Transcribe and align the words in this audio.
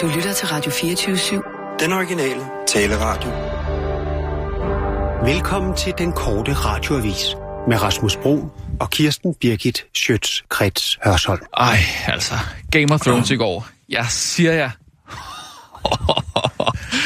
Du 0.00 0.06
lytter 0.14 0.32
til 0.32 0.48
Radio 0.48 0.70
24-7. 0.70 1.76
Den 1.80 1.92
originale 1.92 2.40
taleradio. 2.66 3.30
Velkommen 5.32 5.76
til 5.76 5.94
den 5.98 6.12
korte 6.12 6.52
radioavis 6.52 7.24
med 7.68 7.82
Rasmus 7.82 8.16
Bro 8.16 8.48
og 8.80 8.90
Kirsten 8.90 9.34
Birgit 9.34 9.86
Schøtz-Krets 9.98 10.98
Hørsholm. 11.04 11.42
Ej, 11.56 11.76
altså. 12.06 12.34
Game 12.72 12.94
of 12.94 13.00
Thrones 13.00 13.30
i 13.30 13.36
går. 13.36 13.66
Jeg 13.88 14.06
siger 14.06 14.52
jeg. 14.52 14.70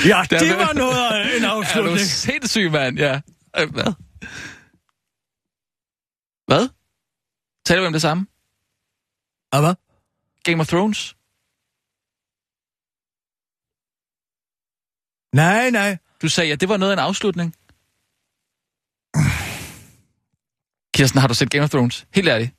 Ja, 0.06 0.22
det 0.30 0.56
var 0.58 0.72
noget 0.72 0.96
af 1.12 1.36
en 1.36 1.44
Er 1.44 1.48
du 1.50 1.56
afslutning. 1.58 2.00
sindssyg, 2.00 2.70
mand? 2.72 2.98
Ja. 2.98 3.20
Øh, 3.58 3.72
Hvad? 3.72 3.92
Hvad? 6.46 6.68
Taler 7.66 7.80
vi 7.80 7.86
om 7.86 7.92
det 7.92 8.02
samme? 8.02 8.26
Hvad? 9.50 9.74
Game 10.44 10.60
of 10.60 10.66
Thrones? 10.68 11.16
Nej, 15.34 15.70
nej. 15.70 15.98
Du 16.22 16.28
sagde, 16.28 16.52
at 16.52 16.60
det 16.60 16.68
var 16.68 16.76
noget 16.76 16.92
af 16.92 16.96
en 16.96 17.06
afslutning. 17.08 17.54
Kirsten, 20.94 21.20
har 21.20 21.28
du 21.28 21.34
set 21.34 21.50
Game 21.50 21.64
of 21.64 21.70
Thrones? 21.70 22.06
Helt 22.14 22.28
ærligt. 22.28 22.50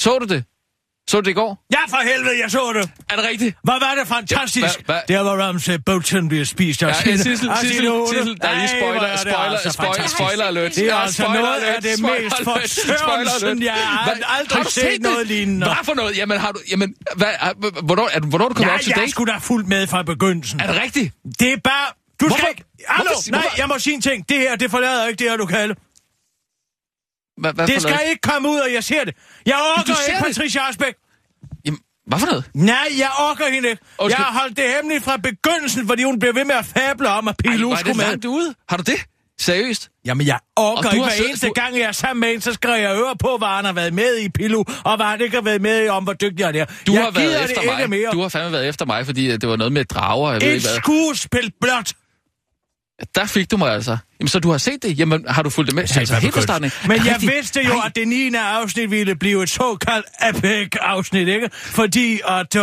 Så 0.00 0.18
du 0.18 0.26
det? 0.34 0.44
Så 1.08 1.20
det 1.20 1.30
i 1.30 1.32
går? 1.32 1.64
Ja, 1.72 1.78
for 1.88 1.96
helvede, 2.12 2.40
jeg 2.42 2.50
så 2.50 2.72
det. 2.74 2.90
Er 3.10 3.16
det 3.16 3.24
rigtigt? 3.30 3.56
Hvad 3.64 3.74
var 3.80 3.94
det 3.98 4.08
fantastisk? 4.08 4.64
Ja, 4.66 4.70
hvad- 4.86 4.94
hvad- 5.08 5.16
Der 5.16 5.20
var 5.22 5.42
Ramsay 5.42 5.78
Bolton 5.86 6.28
bliver 6.28 6.44
spist 6.44 6.82
af 6.82 6.88
Ja, 6.88 6.92
sine- 6.94 7.16
Sissel, 7.18 7.50
Sissel. 7.60 7.80
Sissel, 8.08 8.36
der 8.42 8.48
er 8.48 8.54
lige 8.58 8.68
spoiler, 8.68 9.00
er 9.02 9.10
det 9.10 9.20
spoiler, 9.20 9.38
altså 9.40 9.70
spoiler, 9.70 10.06
spoiler 10.08 10.44
alert. 10.44 10.74
Det 10.74 10.82
er 10.82 10.86
Ja, 10.86 11.02
altså 11.02 11.22
noget 11.22 11.60
af 11.60 11.82
det 11.82 11.90
mest 12.02 12.40
alert. 12.40 13.62
jeg 13.62 13.72
har 13.74 14.14
aldrig 14.38 14.66
set 14.72 14.84
det? 14.92 15.00
noget 15.00 15.26
lignende. 15.26 15.66
Hvad 15.66 15.76
for 15.84 15.94
noget? 15.94 16.16
Jamen, 16.16 16.38
har 16.38 16.52
du... 16.52 16.58
Jamen, 16.70 16.94
hvad, 17.16 17.28
er- 17.40 17.82
hvornår, 17.82 18.08
er, 18.12 18.20
du- 18.20 18.28
hvornår 18.28 18.48
du 18.48 18.54
kommet 18.54 18.74
op 18.74 18.80
til 18.80 18.88
jeg 18.90 18.96
date? 19.00 19.10
skulle 19.10 19.32
da 19.32 19.38
fuldt 19.38 19.68
med 19.68 19.86
fra 19.86 20.02
begyndelsen. 20.02 20.60
Er 20.60 20.66
det 20.72 20.82
rigtigt? 20.82 21.14
Det 21.40 21.52
er 21.52 21.56
bare... 21.64 21.86
Du 22.20 22.28
skal 22.38 22.46
ikke... 22.50 22.64
Hallo, 22.88 23.10
nej, 23.30 23.42
jeg 23.58 23.68
må 23.68 23.78
sige 23.78 23.94
en 23.94 24.00
ting. 24.00 24.28
Det 24.28 24.36
her, 24.36 24.56
det 24.56 24.70
forlader 24.70 25.06
ikke 25.06 25.18
det 25.18 25.30
her 25.30 25.36
lokale. 25.36 25.74
Hvad, 27.40 27.52
hvad 27.52 27.66
Det 27.66 27.82
skal 27.82 27.92
noget? 27.94 28.08
ikke 28.10 28.20
komme 28.22 28.48
ud, 28.48 28.58
og 28.58 28.72
jeg 28.72 28.84
ser 28.84 29.04
det. 29.04 29.14
Jeg 29.46 29.56
orker 29.78 29.94
ikke? 30.08 30.24
Patricia 30.24 30.68
Asbæk. 30.68 30.94
Jamen, 31.64 31.80
hvad 32.06 32.18
for 32.18 32.26
noget? 32.26 32.44
Nej, 32.54 32.88
jeg 32.98 33.10
orker 33.30 33.50
hende 33.54 33.68
ikke. 33.68 33.82
Jeg 34.08 34.16
har 34.16 34.38
holdt 34.40 34.56
det 34.56 34.64
hemmeligt 34.76 35.04
fra 35.04 35.16
begyndelsen, 35.16 35.86
fordi 35.88 36.02
hun 36.04 36.18
blev 36.18 36.34
ved 36.34 36.44
med 36.44 36.54
at 36.54 36.64
fable 36.66 37.08
om, 37.08 37.28
at 37.28 37.34
Ej, 37.44 37.50
det 37.56 37.78
skulle 37.78 37.94
med. 37.96 38.04
langt 38.04 38.24
ude. 38.24 38.54
Har 38.68 38.76
du 38.76 38.82
det? 38.82 39.00
Seriøst? 39.40 39.88
Jamen, 40.04 40.26
jeg 40.26 40.38
orker 40.56 40.90
ikke 40.90 41.04
hver 41.04 41.12
siddet- 41.12 41.28
eneste 41.28 41.46
du- 41.46 41.52
gang, 41.52 41.74
jeg 41.78 41.82
er 41.84 41.92
sammen 41.92 42.20
med 42.20 42.32
en, 42.34 42.40
så 42.40 42.52
skriver 42.52 42.76
jeg 42.76 42.96
øre 42.96 43.16
på, 43.16 43.36
hvad 43.38 43.48
han 43.48 43.64
har 43.64 43.72
været 43.72 43.94
med 43.94 44.18
i 44.18 44.28
Pilu, 44.28 44.64
og 44.84 44.96
hvad 44.96 45.06
han 45.06 45.20
ikke 45.20 45.36
har 45.36 45.42
været 45.42 45.62
med 45.62 45.84
i, 45.84 45.88
om 45.88 46.04
hvor 46.04 46.12
dygtig 46.12 46.46
han 46.46 46.54
er. 46.54 46.64
Du 46.86 46.92
jeg 46.92 47.02
har 47.02 47.10
været 47.10 47.44
efter 47.44 47.60
ikke 47.62 47.74
mig. 47.78 47.90
mere. 47.90 48.10
Du 48.12 48.22
har 48.22 48.28
fandme 48.28 48.52
været 48.52 48.68
efter 48.68 48.84
mig, 48.86 49.06
fordi 49.06 49.26
øh, 49.26 49.40
det 49.40 49.48
var 49.48 49.56
noget 49.56 49.72
med 49.72 49.84
drager. 49.84 50.32
Jeg 50.32 50.40
ved 50.40 50.48
Et 50.48 50.54
ikke 50.54 50.66
hvad. 50.68 50.76
skuespil 50.76 51.52
blot. 51.60 51.92
Der 53.14 53.26
fik 53.26 53.50
du 53.50 53.56
mig 53.56 53.72
altså. 53.72 53.96
Jamen, 54.20 54.28
så 54.28 54.38
du 54.38 54.50
har 54.50 54.58
set 54.58 54.82
det? 54.82 54.98
Jamen, 54.98 55.24
har 55.28 55.42
du 55.42 55.50
fulgt 55.50 55.66
det 55.66 55.74
med? 55.74 55.86
Sagde 55.86 56.00
Altså, 56.00 56.14
helt 56.14 56.34
fra 56.34 56.40
starten. 56.42 56.64
af? 56.64 56.70
Men 56.88 56.98
det 56.98 57.04
jeg 57.06 57.12
rigtigt? 57.14 57.32
vidste 57.32 57.60
jo, 57.64 57.72
at 57.86 57.96
det 57.96 58.08
9. 58.08 58.30
afsnit 58.34 58.90
ville 58.90 59.14
blive 59.16 59.42
et 59.42 59.50
såkaldt 59.50 60.06
epic-afsnit, 60.28 61.28
ikke? 61.28 61.48
Fordi 61.52 62.20
at 62.28 62.54
uh, 62.56 62.62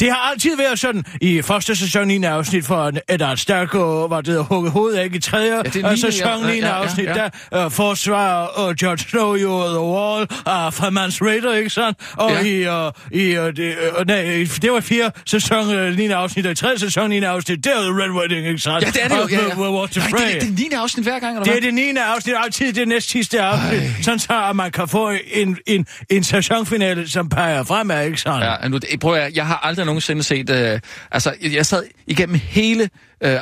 det 0.00 0.10
har 0.10 0.30
altid 0.30 0.56
været 0.56 0.78
sådan, 0.78 1.04
i 1.20 1.42
første 1.42 1.76
sæson 1.76 2.08
9. 2.08 2.24
afsnit 2.24 2.64
for 2.66 2.92
Eddard 3.08 3.36
Stark 3.36 3.74
og 3.74 4.10
var 4.10 4.20
det 4.20 4.44
hugget 4.44 4.72
hovedet 4.72 5.04
ikke 5.04 5.16
i 5.16 5.20
tredje 5.20 5.62
det 5.62 5.76
ja, 5.76 5.80
niende, 5.82 6.00
sæson 6.00 6.40
ja, 6.44 6.46
9. 6.52 6.58
ja, 6.58 6.66
ja, 6.66 6.72
afsnit, 6.72 7.06
ja. 7.06 7.28
der 7.52 7.64
uh, 7.66 7.72
forsvarer 7.72 8.68
uh, 8.68 8.74
George 8.74 8.98
Snow 8.98 9.34
jo 9.34 9.68
The 9.68 9.80
Wall 9.80 10.22
uh, 10.22 10.72
fra 10.72 10.90
Mans 10.90 11.22
Raider, 11.22 11.54
ikke 11.54 11.70
sandt? 11.70 11.98
Og 12.16 12.30
Ja. 12.30 12.40
i, 12.40 12.86
uh, 12.86 13.18
i 13.20 13.38
uh, 13.38 13.44
det, 13.46 13.76
uh, 13.98 14.06
nej, 14.06 14.46
det 14.62 14.72
var 14.72 14.80
fire 14.80 15.10
sæson 15.26 15.88
uh, 15.88 15.96
9. 15.96 16.06
afsnit, 16.06 16.46
og 16.46 16.52
i 16.52 16.54
tredje 16.54 16.78
sæson 16.78 17.10
9. 17.10 17.18
afsnit, 17.22 17.64
det 17.64 17.72
er 17.72 17.80
The 17.82 18.02
Red 18.02 18.10
Wedding, 18.10 18.46
ikke 18.48 18.58
sandt? 18.60 18.84
Ja, 18.84 18.90
det 18.90 19.04
er 19.04 19.08
det 19.08 19.16
jo. 19.16 19.28
Ja, 19.30 19.42
ja. 19.42 19.68
uh, 19.68 19.88
Nej, 19.96 20.08
det, 20.10 20.36
er- 20.36 20.40
det 20.40 20.72
er 20.72 20.73
9. 20.76 20.82
afsnit 20.82 21.06
hver 21.06 21.18
gang, 21.18 21.32
eller 21.36 21.44
Det 21.44 21.52
hvad? 21.52 21.56
er 21.56 21.60
det 21.60 21.74
9. 21.74 21.96
afsnit, 21.96 22.34
altid 22.38 22.72
det 22.72 22.88
næst 22.88 23.10
sidste 23.10 23.40
afsnit, 23.42 23.82
sådan 24.04 24.18
så 24.18 24.44
at 24.50 24.56
man 24.56 24.72
kan 24.72 24.88
få 24.88 25.12
en, 25.32 25.58
en, 25.66 25.86
en 26.10 26.24
sæsonfinale, 26.24 27.08
som 27.10 27.28
peger 27.28 27.62
fremad, 27.64 28.06
ikke 28.06 28.20
sådan? 28.20 28.42
Ja, 28.62 28.68
nu, 28.68 28.76
det- 28.78 29.00
prøv 29.00 29.14
at, 29.14 29.36
jeg 29.36 29.46
har 29.46 29.56
aldrig 29.62 29.86
nogensinde 29.86 30.22
set... 30.22 30.50
Øh, 30.50 30.80
altså, 31.10 31.34
jeg 31.42 31.52
jeg 31.52 31.66
sad 31.66 31.82
igennem 32.06 32.40
hele 32.42 32.82
øh, 32.84 32.90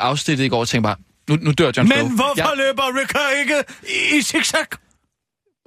afsnittet 0.00 0.44
i 0.44 0.48
går 0.48 0.60
og 0.60 0.68
tænkte 0.68 0.86
bare, 0.86 0.96
nu, 1.28 1.36
nu 1.42 1.52
dør 1.52 1.70
John 1.76 1.88
Snow. 1.88 2.02
Men 2.06 2.14
hvorfor 2.14 2.34
Ja, 2.36 2.48
ja. 2.48 2.54
løber 2.66 2.82
Ricker 3.00 3.18
ikke 3.40 3.54
i, 4.12 4.18
i 4.18 4.22
zigzag? 4.22 4.66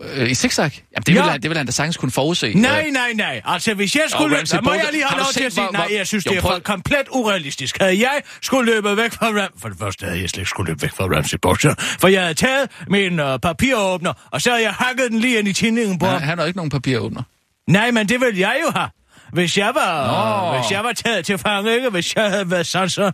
Øh, 0.02 0.30
I 0.32 0.34
zigzag? 0.34 0.72
Jamen, 0.92 1.04
det, 1.06 1.16
Ja. 1.16 1.22
vil 1.22 1.32
han, 1.32 1.42
det 1.42 1.50
vil 1.50 1.58
han 1.58 1.66
da 1.66 1.72
sagtens 1.72 1.98
kunne 1.98 2.12
forudse. 2.12 2.54
Nej, 2.54 2.90
nej, 2.90 3.14
nej. 3.14 3.42
Altså, 3.46 3.74
hvis 3.74 3.96
jeg 3.96 4.04
skulle 4.10 4.30
løbe... 4.30 4.40
Ramsay 4.40 4.56
Så 4.58 4.62
må 4.62 4.74
jeg 4.74 4.88
lige 4.92 5.04
have 5.06 5.20
lov 5.20 5.28
til 5.34 5.44
at 5.44 5.54
sige... 5.54 5.64
hvor- 5.64 5.72
Nej, 5.72 5.88
jeg 5.92 6.08
synes, 6.08 6.26
Jo, 6.26 6.30
det 6.32 6.38
er 6.38 6.42
prøv- 6.42 6.52
for 6.52 6.60
komplet 6.60 7.04
urealistisk. 7.12 7.78
Havde 7.80 8.00
jeg 8.02 8.22
skulle 8.42 8.72
løbe 8.74 8.98
væk 8.98 9.12
fra 9.12 9.26
Ram... 9.28 9.50
For 9.62 9.70
det 9.70 9.78
første 9.80 10.06
havde 10.06 10.22
jeg 10.22 10.30
slet 10.30 10.42
ikke 10.42 10.50
skulle 10.50 10.68
løbe 10.72 10.82
væk 10.82 10.92
fra 10.92 11.04
Ramsey 11.04 11.38
Bolton. 11.42 11.76
For 11.80 12.08
jeg 12.08 12.22
havde 12.22 12.34
taget 12.34 12.72
min 12.88 13.20
uh, 13.20 13.38
papiråbner, 13.44 14.14
og 14.32 14.42
så 14.42 14.50
havde 14.50 14.64
jeg 14.64 14.74
hakket 14.74 15.12
den 15.12 15.20
lige 15.20 15.40
ind 15.40 15.48
i 15.48 15.54
tinningen 15.54 16.00
på 16.00 16.06
Nej, 16.06 16.18
han 16.18 16.38
har 16.40 16.46
ikke 16.46 16.58
nogen 16.58 16.70
papiråbner. 16.70 17.24
Nej, 17.68 17.92
men 17.92 18.10
det 18.10 18.22
ville 18.22 18.40
jeg 18.40 18.58
jo 18.68 18.72
have. 18.76 18.90
Hvis 19.34 19.58
jeg 19.58 19.72
var, 19.76 20.52
Nå. 20.54 20.58
hvis 20.60 20.72
jeg 20.72 20.84
var 20.84 20.92
taget 20.94 21.26
til 21.26 21.38
fange, 21.38 21.76
ikke? 21.76 21.90
Hvis 21.90 22.16
jeg 22.16 22.30
havde 22.30 22.52
været 22.52 22.68
sådan, 22.68 22.90
så... 22.90 23.12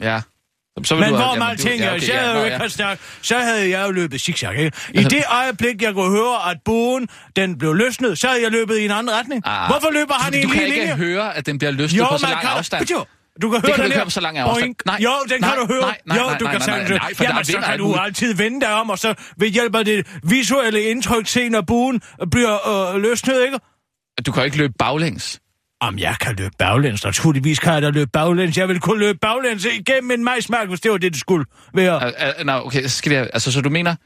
Ja. 0.00 0.20
Så 0.84 0.94
Men 0.96 1.08
hvor 1.08 1.38
man 1.38 1.56
tænker, 1.58 1.84
ja, 1.84 1.94
okay, 1.94 2.08
jeg 2.08 2.14
ja, 2.14 2.20
havde 2.20 2.38
jo 2.38 2.44
ikke 2.44 2.52
ja. 2.52 2.58
været 2.58 2.72
stærk, 2.72 3.00
så 3.22 3.38
havde 3.38 3.70
jeg 3.70 3.86
jo 3.86 3.90
løbet 3.90 4.20
zigzag, 4.20 4.56
ikke? 4.58 4.76
I 4.94 5.02
det 5.02 5.24
øjeblik, 5.30 5.82
jeg 5.82 5.94
kunne 5.94 6.10
høre, 6.10 6.50
at 6.50 6.56
buen, 6.64 7.08
den 7.36 7.58
blev 7.58 7.74
løsnet, 7.74 8.18
så 8.18 8.28
havde 8.28 8.42
jeg 8.42 8.50
løbet 8.50 8.78
i 8.78 8.84
en 8.84 8.90
anden 8.90 9.14
retning. 9.14 9.42
Ah. 9.46 9.70
Hvorfor 9.70 9.90
løber 9.90 10.14
han 10.14 10.34
i 10.34 10.36
en 10.36 10.42
du 10.42 10.48
kan 10.48 10.62
lige 10.62 10.66
ikke 10.74 10.80
linje? 10.80 10.94
høre, 10.96 11.36
at 11.36 11.46
den 11.46 11.58
bliver 11.58 11.70
løsnet 11.70 11.98
Jo, 11.98 12.06
på 12.10 12.18
så 12.18 12.26
lang 12.26 12.40
kan... 12.40 12.50
afstand. 12.50 12.86
Du 13.42 13.50
kan 13.50 13.60
høre 13.60 13.60
kan 13.60 13.70
du 13.70 13.76
den 13.76 13.84
ikke 13.84 13.92
her. 13.94 13.98
høre 13.98 14.04
på 14.04 14.10
så 14.10 14.20
lang 14.20 14.38
afstand. 14.38 14.60
Boing. 14.62 14.76
Nej. 14.86 14.98
Jo, 15.04 15.10
den 15.28 15.40
Nej, 15.40 15.50
kan 15.50 15.58
du 15.58 15.66
høre. 15.74 15.80
nej, 15.80 15.98
nej, 16.06 16.16
jo, 16.16 16.22
du 16.22 16.44
nej, 16.44 16.58
kan 16.58 16.60
nej, 16.68 16.78
nej, 16.88 16.98
nej, 16.98 17.12
Jamen, 17.20 17.44
så 17.44 17.58
kan 17.66 17.78
du 17.78 17.94
altid 17.94 18.34
vende 18.34 18.60
dig 18.60 18.74
om, 18.74 18.90
og 18.90 18.98
så 18.98 19.14
ved 19.36 19.48
hjælp 19.48 19.74
af 19.74 19.84
det 19.84 20.06
visuelle 20.22 20.82
indtryk 20.82 21.26
se, 21.26 21.48
når 21.48 21.60
buen 21.60 22.00
bliver 22.30 22.94
øh, 22.94 23.02
løsnet, 23.02 23.44
ikke? 23.44 23.58
Du 24.26 24.32
kan 24.32 24.44
ikke 24.44 24.56
løbe 24.56 24.72
baglæns. 24.78 25.40
Om 25.80 25.98
jeg 25.98 26.16
kan 26.20 26.36
løbe 26.36 26.54
baglæns, 26.58 27.04
naturligvis 27.04 27.58
kan 27.58 27.72
jeg 27.72 27.82
da 27.82 27.90
løbe 27.90 28.10
baglæns. 28.12 28.56
Jeg 28.58 28.68
vil 28.68 28.80
kunne 28.80 28.98
løbe 29.00 29.18
baglæns 29.18 29.64
igennem 29.64 30.10
en 30.10 30.24
majsmark, 30.24 30.68
hvis 30.68 30.80
det 30.80 30.90
var 30.90 30.98
det, 30.98 31.12
det 31.12 31.20
skulle 31.20 31.44
være. 31.74 31.96
Uh, 31.96 32.40
uh, 32.40 32.46
nej, 32.46 32.60
okay, 32.64 32.82
så 32.82 32.88
skal 32.88 33.12
det, 33.12 33.30
altså, 33.32 33.52
så 33.52 33.60
du 33.60 33.70
mener, 33.70 33.96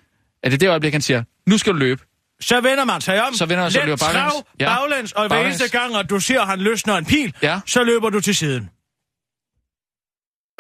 at 0.42 0.52
det 0.52 0.60
det 0.60 0.68
øjeblik, 0.68 0.92
han 0.92 1.02
siger, 1.02 1.22
nu 1.46 1.58
skal 1.58 1.72
du 1.72 1.78
løbe. 1.78 2.02
Så 2.40 2.60
vender 2.60 2.84
man 2.84 3.00
sig 3.00 3.26
om. 3.28 3.34
Så 3.34 3.46
vender 3.46 3.64
man 3.64 3.70
sig 3.70 3.84
løber 3.84 3.96
baglæns. 3.96 4.32
trav, 4.32 4.46
Ja. 4.60 4.76
baglæns, 4.76 5.12
og 5.12 5.22
hver 5.22 5.28
Baglæns. 5.28 5.60
eneste 5.60 5.78
gang, 5.78 5.96
at 5.96 6.10
du 6.10 6.20
ser, 6.20 6.40
at 6.40 6.46
han 6.48 6.58
løsner 6.60 6.96
en 6.96 7.04
pil, 7.04 7.34
Ja. 7.42 7.60
så 7.66 7.84
løber 7.84 8.10
du 8.10 8.20
til 8.20 8.34
siden. 8.34 8.70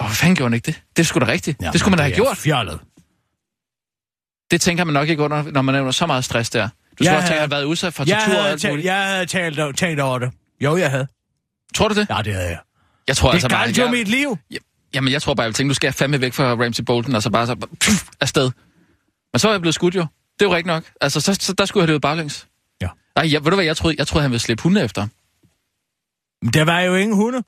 Åh, 0.00 0.06
oh, 0.06 0.10
fanden 0.12 0.36
gjorde 0.36 0.48
han 0.50 0.54
ikke 0.54 0.66
det? 0.66 0.82
Det 0.96 1.06
skulle 1.06 1.26
da 1.26 1.32
rigtigt. 1.32 1.60
det 1.60 1.80
skulle 1.80 1.90
man 1.90 1.98
da 1.98 2.02
have 2.02 2.14
gjort. 2.14 2.36
Fjollet. 2.36 2.80
Det 4.50 4.60
tænker 4.60 4.84
man 4.84 4.92
nok 4.94 5.08
ikke 5.08 5.22
under, 5.22 5.42
når 5.42 5.62
man 5.62 5.74
er 5.74 5.80
under 5.80 5.92
så 5.92 6.06
meget 6.06 6.24
stress 6.24 6.50
der. 6.50 6.68
Du 6.98 7.04
Jeg 7.04 7.16
også 7.16 7.26
tænke, 7.26 7.34
at 7.34 7.40
have 7.40 7.50
været 7.50 7.64
udsat 7.64 7.94
for 7.94 8.04
Jeg 8.06 8.22
tortur 8.26 8.40
og 8.42 8.48
alt 8.48 8.68
muligt. 8.68 8.84
jeg 8.86 9.06
havde 9.06 9.26
talt, 9.26 9.76
tænkt 9.76 10.00
over 10.00 10.18
det. 10.18 10.30
Jo, 10.62 10.76
jeg 10.76 10.90
havde. 10.90 11.06
Tror 11.74 11.88
du 11.88 11.94
det? 11.94 12.06
Ja, 12.10 12.22
det 12.24 12.34
havde 12.34 12.48
jeg. 12.48 12.58
Jeg 13.08 13.16
tror 13.16 13.28
Det 13.28 13.34
altså 13.34 13.48
bare, 13.48 13.64
galt 13.64 13.78
jo 13.78 13.82
jeg, 13.82 13.90
mit 13.90 14.08
liv. 14.08 14.38
Jamen, 14.94 15.12
jeg 15.12 15.22
tror 15.22 15.34
bare, 15.34 15.42
jeg 15.42 15.48
vil 15.48 15.54
tænke, 15.54 15.68
nu 15.68 15.74
skal 15.74 15.86
jeg 15.86 15.94
fandme 15.94 16.20
væk 16.20 16.32
fra 16.32 16.44
Ramsey 16.44 16.84
Bolton, 16.84 17.14
og 17.14 17.22
så 17.22 17.30
bare 17.30 17.46
så 17.46 17.54
pff, 17.80 18.08
afsted. 18.20 18.50
Men 19.32 19.38
så 19.38 19.48
er 19.48 19.52
jeg 19.52 19.60
blevet 19.60 19.74
skudt 19.74 19.94
jo. 19.94 20.00
Det 20.38 20.44
er 20.44 20.48
jo 20.48 20.54
rigtigt 20.54 20.66
nok. 20.66 20.84
Altså, 21.00 21.20
så, 21.20 21.34
så 21.40 21.52
der 21.52 21.64
skulle 21.64 21.82
jeg 21.82 21.86
have 21.86 21.92
løbet 21.92 22.02
baglæns. 22.02 22.48
Ja. 22.80 22.88
Nej, 23.16 23.32
jeg, 23.32 23.44
ved 23.44 23.50
du 23.50 23.56
hvad, 23.56 23.64
jeg 23.64 23.76
troede, 23.76 23.96
jeg 23.98 24.06
troede, 24.06 24.22
han 24.22 24.30
ville 24.30 24.40
slippe 24.40 24.62
hunde 24.62 24.82
efter. 24.84 25.06
Men 26.42 26.52
Der 26.52 26.64
var 26.64 26.80
jo 26.80 26.94
ingen 26.94 27.16
hunde. 27.16 27.42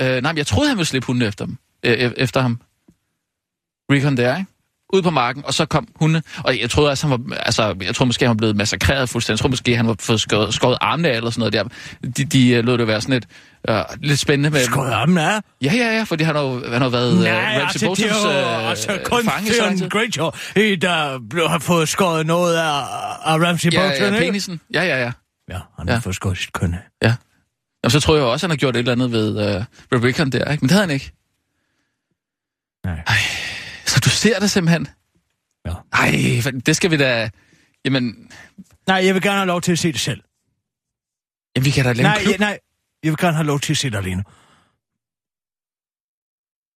Øh, 0.00 0.22
nej, 0.22 0.32
men 0.32 0.38
jeg 0.38 0.46
troede, 0.46 0.68
han 0.68 0.76
ville 0.78 0.86
slippe 0.86 1.06
hunde 1.06 1.26
efter, 1.26 1.46
dem, 1.46 1.58
øh, 1.82 2.12
efter 2.16 2.40
ham. 2.40 2.60
Recon 3.92 4.16
der, 4.16 4.36
ikke? 4.38 4.50
Ud 4.92 5.02
på 5.02 5.10
marken, 5.10 5.44
og 5.44 5.54
så 5.54 5.66
kom 5.66 5.88
hunde. 5.96 6.22
Og 6.44 6.60
jeg 6.60 6.70
troede, 6.70 6.90
altså, 6.90 7.06
han 7.08 7.18
var, 7.28 7.36
altså, 7.36 7.74
jeg 7.82 7.94
troede 7.94 8.08
måske, 8.08 8.24
han 8.24 8.28
var 8.28 8.34
blevet 8.34 8.56
massakreret 8.56 9.08
fuldstændig. 9.08 9.34
Jeg 9.36 9.38
troede 9.40 9.52
måske, 9.52 9.76
han 9.76 9.86
var 9.86 9.96
fået 10.00 10.20
skåret, 10.20 10.54
skåret 10.54 10.78
armene 10.80 11.08
af, 11.08 11.16
eller 11.16 11.30
sådan 11.30 11.40
noget 11.40 11.52
der. 11.52 12.08
De, 12.08 12.24
de 12.24 12.48
øh, 12.50 12.64
lod 12.64 12.78
det 12.78 12.86
være 12.86 13.00
sådan 13.00 13.12
lidt, 13.12 13.26
øh, 13.68 13.82
lidt 14.00 14.18
spændende 14.18 14.50
med... 14.50 14.60
Skåret 14.64 14.90
armen 14.92 15.18
af. 15.18 15.40
Ja, 15.62 15.72
ja, 15.74 15.96
ja, 15.96 16.02
fordi 16.02 16.24
han 16.24 16.34
har 16.36 16.70
han 16.72 16.82
har 16.82 16.88
været 16.88 17.12
øh, 17.12 17.22
Nej, 17.22 17.32
Ramsey 17.32 17.60
altså, 17.62 17.86
Boltons 17.86 18.24
øh, 18.24 18.70
altså, 18.70 18.98
kun. 19.04 19.22
Theon 19.26 19.88
Greyjoy, 19.90 20.76
der 20.80 21.48
har 21.48 21.58
fået 21.58 21.88
skåret 21.88 22.26
noget 22.26 22.56
af, 22.56 22.78
af 23.24 23.38
Ramsey 23.38 23.72
Ja, 23.72 23.88
Bolton, 23.88 24.14
ja, 24.14 24.18
penisen. 24.20 24.60
Ja, 24.74 24.82
ja, 24.84 24.96
ja. 25.02 25.12
Ja, 25.50 25.58
han 25.78 25.88
Ja. 25.88 25.92
har 25.92 26.00
fået 26.00 26.14
skåret 26.14 26.38
sit 26.38 26.52
køn 26.52 26.74
af. 26.74 26.78
ja. 27.08 27.14
Jamen, 27.84 27.90
så 27.90 28.00
tror 28.00 28.14
jeg 28.16 28.24
også, 28.24 28.46
han 28.46 28.50
har 28.50 28.56
gjort 28.56 28.76
et 28.76 28.78
eller 28.78 28.92
andet 28.92 29.12
ved 29.12 29.34
ved 29.90 30.04
Rickon 30.04 30.30
der, 30.30 30.50
ikke? 30.52 30.62
Men 30.62 30.68
det 30.68 30.70
havde 30.70 30.86
han 30.86 30.94
ikke. 30.94 31.12
Nej. 32.84 33.02
Så 33.86 34.00
du 34.04 34.08
ser 34.10 34.38
det 34.40 34.50
simpelthen? 34.50 34.88
Ja. 35.66 35.74
Ej, 35.92 36.10
det 36.66 36.76
skal 36.76 36.90
vi 36.90 36.96
da... 36.96 37.30
Jamen, 37.84 38.30
Nej, 38.86 38.96
jeg 39.04 39.14
vil 39.14 39.22
gerne 39.22 39.36
have 39.36 39.46
lov 39.46 39.60
til 39.60 39.72
at 39.72 39.78
se 39.78 39.92
det 39.92 40.00
selv. 40.00 40.22
jamen 41.56 41.64
vi 41.64 41.70
kan 41.70 41.84
da 41.84 41.92
lave 41.92 42.02
Nej, 42.02 42.14
en 42.16 42.20
klub. 42.22 42.30
jeg, 42.30 42.38
nej, 42.38 42.58
jeg 43.02 43.10
vil 43.10 43.18
gerne 43.18 43.36
have 43.36 43.46
lov 43.46 43.60
til 43.60 43.72
at 43.72 43.76
se 43.78 43.90
det 43.90 43.96
alene. 43.96 44.24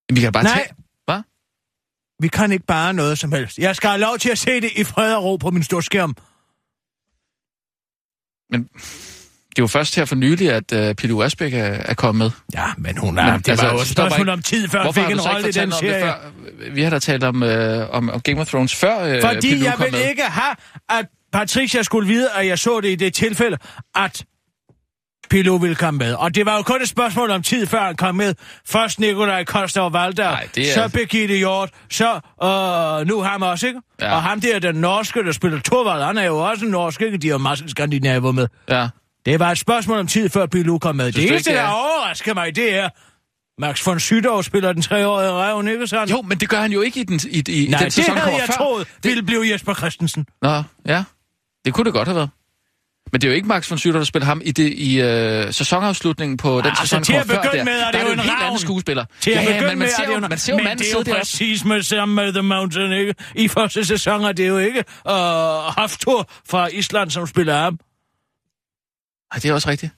Jamen, 0.09 0.17
vi 0.17 0.21
kan 0.21 0.33
bare 0.33 0.45
Nej. 0.45 0.55
tage... 0.55 0.75
Hvad? 1.05 1.23
Vi 2.23 2.29
kan 2.29 2.53
ikke 2.53 2.67
bare 2.67 2.95
noget 2.95 3.19
som 3.19 3.33
helst. 3.33 3.59
Jeg 3.59 3.77
skal 3.77 3.91
have 3.91 4.01
lov 4.01 4.19
til 4.19 4.31
at 4.31 4.39
se 4.39 4.61
det 4.61 4.71
i 4.77 4.85
fred 4.85 5.15
og 5.15 5.25
ro 5.25 5.37
på 5.37 5.51
min 5.51 5.63
store 5.63 5.83
skærm. 5.83 6.15
Men 8.51 8.69
er 9.61 9.63
jo 9.63 9.67
først 9.67 9.97
her 9.97 10.05
for 10.05 10.15
nylig, 10.15 10.51
at 10.53 10.73
uh, 10.89 10.95
Pille 10.95 11.25
Asbæk 11.25 11.55
er, 11.55 11.59
er 11.65 11.95
kommet. 11.95 12.33
Ja, 12.55 12.65
men 12.79 12.97
hun 12.99 13.19
er, 13.19 13.25
Men, 13.33 13.41
det 13.41 13.49
altså, 13.49 13.67
var 13.67 13.73
jo 13.73 13.81
et 13.81 13.87
spørgsmål 13.87 14.29
om 14.29 14.43
tid, 14.43 14.69
før 14.69 14.85
hun 14.85 14.95
fik 14.95 15.05
en 15.11 15.21
rolle 15.21 15.49
i 15.49 15.53
den 15.53 15.73
serie. 15.73 16.03
før? 16.03 16.15
Vi 16.75 16.83
har 16.83 16.91
da 16.91 16.99
talt 16.99 17.25
om, 17.25 17.43
øh, 17.43 17.91
om, 17.91 18.11
om 18.11 18.21
Game 18.21 18.41
of 18.41 18.47
Thrones 18.49 18.75
før 18.75 19.05
øh, 19.05 19.23
Fordi 19.23 19.41
Pilou 19.41 19.65
jeg 19.65 19.75
vil 19.79 19.93
med. 19.93 20.09
ikke 20.09 20.23
have, 20.23 20.57
at 20.89 21.07
Patricia 21.33 21.83
skulle 21.83 22.09
vide, 22.09 22.29
at 22.37 22.47
jeg 22.47 22.59
så 22.59 22.81
det 22.81 22.89
i 22.89 22.95
det 22.95 23.15
tilfælde, 23.15 23.57
at 23.97 24.25
Pilo 25.31 25.55
ville 25.57 25.77
komme 25.77 25.99
med. 25.99 26.15
Og 26.15 26.35
det 26.35 26.47
var 26.47 26.57
jo 26.57 26.63
kun 26.63 26.83
et 26.83 26.89
spørgsmål 26.89 27.31
om 27.31 27.43
tid, 27.43 27.67
før 27.67 27.81
han 27.85 27.97
kom 27.97 28.15
med. 28.15 28.35
Først 28.69 29.01
Nikolaj 29.01 29.45
Koster 29.45 29.89
Valder, 29.89 30.31
Nej, 30.31 30.49
er- 30.59 30.75
så 30.75 30.89
Birgitte 30.89 31.37
Hjort, 31.37 31.71
så 31.91 32.21
øh, 32.45 33.07
nu 33.09 33.21
ham 33.23 33.43
også, 33.43 33.67
ikke? 33.67 33.81
Ja. 34.01 34.15
Og 34.15 34.23
ham 34.23 34.41
der, 34.41 34.59
den 34.59 34.75
norske, 34.75 35.25
der 35.25 35.33
spiller 35.33 35.61
Torvald, 35.61 36.03
han 36.03 36.19
er 36.19 36.25
jo 36.25 36.39
også 36.39 36.65
en 36.65 36.71
norsk, 36.71 37.03
ikke? 37.03 37.19
De 37.19 37.29
har 37.29 37.39
masser 37.39 37.65
af 37.65 37.71
skandinaver 37.71 38.33
med. 38.33 38.47
Ja. 38.69 38.89
Det 39.27 39.41
var 39.41 39.51
et 39.51 39.59
spørgsmål 39.59 39.99
om 39.99 40.07
tid, 40.07 40.29
før 40.29 40.47
Pilo 40.47 40.79
kom 40.79 40.97
med. 40.97 41.13
Synes 41.13 41.25
det 41.25 41.31
eneste, 41.33 41.51
der 41.51 41.57
det 41.57 41.65
er- 41.65 41.71
overrasker 41.73 42.35
mig, 42.35 42.57
det 42.57 42.75
er, 42.75 42.89
Max 43.61 43.87
von 43.87 44.01
Sydow 44.01 44.43
spiller 44.43 44.73
den 44.73 44.83
treårige 44.83 45.31
revn, 45.31 45.69
ikke 45.69 45.87
sandt? 45.87 46.11
Jo, 46.11 46.23
men 46.23 46.39
det 46.41 46.49
gør 46.49 46.61
han 46.61 46.73
jo 46.73 46.81
ikke 46.81 47.01
i 47.01 47.05
den, 47.05 47.21
i, 47.31 47.43
i, 47.49 47.67
Nej, 47.69 47.79
den 47.79 47.85
det 47.85 47.93
sæson, 47.93 48.17
havde 48.17 48.37
jeg 48.37 48.47
før. 48.47 48.53
troet 48.55 48.87
Det, 49.03 49.05
ville 49.05 49.23
blive 49.23 49.53
Jesper 49.53 49.75
Christensen. 49.75 50.27
Nå, 50.43 50.63
ja. 50.87 51.05
Det 51.65 51.75
kunne 51.75 51.85
det 51.85 51.93
godt 51.93 52.09
have 52.09 52.17
været. 52.17 52.31
Men 53.13 53.21
det 53.21 53.27
er 53.27 53.31
jo 53.31 53.37
ikke 53.37 53.49
Max 53.49 53.71
von 53.71 53.79
Sydow, 53.79 53.99
der 53.99 54.05
spiller 54.05 54.27
ham 54.27 54.41
i, 54.45 54.53
det, 54.53 54.73
i 54.73 55.01
øh, 55.01 55.53
sæsonafslutningen 55.53 56.37
på 56.37 56.59
den 56.61 56.67
Altså, 56.67 56.81
sæson, 56.83 57.03
til 57.03 57.15
der 57.15 57.21
at 57.21 57.27
begynde 57.27 57.59
der. 57.59 57.65
med, 57.65 57.73
er 57.73 57.85
det 57.85 57.93
der 57.95 57.99
er 57.99 58.03
jo 58.07 58.13
en 58.13 58.19
en 58.19 58.25
helt 58.25 58.43
anden 58.43 58.59
skuespiller. 58.59 59.05
Til 59.21 59.31
at 59.31 59.37
ja, 59.37 59.53
begynde 59.53 59.67
men 59.69 59.79
man 59.79 59.89
ser, 59.89 60.03
er 60.03 60.07
det 60.07 60.15
jo, 60.15 60.21
man 60.29 60.39
ser 60.39 60.53
jo 60.53 60.57
manden 60.63 60.79
det 60.79 61.09
er 61.09 61.13
jo 61.13 61.19
præcis 61.19 61.65
med 61.65 61.83
sammen 61.83 62.17
med 62.17 62.33
The 62.33 62.43
Mountain, 62.43 62.93
ikke? 62.93 63.15
I 63.35 63.49
første 63.49 63.85
sæson 63.85 64.25
er 64.25 64.33
det 64.33 64.49
jo 64.49 64.59
ikke 64.59 64.79
uh, 65.07 65.13
Haftor 65.79 66.31
fra 66.51 66.67
Island, 66.67 67.11
som 67.11 67.27
spiller 67.27 67.57
ham. 67.59 67.79
Ej, 69.33 69.39
det 69.43 69.45
er 69.49 69.55
også 69.55 69.69
rigtigt. 69.69 69.93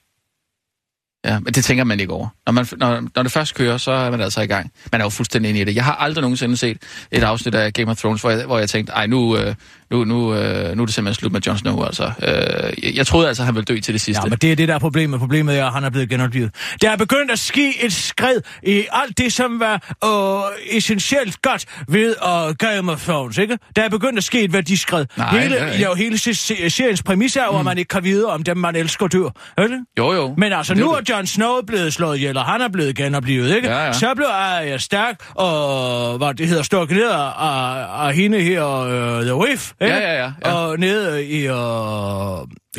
Ja, 1.25 1.39
men 1.39 1.55
det 1.55 1.65
tænker 1.65 1.85
man 1.85 2.01
ikke 2.01 2.13
over. 2.13 2.29
Når, 2.47 2.53
man, 2.53 2.67
når, 2.77 3.09
når 3.15 3.23
det 3.23 3.33
først 3.33 3.55
kører, 3.55 3.77
så 3.77 3.91
er 3.91 4.11
man 4.11 4.21
altså 4.21 4.41
i 4.41 4.47
gang. 4.47 4.73
Man 4.93 5.01
er 5.01 5.05
jo 5.05 5.11
fuldstændig 5.11 5.49
inde 5.49 5.61
i 5.61 5.65
det. 5.65 5.75
Jeg 5.75 5.85
har 5.85 5.95
aldrig 5.95 6.23
nogensinde 6.23 6.57
set 6.57 6.79
et 7.11 7.23
afsnit 7.23 7.55
af 7.55 7.73
Game 7.73 7.91
of 7.91 7.97
Thrones, 7.97 8.21
hvor 8.21 8.31
jeg, 8.31 8.47
hvor 8.47 8.59
jeg 8.59 8.71
tænkte, 8.71 8.93
ej, 8.93 9.07
nu, 9.07 9.37
øh, 9.37 9.55
nu, 9.93 10.05
nu, 10.05 10.35
øh, 10.35 10.77
nu 10.77 10.83
er 10.83 10.87
det 10.87 10.95
simpelthen 10.95 11.15
slut 11.15 11.33
med 11.33 11.41
Jon 11.41 11.59
Snow, 11.59 11.85
altså. 11.85 12.13
Øh, 12.23 12.97
jeg, 12.97 13.07
troede 13.07 13.29
altså, 13.29 13.45
han 13.45 13.55
ville 13.55 13.65
dø 13.65 13.81
til 13.81 13.95
det 13.95 14.01
sidste. 14.01 14.23
Ja, 14.25 14.29
men 14.29 14.39
det 14.39 14.53
er 14.53 14.57
det, 14.57 14.69
der 14.69 14.75
er 14.75 14.79
problemet. 14.79 15.21
Problemet 15.21 15.59
er, 15.59 15.67
at 15.67 15.73
han 15.73 15.85
er 15.85 15.91
blevet 15.91 16.09
genoplevet. 16.09 16.51
Der 16.83 16.91
er 16.91 16.97
begyndt 16.97 17.31
at 17.31 17.39
ske 17.39 17.85
et 17.85 17.93
skred 17.93 18.41
i 18.63 18.85
alt 18.93 19.19
det, 19.19 19.33
som 19.33 19.61
var 19.61 19.95
uh, 20.07 20.77
essentielt 20.77 21.43
godt 21.43 21.67
ved 21.89 22.15
uh, 22.23 22.55
Game 22.57 22.93
of 22.93 23.05
Thrones, 23.05 23.39
ikke? 23.39 23.59
Der 23.77 23.83
er 23.83 23.89
begyndt 23.89 24.19
at 24.19 24.25
ske 24.25 24.41
et 24.41 24.53
værdiskred. 24.53 25.07
Nej, 25.17 25.39
hele, 25.39 25.57
det 25.61 25.83
jo, 25.83 25.95
hele 25.95 26.19
se- 26.19 26.35
se- 26.35 26.71
seriens 26.71 27.03
præmis 27.03 27.37
er 27.37 27.45
jo, 27.45 27.53
mm. 27.53 27.59
at 27.59 27.65
man 27.65 27.79
ikke 27.79 27.89
kan 27.89 28.05
vide, 28.05 28.27
om 28.27 28.43
dem, 28.43 28.57
man 28.57 28.77
elsker, 28.77 29.07
dør. 29.07 29.63
Ikke? 29.63 29.79
Jo, 29.99 30.13
jo. 30.13 30.35
Men 30.39 30.53
altså, 30.53 30.75
nu 30.75 30.91
er 30.91 31.01
Jon 31.11 31.27
Snow 31.27 31.61
blevet 31.67 31.93
slået 31.93 32.17
ihjel, 32.17 32.37
og 32.37 32.45
han 32.45 32.61
er 32.61 32.69
blevet 32.69 32.97
genoplevet, 32.97 33.57
ikke? 33.57 33.69
Ja, 33.69 33.85
ja. 33.85 33.93
Så 33.93 34.13
blev 34.17 34.27
Arya 34.31 34.79
stærk, 34.79 35.15
og 35.35 36.19
hvad 36.19 36.35
det 36.35 36.49
hedder, 36.49 36.63
stukket 36.63 36.97
ned 36.97 37.11
af, 37.11 38.07
af, 38.07 38.15
hende 38.15 38.41
her, 38.41 38.65
uh, 38.65 39.23
The 39.23 39.53
ikke? 39.53 39.82
Ja, 39.89 39.97
ja, 39.99 40.23
ja, 40.23 40.33
ja. 40.45 40.53
Og 40.53 40.79
nede 40.79 41.27
i 41.27 41.49
uh, 41.49 41.55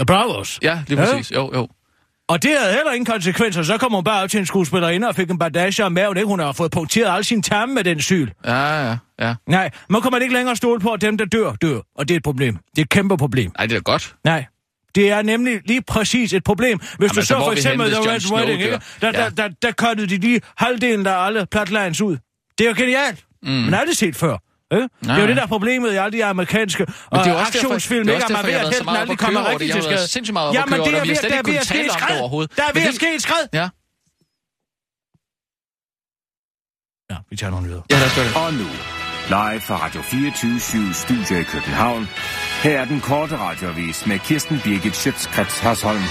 Bravos. 0.07 0.59
Ja, 0.61 0.79
lige 0.87 0.97
præcis. 0.97 1.31
Jo, 1.31 1.51
jo. 1.55 1.67
Og 2.27 2.43
det 2.43 2.51
havde 2.59 2.73
heller 2.73 2.91
ingen 2.91 3.05
konsekvenser. 3.05 3.63
Så 3.63 3.77
kom 3.77 3.93
hun 3.93 4.03
bare 4.03 4.23
op 4.23 4.29
til 4.29 4.39
en 4.39 4.45
skuespillerinde 4.45 5.07
og 5.07 5.15
fik 5.15 5.29
en 5.31 5.39
bandage 5.39 5.83
om 5.83 5.91
maven, 5.91 6.17
ikke? 6.17 6.27
Hun 6.27 6.39
har 6.39 6.51
fået 6.51 6.71
punkteret 6.71 7.17
al 7.17 7.25
sin 7.25 7.43
tarme 7.43 7.73
med 7.73 7.83
den 7.83 8.01
syl. 8.01 8.29
Ja, 8.45 8.87
ja, 8.89 8.97
ja. 9.19 9.35
Nej, 9.47 9.69
man 9.89 10.01
man 10.11 10.21
ikke 10.21 10.33
længere 10.33 10.55
stole 10.55 10.79
på, 10.79 10.91
at 10.91 11.01
dem, 11.01 11.17
der 11.17 11.25
dør, 11.25 11.51
dør. 11.51 11.79
Og 11.95 12.07
det 12.07 12.13
er 12.13 12.17
et 12.17 12.23
problem. 12.23 12.53
Det 12.55 12.77
er 12.77 12.81
et 12.81 12.89
kæmpe 12.89 13.17
problem. 13.17 13.51
Ej, 13.59 13.65
det 13.65 13.75
er 13.77 13.81
godt. 13.81 14.15
Nej. 14.23 14.45
Det 14.95 15.11
er 15.11 15.21
nemlig 15.21 15.61
lige 15.65 15.81
præcis 15.81 16.33
et 16.33 16.43
problem. 16.43 16.79
Hvis 16.79 16.87
Jamen, 16.89 16.99
du 16.99 17.03
altså, 17.05 17.21
så 17.27 17.35
hvor 17.35 17.45
for 17.45 17.51
eksempel 17.51 17.91
The 17.91 18.11
Red 18.11 18.31
Wedding, 18.31 18.61
ikke? 18.61 18.79
Der, 19.01 19.11
der, 19.11 19.23
Ja. 19.23 19.29
der, 19.29 19.49
der 19.61 19.71
cuttede 19.71 20.07
de 20.09 20.17
lige 20.17 20.41
halvdelen 20.57 21.07
af 21.07 21.25
alle 21.25 21.45
plotlines 21.51 22.01
ud. 22.01 22.17
Det 22.57 22.63
er 22.65 22.69
jo 22.69 22.75
genialt. 22.77 23.23
Mm. 23.43 23.49
Men 23.49 23.73
aldrig 23.73 23.97
set 23.97 24.15
før. 24.15 24.37
Ikke? 24.75 24.89
Det 25.01 25.09
er 25.09 25.21
jo 25.21 25.27
det 25.27 25.35
der 25.35 25.43
er 25.43 25.47
problemet 25.47 25.93
i 25.93 25.95
alle 25.95 26.11
de 26.17 26.25
amerikanske 26.25 26.85
og 27.11 27.19
det 27.23 27.27
er 27.31 27.33
også 27.33 27.51
aktionsfilm, 27.57 28.03
det 28.05 28.11
er 28.11 28.15
ikke? 28.15 28.25
også 28.25 28.33
At 28.37 28.43
man 28.45 28.45
derfor, 28.45 28.47
ved, 28.47 28.51
jeg 28.53 28.59
har 28.59 28.67
at 28.67 28.71
været 28.71 28.73
så 28.73 28.77
helten 28.79 28.85
meget 28.85 29.01
aldrig 29.01 29.17
kommer 29.19 29.49
rigtig 29.49 29.59
det. 29.59 29.59
til 29.59 29.67
Jeg 29.67 29.75
har 29.83 29.89
været 29.89 29.99
skade. 29.99 30.11
sindssygt 30.11 30.33
meget 30.33 30.53
Jamen, 30.53 30.73
det 30.73 30.79
er 30.79 30.83
og 30.83 30.91
vi 30.91 30.97
har 30.97 31.05
ved, 31.05 31.15
slet 31.15 31.31
der 31.31 31.35
er 31.35 31.39
ikke 31.39 31.51
ved 31.51 31.53
kunnet 31.53 31.59
at 31.59 31.65
ske 31.67 31.73
tale 31.73 31.85
et 31.85 31.91
om 31.91 31.95
det 31.97 32.03
skred. 32.07 32.19
overhovedet. 32.19 32.57
Der 32.57 32.63
er 32.69 32.73
ved 32.73 32.81
at 32.91 32.95
ske 33.01 33.15
et 33.15 33.21
skred. 33.27 33.43
Ja, 33.53 33.67
Ja, 37.11 37.17
vi 37.29 37.35
tager 37.35 37.51
nogle 37.51 37.67
videre. 37.67 37.83
ja 37.91 37.95
lad 37.97 38.05
os 38.09 38.15
gøre 38.15 38.25
det. 38.25 38.35
Og 38.35 38.53
nu, 38.53 38.67
live 39.35 39.61
fra 39.67 39.75
Radio 39.85 40.01
24 40.01 40.93
Studio 40.93 41.35
i 41.39 41.43
København. 41.43 42.09
Her 42.63 42.79
er 42.81 42.85
den 42.85 43.01
korte 43.01 43.37
radiovis 43.37 44.05
med 44.05 44.19
Kirsten 44.19 44.59
Birgit 44.63 44.95
Schøtzgrads 44.95 45.59
Hasholm. 45.59 46.01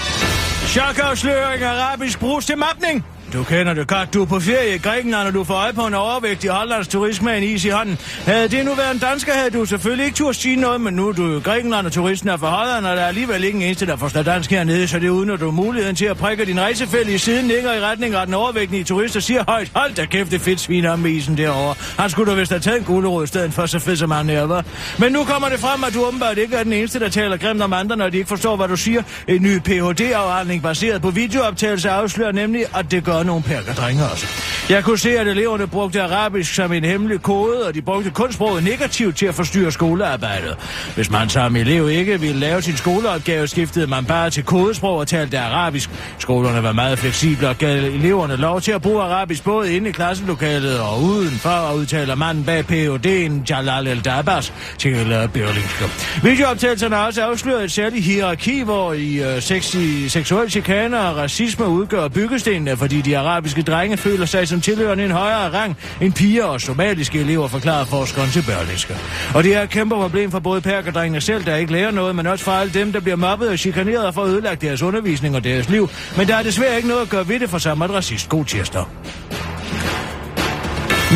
Chokafsløring 0.67 1.63
af 1.63 1.69
arabisk 1.69 2.19
bruges 2.19 2.45
til 2.45 2.57
mapning. 2.57 3.05
Du 3.33 3.43
kender 3.43 3.73
det 3.73 3.87
godt. 3.87 4.13
Du 4.13 4.21
er 4.21 4.25
på 4.25 4.39
ferie 4.39 4.75
i 4.75 4.77
Grækenland, 4.77 5.27
og 5.27 5.33
du 5.33 5.43
får 5.43 5.53
øje 5.53 5.73
på 5.73 5.87
en 5.87 5.93
overvægtig 5.93 6.49
hollandsk 6.49 6.89
turist 6.89 7.21
med 7.21 7.37
en 7.37 7.43
is 7.43 7.65
i 7.65 7.69
hånden. 7.69 7.97
Havde 8.25 8.47
det 8.47 8.65
nu 8.65 8.73
været 8.73 8.91
en 8.91 8.97
dansker, 8.97 9.33
havde 9.33 9.49
du 9.49 9.65
selvfølgelig 9.65 10.05
ikke 10.05 10.17
turde 10.17 10.33
sige 10.33 10.55
noget, 10.55 10.81
men 10.81 10.93
nu 10.93 11.07
er 11.07 11.13
du 11.13 11.37
i 11.37 11.39
Grækenland, 11.39 11.85
og 11.85 11.91
turisten 11.91 12.29
er 12.29 12.37
fra 12.37 12.49
Holland, 12.49 12.85
og 12.85 12.97
der 12.97 13.03
er 13.03 13.07
alligevel 13.07 13.43
ikke 13.43 13.55
en 13.55 13.61
eneste, 13.61 13.85
der 13.85 13.97
forstår 13.97 14.21
dansk 14.21 14.51
hernede, 14.51 14.87
så 14.87 14.99
det 14.99 15.09
udnytter 15.09 15.45
du 15.45 15.51
muligheden 15.51 15.95
til 15.95 16.05
at 16.05 16.17
prikke 16.17 16.45
din 16.45 16.59
rejsefælde 16.59 17.13
i 17.13 17.17
siden, 17.17 17.45
nikker 17.45 17.73
i 17.73 17.79
retning 17.79 18.15
af 18.15 18.25
den 18.25 18.33
overvægtige 18.33 18.83
turist 18.83 19.15
og 19.15 19.23
siger 19.23 19.43
højt, 19.47 19.71
hold 19.75 19.95
da 19.95 20.05
kæft, 20.05 20.31
det 20.31 20.41
fedt 20.41 20.59
svin 20.59 20.85
om 20.85 20.99
med 20.99 21.11
isen 21.11 21.37
derovre. 21.37 21.75
Han 21.99 22.09
skulle 22.09 22.31
da 22.31 22.39
vist 22.39 22.51
have 22.51 22.59
taget 22.59 22.79
en 22.79 22.85
gulerod 22.85 23.23
i 23.23 23.27
stedet 23.27 23.53
for, 23.53 23.65
så 23.65 23.79
fedt 23.79 23.99
som 23.99 24.11
han 24.11 24.29
er. 24.29 24.63
Men 24.99 25.11
nu 25.11 25.23
kommer 25.23 25.49
det 25.49 25.59
frem, 25.59 25.83
at 25.83 25.93
du 25.93 26.05
åbenbart 26.05 26.37
ikke 26.37 26.55
er 26.55 26.63
den 26.63 26.73
eneste, 26.73 26.99
der 26.99 27.09
taler 27.09 27.37
grimt 27.37 27.61
om 27.61 27.73
andre, 27.73 27.97
når 27.97 28.09
de 28.09 28.17
ikke 28.17 28.29
forstår, 28.29 28.55
hvad 28.55 28.67
du 28.67 28.75
siger. 28.75 29.03
En 29.27 29.41
ny 29.41 29.59
Ph.D.-afhandling 29.59 30.61
baseret 30.61 31.01
på 31.01 31.09
videooptagelse 31.09 31.89
afslører 31.89 32.31
nemlig, 32.31 32.65
at 32.75 32.91
det 32.91 33.03
gør 33.03 33.22
nogle 33.23 33.43
perkerdrenge 33.43 34.03
også. 34.03 34.11
Altså. 34.11 34.73
Jeg 34.73 34.83
kunne 34.83 34.99
se, 34.99 35.19
at 35.19 35.27
eleverne 35.27 35.67
brugte 35.67 36.01
arabisk 36.01 36.53
som 36.53 36.73
en 36.73 36.83
hemmelig 36.83 37.21
kode, 37.21 37.67
og 37.67 37.73
de 37.73 37.81
brugte 37.81 38.09
kunstsproget 38.09 38.63
negativt 38.63 39.17
til 39.17 39.25
at 39.25 39.35
forstyrre 39.35 39.71
skolearbejdet. 39.71 40.57
Hvis 40.95 41.09
man 41.09 41.29
som 41.29 41.55
elev 41.55 41.89
ikke 41.89 42.19
ville 42.19 42.39
lave 42.39 42.61
sin 42.61 42.77
skoleopgave, 42.77 43.47
skiftede 43.47 43.87
man 43.87 44.05
bare 44.05 44.29
til 44.29 44.43
kodesprog 44.43 44.97
og 44.97 45.07
talte 45.07 45.39
arabisk. 45.39 45.89
Skolerne 46.19 46.63
var 46.63 46.71
meget 46.71 46.99
fleksible 46.99 47.49
og 47.49 47.57
gav 47.57 47.77
eleverne 47.77 48.35
lov 48.35 48.61
til 48.61 48.71
at 48.71 48.81
bruge 48.81 49.03
arabisk 49.03 49.43
både 49.43 49.75
inde 49.75 49.89
i 49.89 49.91
klasselokalet 49.91 50.79
og 50.79 51.03
udenfor, 51.03 51.49
og 51.49 51.75
udtaler 51.75 52.15
manden 52.15 52.43
bag 52.43 52.65
Ph.D.'en 52.65 53.45
Jalal 53.49 53.87
El 53.87 54.05
Dabas 54.05 54.53
til 54.77 54.93
Berlingske. 55.33 55.85
Videooptagelserne 56.23 56.95
har 56.95 57.05
også 57.05 57.23
afsløret 57.23 57.63
et 57.63 57.71
særligt 57.71 58.05
hierarki, 58.05 58.61
hvor 58.61 58.93
i 58.93 59.15
øh, 59.15 59.35
uh, 59.35 59.41
sexy, 59.41 60.07
seksuel 60.07 60.51
chikane 60.51 60.99
og 60.99 61.17
racisme 61.17 61.67
udgør 61.67 62.07
byggestenene, 62.07 62.77
fordi 62.77 63.01
de 63.01 63.12
arabiske 63.17 63.61
drenge 63.61 63.97
føler 63.97 64.25
sig 64.25 64.47
som 64.47 64.61
tilhørende 64.61 65.05
en 65.05 65.11
højere 65.11 65.49
rang 65.49 65.77
end 66.01 66.13
piger 66.13 66.43
og 66.43 66.61
somaliske 66.61 67.19
elever, 67.19 67.47
forklarer 67.47 67.85
forskeren 67.85 68.29
til 68.29 68.43
Berlingske. 68.47 68.95
Og 69.35 69.43
det 69.43 69.55
er 69.55 69.61
et 69.61 69.69
kæmpe 69.69 69.95
problem 69.95 70.31
for 70.31 70.39
både 70.39 70.61
perkerdrengene 70.61 71.21
selv, 71.21 71.45
der 71.45 71.55
ikke 71.55 71.71
lærer 71.71 71.91
noget, 71.91 72.15
men 72.15 72.27
også 72.27 72.45
for 72.45 72.51
alle 72.51 72.73
dem, 72.73 72.91
der 72.91 72.99
bliver 72.99 73.15
mobbet 73.15 73.49
og 73.49 73.59
chikaneret 73.59 74.05
og 74.05 74.13
får 74.13 74.23
ødelagt 74.23 74.61
deres 74.61 74.81
undervisning 74.81 75.35
og 75.35 75.43
deres 75.43 75.69
liv. 75.69 75.89
Men 76.17 76.27
der 76.27 76.35
er 76.35 76.43
desværre 76.43 76.75
ikke 76.75 76.87
noget 76.87 77.01
at 77.01 77.09
gøre 77.09 77.27
ved 77.27 77.39
det 77.39 77.49
for 77.49 77.57
samme 77.57 77.87
racist. 77.87 78.29
God 78.29 78.45
tirsdag. 78.45 78.85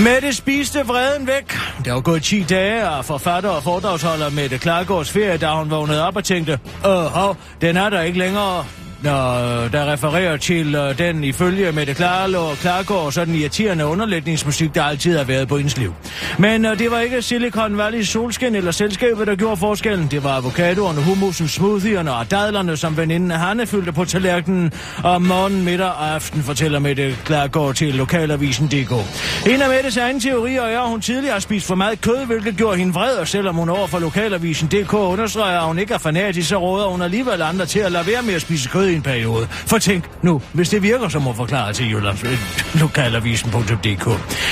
Mette 0.04 0.34
spiste 0.34 0.80
vreden 0.86 1.28
væk. 1.28 1.58
Det 1.86 1.94
var 1.94 2.02
gået 2.02 2.24
10 2.24 2.44
dage, 2.44 2.90
og 2.90 3.06
forfatter 3.06 3.50
og 3.50 3.64
foredragsholder 3.64 4.30
Mette 4.30 4.58
Klargaards 4.58 5.12
ferie, 5.12 5.38
da 5.38 5.48
hun 5.48 5.70
vågnede 5.70 6.08
op 6.08 6.16
og 6.16 6.24
tænkte, 6.24 6.60
åh, 6.86 7.06
hov, 7.06 7.38
den 7.62 7.78
er 7.78 7.90
der 7.90 8.02
ikke 8.02 8.20
længere. 8.20 8.66
Når 9.04 9.64
øh, 9.64 9.72
der 9.72 9.92
refererer 9.92 10.38
til 10.38 10.76
øh, 10.76 10.98
den 10.98 11.24
ifølge 11.24 11.72
Mette 11.72 11.94
Klargaard, 11.94 12.58
Klargaard 12.58 13.12
sådan 13.12 13.36
irriterende 13.36 13.86
underlægningsmusik, 13.86 14.76
der 14.76 14.84
altid 14.84 15.18
har 15.18 15.24
været 15.24 15.48
på 15.48 15.58
ens 15.58 15.78
liv. 15.78 15.94
Men 16.40 16.66
øh, 16.66 16.80
det 16.80 16.92
var 16.92 17.00
ikke 17.00 17.22
Silicon 17.22 17.78
Valley 17.78 18.04
solskin 18.04 18.56
eller 18.56 18.72
selskabet, 18.72 19.28
der 19.28 19.36
gjorde 19.36 19.58
forskellen. 19.58 20.08
Det 20.12 20.24
var 20.24 20.38
avocadoerne, 20.38 21.04
hummusen, 21.04 21.48
smoothierne 21.48 22.14
og 22.14 22.32
dadlerne, 22.32 22.78
som 22.78 22.98
veninden 22.98 23.32
Hanne 23.32 23.66
fyldte 23.66 23.92
på 23.92 24.06
tallerkenen 24.06 24.74
om 25.04 25.22
morgen, 25.22 25.64
middag 25.64 25.88
og 25.88 26.14
aften, 26.14 26.44
fortæller 26.44 26.80
Mette 26.80 27.16
Klargaard 27.26 27.76
til 27.76 27.94
lokalavisen.dk. 27.94 28.92
En 29.50 29.62
af 29.62 29.70
Mettes 29.70 29.98
egen 29.98 30.20
teorier 30.20 30.62
er, 30.62 30.82
at 30.82 30.90
hun 30.90 31.02
tidligere 31.02 31.34
har 31.34 31.40
spist 31.40 31.68
for 31.68 31.76
meget 31.76 32.02
kød, 32.02 32.26
hvilket 32.26 32.58
gjorde 32.58 32.78
hende 32.78 32.94
vred, 32.94 33.16
og 33.16 33.28
selvom 33.28 33.56
hun 33.56 33.70
over 33.70 33.88
for 33.88 34.00
lokalavisen.dk 34.00 34.94
understreger, 34.94 35.60
at 35.60 35.68
hun 35.68 35.80
ikke 35.80 35.94
er 35.94 35.98
fanatisk, 35.98 36.50
så 36.50 36.58
råder 36.58 36.88
hun 36.88 37.02
alligevel 37.02 37.42
andre 37.42 37.66
til 37.66 37.80
at 37.80 37.92
lade 37.92 38.08
være 38.08 38.22
med 38.22 38.34
at 38.34 38.42
spise 38.42 38.70
kød 38.70 38.87
i 38.92 38.96
en 38.96 39.02
periode. 39.02 39.48
For 39.50 39.78
tænk 39.78 40.10
nu, 40.22 40.42
hvis 40.54 40.70
det 40.70 40.84
virker, 40.84 41.10
som 41.10 41.22
må 41.22 41.34
forklare 41.34 41.74
til 41.74 41.92
Jyllands 41.92 42.24
øh, 42.24 42.40
lokalavisen.dk. 42.80 44.08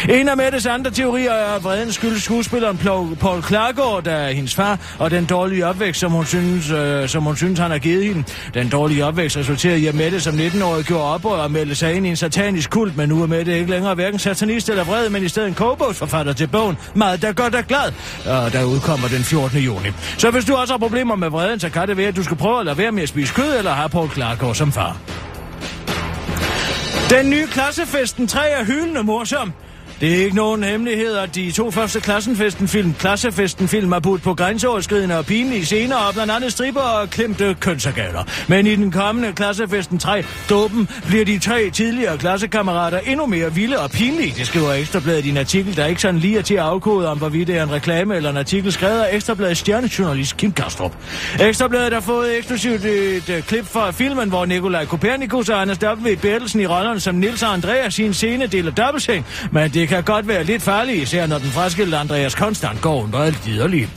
En 0.09 0.29
af 0.29 0.37
Mettes 0.37 0.65
andre 0.65 0.91
teorier 0.91 1.31
er, 1.31 1.55
at 1.55 1.63
vreden 1.63 1.91
skyldes 1.91 2.23
skuespilleren 2.23 2.77
Paul 3.19 3.41
Klargaard, 3.41 4.03
der 4.03 4.11
er 4.11 4.31
hendes 4.31 4.55
far, 4.55 4.79
og 4.99 5.11
den 5.11 5.25
dårlige 5.25 5.65
opvækst, 5.65 5.99
som 5.99 6.11
hun 6.11 6.25
synes, 6.25 6.71
øh, 6.71 7.09
som 7.09 7.23
hun 7.23 7.37
synes 7.37 7.59
han 7.59 7.71
har 7.71 7.77
givet 7.77 8.05
hende. 8.05 8.23
Den 8.53 8.69
dårlige 8.69 9.05
opvækst 9.05 9.37
resulterede 9.37 9.79
i, 9.79 9.87
at 9.87 9.95
Mette 9.95 10.21
som 10.21 10.35
19-årig 10.35 10.85
gjorde 10.85 11.03
oprør 11.03 11.37
og 11.37 11.51
meldte 11.51 11.75
sig 11.75 11.93
ind 11.93 12.05
i 12.05 12.09
en 12.09 12.15
satanisk 12.15 12.69
kult, 12.69 12.97
men 12.97 13.09
nu 13.09 13.23
er 13.23 13.27
Mette 13.27 13.57
ikke 13.57 13.71
længere 13.71 13.95
hverken 13.95 14.19
satanist 14.19 14.69
eller 14.69 14.83
vred, 14.83 15.09
men 15.09 15.23
i 15.23 15.27
stedet 15.27 15.47
en 15.47 15.53
kogebogsforfatter 15.53 16.33
til 16.33 16.47
bogen 16.47 16.77
Meget 16.93 17.21
der 17.21 17.33
godt 17.33 17.55
er 17.55 17.61
glad, 17.61 17.91
og 18.25 18.53
der 18.53 18.63
udkommer 18.63 19.07
den 19.07 19.23
14. 19.23 19.59
juni. 19.59 19.87
Så 20.17 20.31
hvis 20.31 20.45
du 20.45 20.55
også 20.55 20.73
har 20.73 20.77
problemer 20.77 21.15
med 21.15 21.29
vreden, 21.29 21.59
så 21.59 21.69
kan 21.69 21.87
det 21.87 21.97
være, 21.97 22.07
at 22.07 22.15
du 22.15 22.23
skal 22.23 22.37
prøve 22.37 22.59
at 22.59 22.65
lade 22.65 22.77
være 22.77 22.91
med 22.91 23.03
at 23.03 23.09
spise 23.09 23.33
kød, 23.33 23.57
eller 23.57 23.71
have 23.71 23.89
Paul 23.89 24.09
Klargaard 24.09 24.24
klar 24.39 24.53
som 24.53 24.71
far. 24.71 24.97
Den 27.09 27.29
nye 27.29 27.47
klassefesten 27.47 28.27
3 28.27 28.39
er 28.49 28.63
hyldende 28.63 29.03
morsom. 29.03 29.53
Det 30.05 30.13
er 30.13 30.23
ikke 30.23 30.35
nogen 30.35 30.63
hemmelighed, 30.63 31.15
at 31.15 31.35
de 31.35 31.51
to 31.51 31.71
første 31.71 31.99
Klassenfesten-film, 31.99 32.93
Klassefesten-film 32.93 33.91
er 33.91 33.99
budt 33.99 34.21
på 34.21 34.33
grænseoverskridende 34.33 35.17
og 35.17 35.25
pinlige 35.25 35.65
scener 35.65 35.95
og 35.95 36.13
blandt 36.13 36.33
andet 36.33 36.51
striber 36.51 36.81
og 36.81 37.09
klemte 37.09 37.55
kønsorganer. 37.59 38.23
Men 38.47 38.67
i 38.67 38.75
den 38.75 38.91
kommende 38.91 39.33
Klassefesten 39.33 39.99
3, 39.99 40.23
Dopen, 40.49 40.89
bliver 41.07 41.25
de 41.25 41.39
tre 41.39 41.69
tidligere 41.69 42.17
klassekammerater 42.17 42.99
endnu 42.99 43.25
mere 43.25 43.53
vilde 43.53 43.79
og 43.79 43.91
pinlige. 43.91 44.33
Det 44.37 44.47
skriver 44.47 44.73
Ekstrabladet 44.73 45.25
i 45.25 45.29
en 45.29 45.37
artikel, 45.37 45.77
der 45.77 45.85
ikke 45.85 46.01
sådan 46.01 46.19
lige 46.19 46.37
er 46.37 46.41
til 46.41 46.53
at 46.53 46.59
afkode 46.59 47.09
om, 47.09 47.17
hvorvidt 47.17 47.47
det 47.47 47.57
er 47.57 47.63
en 47.63 47.71
reklame 47.71 48.15
eller 48.15 48.29
en 48.29 48.37
artikel 48.37 48.71
skrevet 48.71 49.01
af 49.01 49.15
Ekstrabladets 49.15 49.59
stjernejournalist 49.59 50.37
Kim 50.37 50.51
Kastrup. 50.51 50.93
Ekstrabladet 51.39 51.93
har 51.93 52.01
fået 52.01 52.37
eksklusivt 52.37 52.85
et, 52.85 53.29
et 53.29 53.45
klip 53.45 53.65
fra 53.65 53.91
filmen, 53.91 54.29
hvor 54.29 54.45
Nikolaj 54.45 54.85
Kopernikus 54.85 55.49
og 55.49 55.61
Anders 55.61 55.77
W. 55.83 56.15
Bertelsen 56.21 56.61
i 56.61 56.65
rollerne 56.65 56.99
som 56.99 57.15
Nils 57.15 57.43
og 57.43 57.53
Andreas 57.53 57.99
i 57.99 58.03
en 58.03 58.13
scene 58.13 58.47
deler 58.47 58.71
dobbeltseng, 58.71 59.25
men 59.51 59.69
det 59.69 59.87
kan 59.87 59.94
kan 59.95 60.03
godt 60.03 60.27
være 60.27 60.43
lidt 60.43 60.61
farligt, 60.61 60.97
især 60.97 61.27
når 61.27 61.37
den 61.37 61.49
fraskilte 61.49 61.97
Andreas 61.97 62.35
konstant 62.35 62.81
går 62.81 63.03
under 63.03 63.31
liderlig. 63.45 63.89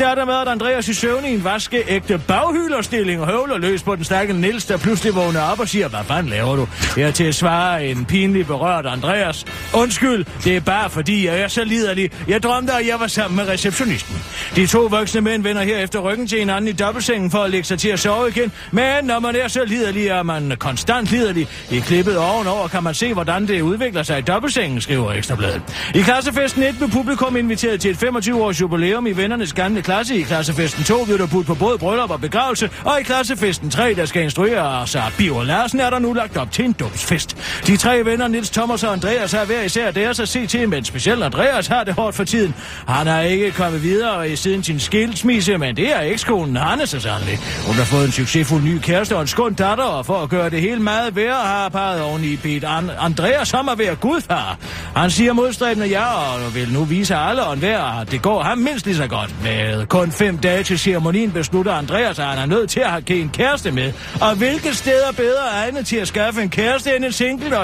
er 0.00 0.14
der 0.14 0.24
med, 0.24 0.34
at 0.34 0.48
Andreas 0.48 0.88
i 0.88 0.94
søvn 0.94 1.24
i 1.24 1.34
en 1.34 1.44
vaskeægte 1.44 2.18
baghylderstilling 2.18 3.20
og 3.20 3.26
høvler 3.26 3.58
løs 3.58 3.82
på 3.82 3.96
den 3.96 4.04
stakkels 4.04 4.40
Nils, 4.40 4.64
der 4.64 4.76
pludselig 4.76 5.14
vågner 5.14 5.40
op 5.40 5.60
og 5.60 5.68
siger, 5.68 5.88
hvad 5.88 6.00
fanden 6.04 6.30
laver 6.30 6.56
du? 6.56 6.68
Her 6.96 7.10
til 7.10 7.24
at 7.24 7.34
svare 7.34 7.86
en 7.86 8.04
pinlig 8.04 8.46
berørt 8.46 8.86
Andreas. 8.86 9.44
Undskyld, 9.74 10.24
det 10.44 10.56
er 10.56 10.60
bare 10.60 10.90
fordi, 10.90 11.26
jeg 11.26 11.40
er 11.40 11.48
så 11.48 11.64
liderlig. 11.64 12.10
Jeg 12.28 12.42
drømte, 12.42 12.72
at 12.72 12.86
jeg 12.86 13.00
var 13.00 13.06
sammen 13.06 13.36
med 13.36 13.48
receptionisten. 13.48 14.16
De 14.56 14.66
to 14.66 14.80
voksne 14.80 15.20
mænd 15.20 15.42
vender 15.42 15.62
her 15.62 15.78
efter 15.78 15.98
ryggen 15.98 16.26
til 16.26 16.38
hinanden 16.38 16.68
i 16.68 16.72
dobbeltsengen 16.72 17.30
for 17.30 17.38
at 17.38 17.50
lægge 17.50 17.66
sig 17.66 17.78
til 17.78 17.88
at 17.88 17.98
sove 17.98 18.28
igen. 18.28 18.52
Men 18.72 19.04
når 19.04 19.18
man 19.20 19.36
er 19.36 19.48
så 19.48 19.64
liderlig, 19.64 20.06
er 20.06 20.22
man 20.22 20.52
konstant 20.58 21.10
liderlig. 21.10 21.48
I 21.70 21.78
klippet 21.78 22.18
ovenover 22.18 22.68
kan 22.68 22.82
man 22.82 22.94
se, 22.94 23.12
hvordan 23.12 23.48
det 23.48 23.60
udvikler 23.60 24.02
sig 24.02 24.18
i 24.18 24.22
dobbeltsengen, 24.22 24.80
skriver 24.80 25.05
Ekstrabladet. 25.12 25.62
I 25.94 26.00
klassefesten 26.00 26.62
1 26.62 26.76
blev 26.78 26.90
publikum 26.90 27.36
inviteret 27.36 27.80
til 27.80 27.90
et 27.90 28.02
25-års 28.02 28.60
jubilæum 28.60 29.06
i 29.06 29.12
vennernes 29.12 29.52
gamle 29.52 29.82
klasse. 29.82 30.16
I 30.16 30.22
klassefesten 30.22 30.84
2 30.84 31.04
blev 31.04 31.18
der 31.18 31.26
budt 31.26 31.46
på 31.46 31.54
både 31.54 31.78
bryllup 31.78 32.10
og 32.10 32.20
begravelse, 32.20 32.70
og 32.84 33.00
i 33.00 33.02
klassefesten 33.02 33.70
3, 33.70 33.94
der 33.94 34.04
skal 34.04 34.22
instruere 34.22 34.86
sig 34.86 35.02
Biver 35.18 35.44
Larsen, 35.44 35.80
er 35.80 35.90
der 35.90 35.98
nu 35.98 36.12
lagt 36.12 36.36
op 36.36 36.52
til 36.52 36.64
en 36.64 36.72
dåbsfest. 36.72 37.36
De 37.66 37.76
tre 37.76 38.04
venner, 38.04 38.28
Nils 38.28 38.50
Thomas 38.50 38.84
og 38.84 38.92
Andreas, 38.92 39.32
har 39.32 39.44
hver 39.44 39.62
især 39.62 39.90
deres 39.90 40.20
at 40.20 40.28
se 40.28 40.46
til, 40.46 40.68
men 40.68 40.84
specielt 40.84 41.22
Andreas 41.22 41.66
har 41.66 41.84
det 41.84 41.94
hårdt 41.94 42.16
for 42.16 42.24
tiden. 42.24 42.54
Han 42.88 43.06
har 43.06 43.20
ikke 43.20 43.50
kommet 43.50 43.82
videre 43.82 44.30
i 44.30 44.36
siden 44.36 44.62
sin 44.62 44.80
skilsmisse, 44.80 45.58
men 45.58 45.76
det 45.76 45.96
er 45.96 46.00
ekskonen 46.00 46.56
Hanne 46.56 46.86
så 46.86 47.00
sandelig. 47.00 47.38
Hun 47.66 47.74
har 47.74 47.84
fået 47.84 48.04
en 48.04 48.12
succesfuld 48.12 48.62
ny 48.62 48.78
kæreste 48.78 49.16
og 49.16 49.22
en 49.22 49.26
skund 49.26 49.56
datter, 49.56 49.84
og 49.84 50.06
for 50.06 50.22
at 50.22 50.28
gøre 50.28 50.50
det 50.50 50.60
hele 50.60 50.80
meget 50.80 51.16
værre, 51.16 51.46
har 51.46 51.68
parret 51.68 52.02
oven 52.02 52.24
i 52.24 52.36
bedt 52.36 52.64
Andreas 52.98 53.54
om 53.54 53.68
at 53.68 54.00
gudfar. 54.00 54.58
Han 54.96 55.10
siger 55.10 55.32
modstræbende 55.32 55.88
ja, 55.88 56.04
og 56.04 56.54
vil 56.54 56.72
nu 56.72 56.84
vise 56.84 57.14
alle 57.14 57.44
og 57.44 57.52
enhver, 57.52 58.00
at 58.00 58.10
det 58.10 58.22
går 58.22 58.42
ham 58.42 58.58
mindst 58.58 58.86
lige 58.86 58.96
så 58.96 59.06
godt. 59.06 59.42
Med 59.42 59.86
kun 59.86 60.12
fem 60.12 60.38
dage 60.38 60.62
til 60.62 60.78
ceremonien 60.78 61.32
beslutter 61.32 61.72
Andreas, 61.72 62.18
at 62.18 62.24
han 62.24 62.38
er 62.38 62.46
nødt 62.46 62.70
til 62.70 62.80
at 62.80 62.90
have 62.90 63.02
en 63.08 63.28
kæreste 63.28 63.70
med. 63.70 63.92
Og 64.20 64.36
hvilket 64.36 64.76
sted 64.76 65.02
er 65.08 65.12
bedre 65.12 65.42
egnet 65.52 65.86
til 65.86 65.96
at 65.96 66.08
skaffe 66.08 66.42
en 66.42 66.50
kæreste 66.50 66.96
end 66.96 67.04
en 67.04 67.12
single 67.12 67.56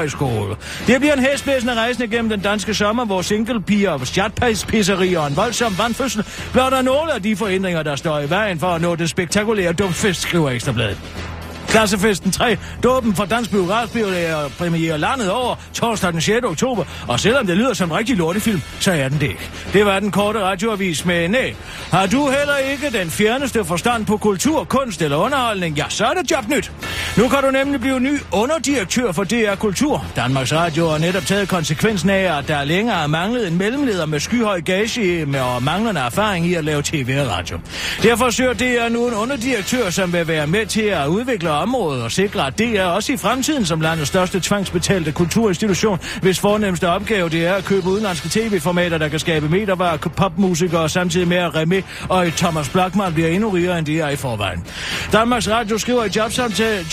Det 0.86 1.00
bliver 1.00 1.12
en 1.12 1.18
hæsblæsende 1.18 1.74
rejsende 1.74 2.08
gennem 2.08 2.30
den 2.30 2.40
danske 2.40 2.74
sommer, 2.74 3.04
hvor 3.04 3.22
singlepiger, 3.22 3.98
chatpisserier 4.04 5.20
og 5.20 5.26
en 5.26 5.36
voldsom 5.36 5.78
vandfødsel 5.78 6.24
blot 6.52 6.72
er 6.72 6.82
nogle 6.82 7.12
af 7.12 7.22
de 7.22 7.36
forhindringer, 7.36 7.82
der 7.82 7.96
står 7.96 8.20
i 8.20 8.30
vejen 8.30 8.58
for 8.58 8.66
at 8.66 8.80
nå 8.80 8.94
det 8.94 9.10
spektakulære 9.10 9.72
dumfest, 9.72 10.20
skriver 10.20 10.50
Ekstrabladet. 10.50 11.31
Klassefesten 11.68 12.32
3, 12.32 12.56
dåben 12.82 13.14
for 13.14 13.24
Dansk 13.24 13.50
Biografbiograf 13.50 14.50
premiere 14.58 14.98
landet 14.98 15.30
over 15.30 15.54
torsdag 15.74 16.12
den 16.12 16.20
6. 16.20 16.46
oktober. 16.46 16.84
Og 17.08 17.20
selvom 17.20 17.46
det 17.46 17.56
lyder 17.56 17.74
som 17.74 17.90
en 17.90 17.96
rigtig 17.96 18.16
lortefilm, 18.16 18.62
så 18.80 18.92
er 18.92 19.08
den 19.08 19.20
det 19.20 19.26
ikke. 19.26 19.50
Det 19.72 19.86
var 19.86 20.00
den 20.00 20.10
korte 20.10 20.40
radioavis 20.40 21.04
med 21.04 21.28
nej. 21.28 21.54
Har 21.90 22.06
du 22.06 22.30
heller 22.30 22.56
ikke 22.56 22.98
den 22.98 23.10
fjerneste 23.10 23.64
forstand 23.64 24.06
på 24.06 24.16
kultur, 24.16 24.64
kunst 24.64 25.02
eller 25.02 25.16
underholdning, 25.16 25.76
ja, 25.76 25.84
så 25.88 26.04
er 26.04 26.12
det 26.14 26.30
jobnyt. 26.30 26.72
Nu 27.16 27.28
kan 27.28 27.38
du 27.42 27.50
nemlig 27.50 27.80
blive 27.80 28.00
ny 28.00 28.20
underdirektør 28.32 29.12
for 29.12 29.24
DR 29.24 29.54
Kultur. 29.54 30.04
Danmarks 30.16 30.52
Radio 30.52 30.88
har 30.88 30.98
netop 30.98 31.26
taget 31.26 31.48
konsekvensen 31.48 32.10
af, 32.10 32.38
at 32.38 32.48
der 32.48 32.64
længere 32.64 32.96
har 32.96 33.06
manglet 33.06 33.48
en 33.48 33.58
mellemleder 33.58 34.06
med 34.06 34.20
skyhøj 34.20 34.60
gage 34.60 35.26
med 35.26 35.40
og 35.40 35.62
manglende 35.62 36.00
erfaring 36.00 36.46
i 36.46 36.54
at 36.54 36.64
lave 36.64 36.82
tv 36.82 37.16
og 37.20 37.30
radio. 37.30 37.58
Derfor 38.02 38.30
søger 38.30 38.52
DR 38.52 38.88
nu 38.88 39.08
en 39.08 39.14
underdirektør, 39.14 39.90
som 39.90 40.12
vil 40.12 40.28
være 40.28 40.46
med 40.46 40.66
til 40.66 40.82
at 40.82 41.06
udvikle 41.06 41.50
området 41.52 42.02
og 42.02 42.12
sikre, 42.12 42.46
at 42.46 42.58
det 42.58 42.78
er 42.78 42.84
også 42.84 43.12
i 43.12 43.16
fremtiden 43.16 43.66
som 43.66 43.80
landets 43.80 44.08
største 44.08 44.40
tvangsbetalte 44.40 45.12
kulturinstitution, 45.12 45.98
hvis 46.22 46.40
fornemmeste 46.40 46.88
opgave 46.88 47.28
det 47.28 47.46
er 47.46 47.54
at 47.54 47.64
købe 47.64 47.88
udenlandske 47.88 48.28
tv-formater, 48.28 48.98
der 48.98 49.08
kan 49.08 49.18
skabe 49.18 49.48
metervarer, 49.48 49.96
popmusikere, 49.96 50.88
samtidig 50.88 51.28
med 51.28 51.36
at 51.36 51.54
Remy 51.54 51.84
og 52.08 52.26
Thomas 52.36 52.68
Blackman 52.68 53.14
bliver 53.14 53.28
endnu 53.28 53.50
rigere, 53.50 53.78
end 53.78 53.86
de 53.86 54.00
er 54.00 54.08
i 54.08 54.16
forvejen. 54.16 54.64
Danmarks 55.12 55.50
Radio 55.50 55.78
skriver 55.78 56.04
i 56.04 56.10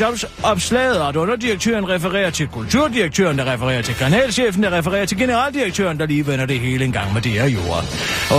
jobsopslaget, 0.01 1.07
at 1.09 1.15
underdirektøren 1.15 1.89
refererer 1.89 2.29
til 2.29 2.47
kulturdirektøren, 2.47 3.37
der 3.37 3.53
refererer 3.53 3.81
til 3.81 3.95
kanalchefen, 3.95 4.63
der 4.63 4.71
refererer 4.71 5.05
til 5.05 5.17
generaldirektøren, 5.17 5.99
der 5.99 6.05
lige 6.05 6.27
vender 6.27 6.45
det 6.45 6.59
hele 6.59 6.85
en 6.85 6.91
gang 6.91 7.13
med 7.13 7.21
det 7.21 7.31
her 7.31 7.45
jord. 7.45 7.83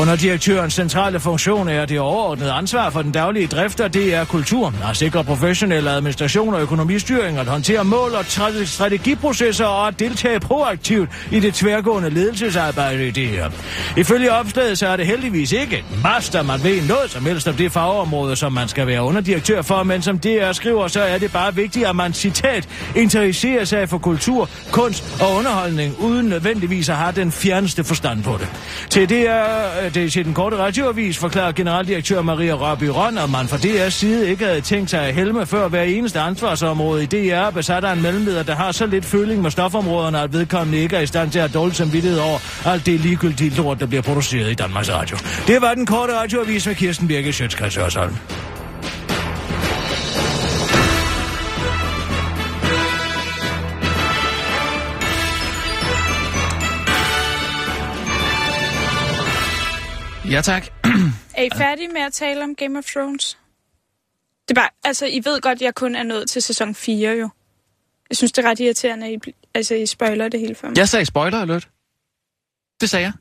Underdirektørens 0.01 0.75
centrale 0.75 1.21
funktion 1.21 1.69
er 1.69 1.87
det 1.87 2.01
overordnede 2.01 2.53
ansvar 2.53 2.91
for 2.91 3.03
den 3.03 3.13
daglige 3.13 3.47
drift, 3.47 3.81
og 3.81 3.95
det 3.95 4.15
er 4.15 4.25
kultur, 4.25 4.75
at 4.91 4.97
sikre 4.97 5.25
professionel 5.25 5.89
administration 6.11 6.55
og 6.55 6.61
økonomistyring, 6.61 7.39
at 7.39 7.47
håndtere 7.47 7.85
mål 7.85 8.15
og 8.15 8.25
strategiprocesser 8.65 9.65
og 9.65 9.89
at 9.89 10.01
deltage 10.01 10.41
proaktivt 10.41 11.11
i 11.31 11.41
det 11.41 11.55
tværgående 11.55 12.11
ledelsesarbejde 12.11 13.09
i 13.09 13.11
det 13.11 13.27
her. 13.29 13.51
Ifølge 13.97 14.33
opslaget 14.33 14.79
så 14.79 14.87
er 14.87 14.97
det 14.97 15.07
heldigvis 15.07 15.53
ikke 15.53 15.77
et 15.79 15.85
master, 16.03 16.43
man 16.43 16.65
ved 16.65 16.89
noget 16.89 17.11
som 17.11 17.27
helst 17.27 17.49
om 17.49 17.55
det 17.55 17.73
fagområde, 17.73 18.37
som 18.37 18.53
man 18.53 18.69
skal 18.69 18.87
være 18.87 19.03
underdirektør 19.03 19.63
for, 19.63 19.83
men 19.83 20.03
som 20.03 20.19
DR 20.19 20.53
skriver, 20.53 20.89
så 20.89 21.01
er 21.01 21.19
det 21.19 21.33
bare 21.33 21.55
vigtigt, 21.55 21.87
at 21.87 21.97
man, 21.97 22.13
citat, 22.13 22.69
interesserer 22.97 23.65
sig 23.65 23.89
for 23.89 23.99
kultur, 23.99 24.49
kunst 24.73 25.05
og 25.23 25.37
underholdning, 25.37 25.95
uden 26.01 26.27
nødvendigvis 26.27 26.89
at 26.89 26.97
have 26.97 27.13
den 27.13 27.33
fjerneste 27.33 27.85
forstand 27.85 28.23
på 28.23 28.37
det. 28.41 28.49
Til 28.91 29.03
øh, 29.03 29.09
det 29.09 29.29
er 29.29 29.91
det 29.95 30.13
til 30.13 30.25
den 30.25 30.35
korte 30.35 30.57
radioavis 30.57 31.19
forklarer 31.19 31.53
generaldirektør 31.53 32.23
Maria 32.23 32.53
Rørby 32.53 32.85
Røn, 32.85 33.19
at 33.19 33.31
man 33.31 33.49
fra 33.49 33.57
DR's 33.57 33.91
side 33.91 34.31
ikke 34.31 34.45
havde 34.45 34.61
tænkt 34.61 34.91
sig 34.91 35.01
at 35.01 35.15
helme 35.15 35.47
før 35.47 35.69
hver 35.69 35.83
eneste 36.01 36.21
ansvarsområde 36.21 37.03
i 37.03 37.07
DR 37.07 37.51
besat 37.51 37.85
af 37.85 37.93
en 37.93 38.03
mellemleder, 38.03 38.43
der 38.43 38.55
har 38.55 38.73
så 38.73 38.87
lidt 38.87 39.05
føling 39.05 39.43
med 39.43 39.51
stofområderne, 39.51 40.21
at 40.21 40.33
vedkommende 40.33 40.79
ikke 40.79 40.97
er 40.97 41.01
i 41.01 41.07
stand 41.07 41.31
til 41.31 41.39
at 41.39 41.55
dårligt 41.55 41.77
samvittighed 41.77 42.19
over 42.19 42.39
alt 42.67 42.87
det 42.87 43.01
ligegyldige 43.01 43.51
lort, 43.51 43.81
der 43.81 43.87
bliver 43.87 44.03
produceret 44.03 44.51
i 44.51 44.55
Danmarks 44.55 44.91
Radio. 44.91 45.17
Det 45.47 45.63
var 45.63 45.75
den 45.75 45.87
korte 45.87 46.13
radioavis 46.15 46.67
med 46.67 46.75
Kirsten 46.75 47.09
Birke 47.09 47.33
Sjøtskreds 47.33 47.77
Hørsholm. 47.77 48.17
Ja, 60.31 60.41
tak. 60.41 60.67
Er 61.35 61.43
I 61.43 61.49
færdige 61.57 61.89
med 61.89 62.01
at 62.01 62.13
tale 62.13 62.45
om 62.45 62.55
Game 62.55 62.79
of 62.79 62.85
Thrones? 62.85 63.40
Det 64.51 64.59
er 64.59 64.61
bare, 64.61 64.71
altså, 64.85 65.07
I 65.07 65.21
ved 65.25 65.41
godt, 65.41 65.59
at 65.59 65.63
jeg 65.63 65.75
kun 65.75 65.95
er 65.95 66.03
nået 66.03 66.31
til 66.31 66.43
sæson 66.43 66.75
4 66.75 67.11
jo. 67.11 67.31
Jeg 68.11 68.17
synes, 68.17 68.33
det 68.33 68.45
er 68.45 68.51
ret 68.51 68.61
irriterende, 68.61 69.07
at 69.07 69.13
I, 69.27 69.35
altså, 69.55 69.75
I 69.75 69.87
spoiler 69.87 70.29
det 70.29 70.41
hele 70.41 70.55
for 70.55 70.67
mig. 70.67 70.77
Jeg 70.77 70.89
sagde 70.89 71.07
spoiler 71.07 71.41
alert. 71.41 71.69
Det 72.81 72.91
sagde 72.91 73.05
jeg. 73.05 73.13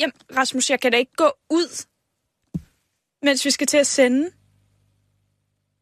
Jamen, 0.00 0.12
Rasmus, 0.36 0.70
jeg 0.70 0.80
kan 0.80 0.92
da 0.92 0.98
ikke 0.98 1.12
gå 1.16 1.32
ud, 1.50 1.86
mens 3.22 3.44
vi 3.44 3.50
skal 3.50 3.66
til 3.66 3.76
at 3.76 3.86
sende. 3.86 4.30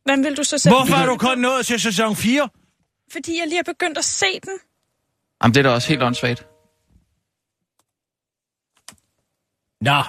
Hvordan 0.04 0.24
vil 0.24 0.36
du 0.36 0.44
så 0.44 0.58
sætte 0.58 0.76
Hvorfor 0.76 0.94
er 0.94 1.06
du 1.06 1.16
kun 1.16 1.38
nået 1.38 1.66
til 1.66 1.80
sæson 1.80 2.16
4? 2.16 2.48
Fordi 3.12 3.38
jeg 3.38 3.46
lige 3.46 3.56
har 3.56 3.72
begyndt 3.72 3.98
at 3.98 4.04
se 4.04 4.40
den. 4.42 4.58
Jamen, 5.42 5.54
det 5.54 5.60
er 5.60 5.62
da 5.62 5.74
også 5.74 5.88
helt 5.88 6.02
åndssvagt. 6.02 6.46
Nå, 9.80 10.02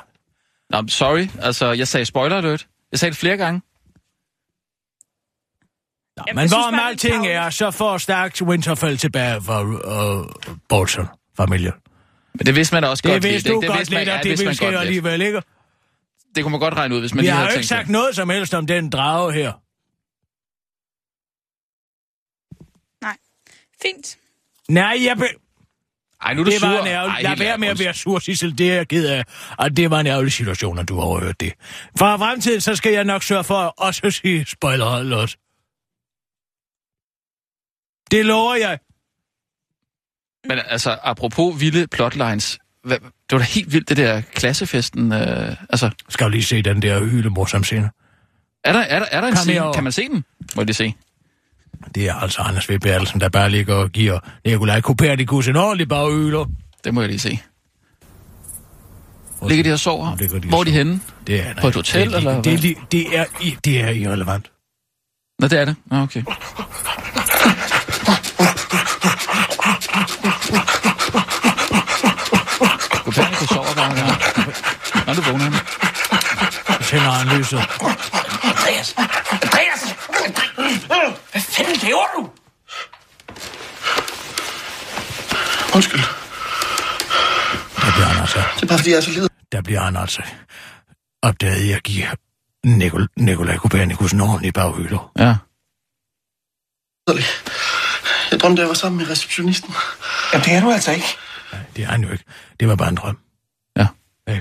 Nå, 0.70 0.88
sorry. 0.88 1.28
Altså, 1.42 1.72
jeg 1.72 1.88
sagde 1.88 2.06
spoiler 2.06 2.38
alert. 2.38 2.68
Jeg 2.92 3.00
sagde 3.00 3.12
det 3.12 3.20
flere 3.20 3.38
gange. 3.38 3.62
Nå, 6.18 6.24
Jamen, 6.28 6.36
men 6.36 6.50
jeg 6.50 6.58
hvorom 6.58 6.74
det 6.74 6.80
er 6.82 6.86
alting 6.88 7.28
er, 7.28 7.50
så 7.50 7.72
får 7.72 7.98
stærkt 7.98 8.42
Winterfell 8.42 8.98
tilbage 8.98 9.42
for 9.42 9.62
uh, 9.62 10.26
Bolton-familien. 10.70 11.74
Men 12.34 12.46
det 12.46 12.56
vidste 12.56 12.76
man 12.76 12.84
også 12.84 13.02
Det 13.02 13.12
godt. 13.12 13.24
vidste 13.24 13.50
lidt, 13.50 13.56
du 13.56 13.62
ikke? 13.62 13.68
godt 13.68 13.80
vidste 13.80 13.94
man- 13.94 14.00
lidt, 14.02 14.10
ja, 14.10 14.18
at 14.18 14.24
det 14.24 14.30
vidste 14.30 14.42
ville 14.44 14.48
man 14.50 14.56
ske 14.56 14.66
godt 14.66 14.76
alligevel, 14.76 15.22
ikke? 15.22 15.42
Det 16.36 16.44
kunne 16.44 16.52
man 16.52 16.60
godt 16.60 16.74
regne 16.74 16.96
ud, 16.96 17.00
hvis 17.00 17.14
man 17.14 17.22
Vi 17.22 17.26
lige 17.26 17.32
har 17.32 17.38
havde 17.38 17.48
jo 17.50 17.54
tænkt 17.54 17.58
ikke 17.64 17.68
sagt 17.68 17.90
noget 17.90 18.16
som 18.16 18.30
helst 18.30 18.54
om 18.54 18.68
den 18.68 18.90
drage 18.90 19.34
her. 19.34 19.52
Nej. 23.06 23.18
Fint. 23.82 24.18
Nej, 24.70 24.98
jeg 25.06 25.18
be... 25.18 25.26
Ej, 26.22 26.34
nu 26.34 26.40
er 26.42 26.46
du 26.46 26.52
det 26.52 26.60
sur. 26.60 26.68
var 26.70 26.82
en 26.82 26.88
ærgerlig... 26.88 27.14
Ej, 27.16 27.22
Lad 27.22 27.38
være 27.38 27.58
med 27.58 27.68
at 27.68 27.80
være 27.80 27.94
sur, 27.94 28.20
Sissel. 28.20 28.58
Det 28.58 28.72
er 28.72 28.76
jeg 28.76 28.88
ked 28.88 29.08
af. 29.08 29.24
Og 29.58 29.78
det 29.78 29.92
var 29.92 30.00
en 30.00 30.08
ærgerlig 30.08 30.32
situation, 30.32 30.80
at 30.80 30.90
du 30.90 30.96
har 30.96 31.04
overhørt 31.04 31.40
det. 31.40 31.54
For 31.98 32.18
fremtiden, 32.18 32.62
så 32.62 32.76
skal 32.76 32.94
jeg 32.94 33.04
nok 33.04 33.24
sørge 33.24 33.44
for 33.44 33.56
at 33.58 33.72
også 33.78 34.12
sige 34.12 34.46
spoiler 34.46 34.86
alert. 34.86 35.36
Det 38.14 38.26
lover 38.26 38.56
jeg. 38.56 38.80
Men 40.48 40.60
altså, 40.70 40.98
apropos 41.04 41.60
vilde 41.62 41.88
plotlines, 41.88 42.60
hvad, 42.84 42.98
det 43.00 43.32
var 43.32 43.38
da 43.38 43.44
helt 43.44 43.74
vildt, 43.74 43.90
det 43.90 43.98
der 43.98 44.22
klassefesten. 44.36 45.12
Øh, 45.12 45.56
altså, 45.70 45.90
Skal 46.10 46.26
du 46.26 46.30
lige 46.32 46.44
se 46.44 46.62
den 46.62 46.82
der 46.82 47.00
hylemorsom 47.06 47.64
scene? 47.64 47.90
er 48.64 48.74
der, 48.74 48.80
er 48.80 49.00
der, 49.00 49.06
er 49.12 49.22
der 49.22 49.28
en 49.28 49.34
Kom 49.34 49.38
scene? 49.42 49.54
herover. 49.54 49.74
Kan 49.74 49.84
man 49.84 49.92
se 49.92 50.08
den? 50.08 50.26
Må 50.56 50.62
jeg 50.62 50.66
lige 50.66 50.74
se. 50.76 50.94
Det 51.96 52.10
er 52.10 52.14
altså 52.16 52.42
Anders 52.42 52.70
V. 52.70 52.80
Bertelsen, 52.80 53.22
der 53.22 53.30
bare 53.30 53.50
ligger 53.50 53.76
og 53.76 53.90
giver 53.90 54.20
Nikolaj 54.46 54.82
Kopernikus 54.82 55.48
en 55.48 55.56
ordentlig 55.56 55.90
bagøler. 55.90 56.46
Det 56.84 56.94
må 56.94 57.02
jeg 57.02 57.08
lige 57.10 57.20
se. 57.20 57.40
Ligger 59.48 59.64
de 59.64 59.74
og 59.74 59.80
sover? 59.80 60.16
Ligger 60.18 60.40
de 60.40 60.48
Hvor 60.48 60.60
er 60.60 60.64
de 60.64 60.72
henne? 60.72 61.02
Det 61.28 61.48
er, 61.48 61.54
På 61.62 61.68
et 61.68 61.76
hotel, 61.76 62.08
det, 62.08 62.14
er, 62.14 62.18
eller 62.18 62.42
det, 62.42 62.54
er, 62.54 62.76
det, 62.92 63.18
er, 63.18 63.26
i- 63.42 63.58
det 63.66 63.82
er 63.82 63.90
irrelevant. 63.90 64.52
Nå, 65.40 65.48
det 65.48 65.60
er 65.60 65.66
det. 65.66 65.76
Nå, 65.86 65.98
okay. 66.02 66.24
Kopernikus 73.06 73.50
sover 73.50 73.74
bare 73.76 73.96
der. 73.96 75.06
Nå, 75.08 75.14
du 75.14 75.22
vågner 75.22 75.44
han. 75.44 75.54
Så 76.84 76.90
tænder 76.90 77.12
han 77.12 77.38
lyset. 77.38 77.60
Andreas! 78.44 78.96
Andreas! 79.32 79.82
Hvad 81.32 81.42
fanden 81.42 81.76
laver 81.84 82.06
du? 82.16 82.30
Undskyld. 85.76 86.02
Der 87.82 87.92
bliver 87.92 88.06
han 88.08 88.22
altså, 88.22 88.38
Det 88.56 88.64
er 88.64 88.68
bare 88.68 88.78
fordi, 88.78 88.83
jeg 88.94 88.98
er 88.98 89.02
så 89.02 89.12
led. 89.12 89.28
der 89.52 89.62
bliver 89.62 89.80
han 89.80 89.98
altså 89.98 90.22
opdaget 91.22 91.62
i 91.62 91.72
at 91.72 91.84
give 91.84 92.08
Nikol, 92.66 93.08
Nikolaj 93.18 93.58
Kopernikus 93.58 94.12
en 94.12 94.22
ordentlig 94.22 94.54
bagøler. 94.54 95.12
Ja. 95.20 95.36
Jeg 98.32 98.40
drømte, 98.40 98.60
jeg 98.62 98.70
var 98.70 98.74
sammen 98.76 98.98
med 98.98 99.10
receptionisten. 99.10 99.74
Jamen, 100.34 100.46
det 100.46 100.54
er 100.54 100.62
du 100.62 100.72
altså 100.72 100.92
ikke. 100.92 101.08
Nej, 101.52 101.62
det 101.76 101.84
er 101.84 101.88
han 101.88 102.04
jo 102.04 102.12
ikke. 102.12 102.24
Det 102.60 102.68
var 102.68 102.76
bare 102.76 102.90
en 102.90 102.96
drøm. 102.96 103.18
Ja. 103.78 103.88
Ja. 104.28 104.40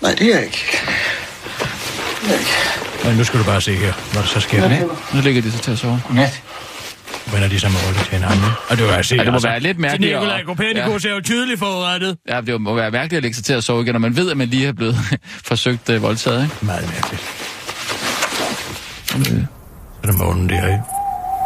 Nej, 0.00 0.14
det 0.14 0.26
er 0.26 0.34
jeg 0.34 0.44
ikke. 0.44 0.58
Det 2.20 2.28
er 2.28 2.30
jeg 2.30 2.38
ikke. 2.40 2.52
Men 3.04 3.16
nu 3.16 3.24
skal 3.24 3.40
du 3.40 3.44
bare 3.44 3.60
se 3.60 3.74
her, 3.76 3.92
hvad 4.12 4.22
der 4.22 4.28
så 4.28 4.40
sker. 4.40 4.68
Ja. 4.70 4.84
Nu 5.14 5.20
ligger 5.20 5.42
de 5.42 5.52
så 5.52 5.58
til 5.58 5.70
at 5.70 5.78
sove. 5.78 6.02
Godnat. 6.06 6.42
Vender 7.32 7.48
de 7.48 7.60
sig 7.60 7.70
med 7.70 7.78
ryggen 7.88 8.04
til 8.04 8.12
hinanden. 8.12 8.50
Og 8.68 8.76
det 8.76 8.86
var 8.86 8.94
jeg 8.94 9.04
se, 9.04 9.16
Ja, 9.16 9.24
det 9.24 9.32
må 9.32 9.38
være 9.38 9.60
lidt 9.60 9.78
mærkeligt 9.78 10.12
Nikolaj 10.14 10.42
Kopernikus 10.44 11.04
er 11.04 11.10
jo 11.10 11.20
tydeligt 11.20 11.58
forrettet. 11.58 12.16
Ja, 12.28 12.40
det 12.40 12.60
må 12.60 12.74
være 12.74 12.90
mærkeligt 12.90 13.16
at 13.16 13.22
lægge 13.22 13.34
sig 13.36 13.44
til 13.44 13.52
at 13.52 13.64
sove 13.64 13.82
igen, 13.82 13.92
når 13.92 13.98
man 14.00 14.16
ved, 14.16 14.30
at 14.30 14.36
man 14.36 14.48
lige 14.48 14.66
er 14.66 14.72
blevet 14.72 14.96
forsøgt 15.50 15.88
uh, 15.88 16.02
voldtaget, 16.02 16.42
ikke? 16.44 16.56
Meget 16.60 16.90
mærkeligt. 16.94 17.22
Så 19.06 19.16
er 20.02 20.06
der 20.06 20.12
månen 20.12 20.48
der, 20.48 20.66
ikke? 20.66 20.82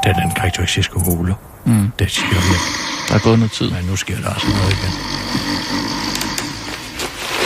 Det 0.04 0.10
er 0.10 0.14
den 0.22 0.30
karakteristiske 0.36 0.94
hule. 0.98 1.34
Mm. 1.66 1.92
Det 1.98 2.10
siger 2.10 2.28
vi. 2.28 2.54
Der 3.08 3.14
er 3.14 3.18
gået 3.18 3.38
noget 3.38 3.52
tid. 3.52 3.70
Men 3.70 3.84
nu 3.84 3.96
sker 3.96 4.16
der 4.20 4.30
altså 4.34 4.48
noget 4.48 4.72
igen. 4.72 4.92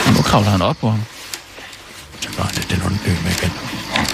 Og 0.07 0.13
nu 0.13 0.21
kravler 0.21 0.49
han 0.49 0.61
op 0.61 0.75
på 0.81 0.89
ham. 0.89 1.03
Så 2.19 2.29
går 2.37 2.43
han 2.43 2.55
lidt 2.55 2.69
den 2.71 2.81
onde 2.85 2.97
med 3.05 3.31
igen. 3.31 3.51
Andre- 3.95 4.13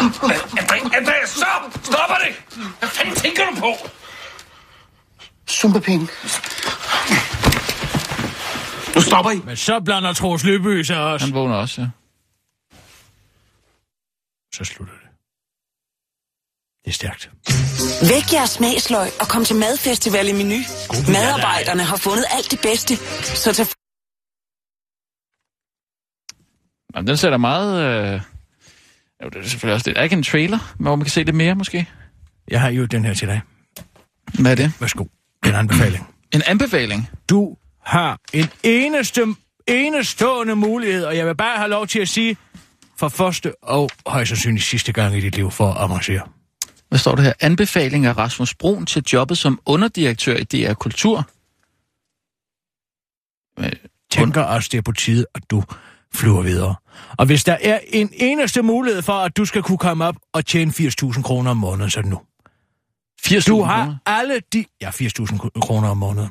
Andreas, 0.00 1.28
stop! 1.28 1.84
Stopper 1.84 2.16
det! 2.24 2.32
Hvad 2.78 2.88
fanden 2.88 3.14
tænker 3.14 3.42
du 3.50 3.60
på? 3.60 3.72
Sumpepenge. 5.46 6.08
Nu 8.94 9.00
stopper 9.00 9.30
I. 9.30 9.40
Men 9.44 9.56
så 9.56 9.80
blander 9.80 10.12
Troels 10.12 10.44
Løbø 10.44 10.82
sig 10.82 10.98
også. 10.98 11.26
Han 11.26 11.34
vågner 11.34 11.56
også, 11.56 11.80
ja. 11.80 11.86
Så 14.54 14.64
slutter 14.64 14.94
det. 14.94 15.08
Det 16.84 16.90
er 16.90 16.94
stærkt. 16.94 17.30
Væk 18.12 18.32
jeres 18.32 18.50
smagsløg 18.50 19.10
og 19.20 19.28
kom 19.28 19.44
til 19.44 19.56
Madfestival 19.56 20.28
i 20.28 20.32
Menu. 20.32 20.60
Medarbejderne 21.08 21.82
har 21.82 21.96
fundet 21.96 22.24
alt 22.30 22.50
det 22.50 22.60
bedste, 22.60 22.96
så 23.42 23.52
til 23.52 23.66
Jamen, 26.94 27.06
den 27.06 27.16
sætter 27.16 27.38
meget... 27.38 27.82
Øh... 27.82 28.20
Jo, 29.24 29.28
det 29.28 29.36
er 29.36 29.48
selvfølgelig 29.48 29.74
også 29.74 29.90
det. 29.90 29.98
Er 29.98 30.02
ikke 30.02 30.16
en 30.16 30.22
trailer, 30.22 30.58
hvor 30.78 30.96
man 30.96 31.04
kan 31.04 31.10
se 31.10 31.22
lidt 31.22 31.36
mere, 31.36 31.54
måske? 31.54 31.88
Jeg 32.48 32.60
har 32.60 32.70
jo 32.70 32.84
den 32.84 33.04
her 33.04 33.14
til 33.14 33.28
dig. 33.28 33.40
Hvad 34.38 34.50
er 34.50 34.54
det? 34.54 34.72
Værsgo. 34.80 35.04
En 35.46 35.54
anbefaling. 35.54 36.06
En 36.34 36.42
anbefaling. 36.46 37.10
Du 37.28 37.56
har 37.84 38.18
en 38.32 38.48
eneste, 38.62 39.26
enestående 39.68 40.56
mulighed, 40.56 41.04
og 41.04 41.16
jeg 41.16 41.26
vil 41.26 41.34
bare 41.34 41.56
have 41.56 41.70
lov 41.70 41.86
til 41.86 42.00
at 42.00 42.08
sige, 42.08 42.36
for 42.98 43.08
første 43.08 43.64
og 43.64 43.90
højst 44.06 44.28
sandsynligt 44.28 44.64
sidste 44.64 44.92
gang 44.92 45.16
i 45.16 45.20
dit 45.20 45.36
liv 45.36 45.50
for 45.50 45.72
at 45.72 45.84
avancere. 45.84 46.22
Hvad 46.88 46.98
står 46.98 47.14
der 47.14 47.22
her? 47.22 47.32
Anbefaling 47.40 48.06
af 48.06 48.16
Rasmus 48.16 48.54
Brun 48.54 48.86
til 48.86 49.04
jobbet 49.12 49.38
som 49.38 49.60
underdirektør 49.66 50.36
i 50.36 50.44
DR 50.44 50.72
Kultur. 50.72 51.30
Øh, 53.58 53.72
tænker 54.10 54.42
også, 54.42 54.68
det 54.72 54.78
er 54.78 54.82
på 54.82 54.92
tide, 54.92 55.26
at 55.34 55.42
du 55.50 55.62
flyver 56.14 56.42
videre. 56.42 56.74
Og 57.18 57.26
hvis 57.26 57.44
der 57.44 57.56
er 57.62 57.78
en 57.88 58.10
eneste 58.12 58.62
mulighed 58.62 59.02
for, 59.02 59.12
at 59.12 59.36
du 59.36 59.44
skal 59.44 59.62
kunne 59.62 59.78
komme 59.78 60.04
op 60.04 60.16
og 60.32 60.46
tjene 60.46 60.72
80.000 60.76 61.22
kroner 61.22 61.50
om 61.50 61.56
måneden, 61.56 61.90
så 61.90 61.98
er 62.00 62.02
det 62.02 62.10
nu. 62.10 62.20
80.000 63.26 63.44
Du 63.46 63.54
kroner. 63.56 63.66
har 63.66 63.96
alle 64.06 64.40
de... 64.52 64.64
Ja, 64.80 64.90
80.000 64.90 65.60
kroner 65.60 65.88
om 65.88 65.96
måneden. 65.96 66.28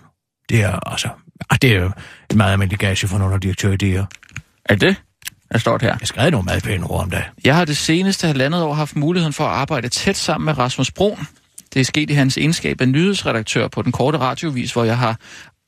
Det 0.49 0.61
er 0.63 0.89
altså... 0.89 1.09
ah, 1.49 1.57
Det 1.61 1.71
er 1.71 1.79
jo 1.79 1.91
en 2.31 2.37
meget 2.37 2.51
almindelig 2.51 2.79
gage 2.79 3.07
for 3.07 3.17
nogle 3.17 3.39
direktør 3.39 3.71
i 3.71 3.77
DR. 3.77 4.01
Er 4.65 4.75
det? 4.75 4.95
Der 5.51 5.57
står 5.57 5.77
det 5.77 5.87
her. 5.87 5.97
Jeg 5.99 6.07
skrev 6.07 6.31
nogle 6.31 6.45
meget 6.45 6.63
pæne 6.63 6.85
ord 6.85 7.03
om 7.03 7.09
det. 7.09 7.23
Jeg 7.45 7.55
har 7.55 7.65
det 7.65 7.77
seneste 7.77 8.27
halvandet 8.27 8.63
år 8.63 8.73
haft 8.73 8.95
muligheden 8.95 9.33
for 9.33 9.43
at 9.43 9.51
arbejde 9.51 9.89
tæt 9.89 10.17
sammen 10.17 10.45
med 10.45 10.57
Rasmus 10.57 10.91
Brun. 10.91 11.27
Det 11.73 11.79
er 11.79 11.83
sket 11.85 12.09
i 12.09 12.13
hans 12.13 12.37
egenskab 12.37 12.81
af 12.81 12.89
nyhedsredaktør 12.89 13.67
på 13.67 13.81
den 13.81 13.91
korte 13.91 14.17
radiovis, 14.17 14.73
hvor 14.73 14.83
jeg 14.83 14.97
har 14.97 15.17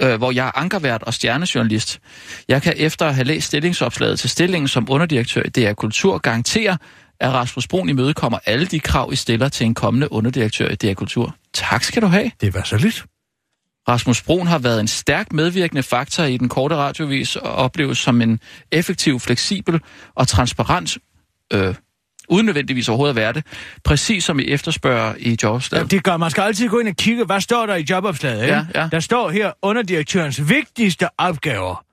øh, 0.02 0.18
hvor 0.18 0.32
jeg 0.32 0.48
er 0.48 0.58
ankervært 0.58 1.04
og 1.04 1.14
stjernejournalist. 1.14 2.00
Jeg 2.48 2.62
kan 2.62 2.74
efter 2.78 3.06
at 3.06 3.16
have 3.16 3.26
læst 3.26 3.48
stillingsopslaget 3.48 4.20
til 4.20 4.30
stillingen 4.30 4.68
som 4.68 4.88
underdirektør 4.90 5.42
i 5.46 5.50
DR 5.50 5.74
Kultur 5.74 6.18
garantere, 6.18 6.78
at 7.20 7.34
Rasmus 7.34 7.68
Brun 7.68 7.90
imødekommer 7.90 8.40
alle 8.46 8.66
de 8.66 8.80
krav, 8.80 9.10
I 9.14 9.16
stiller 9.16 9.50
til 9.50 9.66
en 9.66 9.74
kommende 9.74 10.12
underdirektør 10.12 10.70
i 10.70 10.76
DR 10.76 10.94
Kultur. 10.94 11.36
Tak 11.54 11.84
skal 11.84 12.02
du 12.02 12.08
have. 12.08 12.32
Det 12.42 12.54
var 12.54 12.64
så 12.64 12.78
lidt. 12.78 13.06
Rasmus 13.88 14.22
Brun 14.22 14.48
har 14.48 14.60
været 14.60 14.80
en 14.80 14.88
stærk 14.88 15.34
medvirkende 15.34 15.84
faktor 15.84 16.24
i 16.24 16.38
den 16.38 16.50
korte 16.50 16.76
radiovis 16.76 17.36
og 17.36 17.52
opleves 17.52 17.98
som 17.98 18.22
en 18.22 18.40
effektiv, 18.72 19.20
fleksibel 19.20 19.80
og 20.16 20.28
transparent, 20.28 20.98
øh, 21.54 21.76
uden 22.32 22.46
nødvendigvis 22.46 22.89
overhovedet 22.89 23.12
at 23.12 23.15
være 23.15 23.34
det, 23.34 23.46
præcis 23.84 24.24
som 24.24 24.39
I 24.39 24.44
efterspørger 24.44 25.13
i 25.20 25.30
Ja, 25.30 25.36
jobopslaget. 25.44 25.91
det 25.91 26.04
gør, 26.04 26.17
man 26.17 26.32
skal 26.32 26.41
altid 26.41 26.70
gå 26.70 26.80
ind 26.80 26.88
og 26.88 26.96
kigge, 26.96 27.26
hvad 27.26 27.41
står 27.41 27.65
der 27.65 27.76
i 27.76 27.86
jobopslaget, 27.89 28.41
ikke? 28.44 28.56
Ja, 28.56 28.65
ja. 28.76 28.89
Der 28.91 29.00
står 29.00 29.30
her, 29.30 29.52
underdirektørens 29.62 30.50
vigtigste 30.50 31.08
opgaver, 31.17 31.84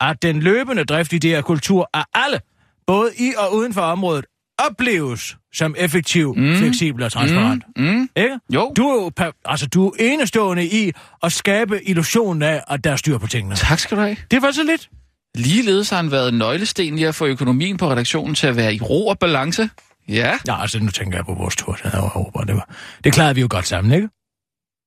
at 0.00 0.22
den 0.22 0.40
løbende 0.40 0.84
drift 0.84 1.12
i 1.12 1.18
DR 1.18 1.40
Kultur 1.40 1.90
af 1.94 2.04
alle, 2.14 2.40
både 2.86 3.10
i 3.18 3.32
og 3.38 3.54
uden 3.54 3.74
for 3.74 3.80
området, 3.80 4.24
opleves 4.70 5.36
som 5.52 5.74
effektiv, 5.78 6.34
mm. 6.36 6.56
fleksibel 6.56 7.02
og 7.02 7.12
transparent. 7.12 7.64
Mm, 7.76 7.84
mm. 7.84 8.08
Ikke? 8.16 8.38
Jo. 8.54 8.72
Du 8.76 8.88
er 8.88 8.94
jo 8.94 9.32
altså, 9.44 9.66
du 9.66 9.88
er 9.88 9.92
enestående 9.98 10.66
i 10.66 10.92
at 11.22 11.32
skabe 11.32 11.84
illusionen 11.88 12.42
af, 12.42 12.62
at 12.68 12.84
der 12.84 12.92
er 12.92 12.96
styr 12.96 13.18
på 13.18 13.26
tingene. 13.26 13.56
Tak 13.56 13.78
skal 13.78 13.96
du 13.96 14.02
have. 14.02 14.16
Det 14.30 14.42
var 14.42 14.50
så 14.50 14.62
lidt. 14.62 14.88
Ligeledes 15.36 15.90
har 15.90 15.96
han 15.96 16.10
været 16.10 16.34
nøglesten 16.34 16.98
i 16.98 17.04
at 17.04 17.14
få 17.14 17.26
økonomien 17.26 17.76
på 17.76 17.90
redaktionen 17.90 18.34
til 18.34 18.46
at 18.46 18.56
være 18.56 18.74
i 18.74 18.80
ro 18.80 19.06
og 19.06 19.18
balance. 19.18 19.70
Ja, 20.08 20.32
Ja, 20.46 20.60
altså 20.62 20.78
nu 20.78 20.90
tænker 20.90 21.18
jeg 21.18 21.24
på 21.24 21.34
vores 21.34 21.56
tur 21.56 21.74
til 21.82 21.90
Europa. 21.94 22.44
Det, 22.46 22.54
var, 22.54 22.68
det 23.04 23.12
klarede 23.12 23.34
vi 23.34 23.40
jo 23.40 23.46
godt 23.50 23.66
sammen, 23.66 23.92
ikke? 23.94 24.08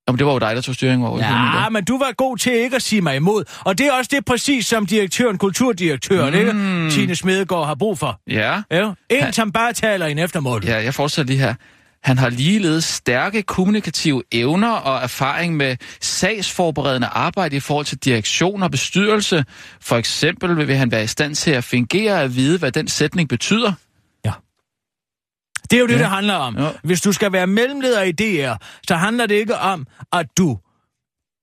Jamen, 0.08 0.18
det 0.20 0.26
var 0.26 0.34
jo 0.34 0.40
dig, 0.40 0.56
der 0.56 0.62
tog 0.62 0.76
styringen 0.76 1.08
over 1.08 1.20
Ja, 1.20 1.70
men 1.70 1.86
du 1.86 1.98
var 1.98 2.12
god 2.18 2.38
til 2.38 2.54
ikke 2.54 2.76
at 2.76 2.82
sige 2.82 3.02
mig 3.02 3.16
imod. 3.16 3.44
Og 3.60 3.78
det 3.78 3.88
er 3.88 3.92
også 3.92 4.10
det 4.16 4.26
præcis, 4.26 4.66
som 4.68 4.86
direktøren, 4.86 5.38
kulturdirektøren, 5.38 6.34
mm. 6.34 6.40
ikke? 6.88 6.92
Tine 6.96 7.16
Smedegaard 7.16 7.66
har 7.68 7.76
brug 7.76 8.00
for. 8.00 8.20
Ja, 8.28 8.62
Ja. 8.72 8.92
En, 9.10 9.24
Han- 9.24 9.34
som 9.34 9.52
bare 9.52 9.74
taler 9.74 10.06
i 10.06 10.12
en 10.12 10.20
eftermål. 10.20 10.66
ja, 10.66 10.84
jeg 10.84 10.94
fortsætter 10.94 11.34
lige 11.34 11.40
her. 11.40 11.54
Han 12.04 12.18
har 12.18 12.30
ligeledes 12.30 12.86
stærke 12.86 13.44
kommunikative 13.44 14.24
evner 14.32 14.72
og 14.72 15.04
erfaring 15.04 15.58
med 15.58 15.78
sagsforberedende 16.02 17.08
arbejde 17.08 17.56
i 17.56 17.60
forhold 17.60 17.86
til 17.86 17.98
direktion 17.98 18.64
og 18.64 18.72
bestyrelse. 18.72 19.46
For 19.82 19.96
eksempel 19.98 20.68
vil 20.68 20.76
han 20.76 20.92
være 20.92 21.04
i 21.04 21.08
stand 21.08 21.36
til 21.36 21.52
at 21.52 21.64
fingere 21.64 22.22
at 22.22 22.36
vide, 22.36 22.60
hvad 22.60 22.72
den 22.72 22.88
sætning 22.88 23.30
betyder. 23.30 23.74
Det 25.72 25.78
er 25.78 25.82
jo 25.82 25.88
det, 25.88 25.94
Ja. 25.94 25.98
det 26.00 26.08
handler 26.08 26.34
om. 26.34 26.58
Ja. 26.58 26.70
Hvis 26.84 27.02
du 27.02 27.12
skal 27.12 27.32
være 27.32 27.48
mellemleder 27.48 28.02
i 28.02 28.12
DR, 28.12 28.54
så 28.88 28.96
handler 28.96 29.26
det 29.26 29.36
ikke 29.36 29.58
om, 29.58 29.88
at 30.14 30.26
du 30.38 30.58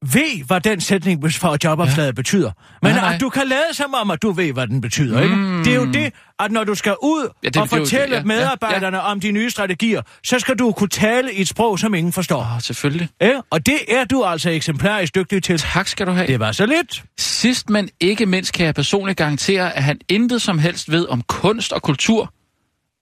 ved, 0.03 0.45
hvad 0.47 0.61
den 0.61 0.81
sætning 0.81 1.33
for 1.33 1.57
jobopslaget 1.65 2.07
ja. 2.09 2.13
betyder. 2.13 2.51
Men 2.83 2.93
Nej, 2.93 3.01
nej. 3.01 3.15
at 3.15 3.21
du 3.21 3.29
kan 3.29 3.47
lade 3.47 3.61
som 3.73 3.95
om, 3.95 4.11
at 4.11 4.23
du 4.23 4.31
ved, 4.33 4.53
hvad 4.53 4.67
den 4.67 4.81
betyder, 4.81 5.21
ikke? 5.23 5.37
Mm. 5.37 5.65
Det 5.65 5.73
er 5.73 5.77
jo 5.77 5.85
det, 5.93 6.13
at 6.39 6.53
når 6.53 6.65
du 6.65 6.75
skal 6.75 6.95
ud 7.03 7.23
Ja, 7.23 7.29
ja, 7.45 7.49
det- 7.49 7.57
og 7.57 7.71
det 7.71 7.79
fortælle 7.79 8.15
ja, 8.15 8.21
ja, 8.21 8.25
medarbejderne 8.25 8.97
ja. 8.97 9.03
om 9.11 9.21
de 9.21 9.33
nye 9.33 9.51
strategier, 9.51 10.03
så 10.25 10.39
skal 10.39 10.57
du 10.59 10.73
kunne 10.73 10.89
tale 10.89 11.33
i 11.35 11.41
et 11.41 11.49
sprog, 11.49 11.79
som 11.79 11.95
ingen 11.95 12.13
forstår. 12.13 12.41
Åh, 12.41 12.61
selvfølgelig. 12.61 13.09
Ja? 13.21 13.41
Og 13.51 13.67
det 13.67 13.79
er 13.89 14.05
du 14.05 14.25
altså 14.25 14.51
eksemplarisk 14.51 15.15
dygtig 15.15 15.43
til. 15.43 15.59
Tak 15.59 15.89
skal 15.89 16.07
du 16.07 16.13
have. 16.13 16.27
Det 16.27 16.41
var 16.41 16.53
så 16.53 16.67
lidt. 16.67 17.03
Sidst, 17.19 17.71
men 17.71 17.89
ikke 18.01 18.27
mindst, 18.27 18.53
kan 18.53 18.67
jeg 18.67 18.75
personligt 18.75 19.19
garantere, 19.19 19.77
at 19.77 19.83
han 19.83 19.99
intet 20.09 20.43
som 20.43 20.59
helst 20.59 20.91
ved 20.91 21.07
om 21.09 21.23
kunst 21.23 21.73
og 21.73 21.83
kultur. 21.83 22.33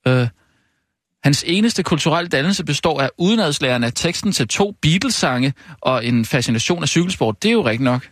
Øh, 0.09 0.29
hans 1.25 1.45
eneste 1.47 1.83
kulturelle 1.83 2.29
dannelse 2.29 2.65
består 2.65 3.01
af 3.01 3.11
udenadslæren 3.19 3.85
af 3.85 3.93
teksten 3.95 4.33
til 4.33 4.49
to 4.49 4.73
Beatles-sange 4.83 5.55
og 5.81 6.05
en 6.07 6.25
fascination 6.25 6.83
af 6.83 6.89
cykelsport. 6.89 7.43
Det 7.43 7.49
er 7.49 7.53
jo 7.53 7.65
rigtigt 7.67 7.85
nok. 7.85 8.09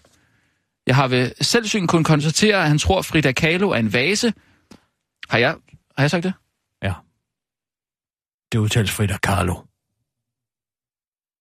Jeg 0.86 0.96
har 0.96 1.08
ved 1.08 1.32
selvsyn 1.40 1.86
kun 1.86 2.04
konstatere, 2.04 2.62
at 2.62 2.68
han 2.68 2.78
tror, 2.78 3.02
Frida 3.02 3.32
Kahlo 3.32 3.70
er 3.70 3.76
en 3.76 3.92
vase. 3.92 4.32
Har 5.28 5.38
jeg, 5.38 5.50
har 5.96 6.02
jeg 6.02 6.10
sagt 6.10 6.24
det? 6.24 6.32
Ja. 6.82 6.92
Det 8.52 8.58
udtales 8.58 8.90
Frida 8.90 9.16
Kahlo. 9.22 9.54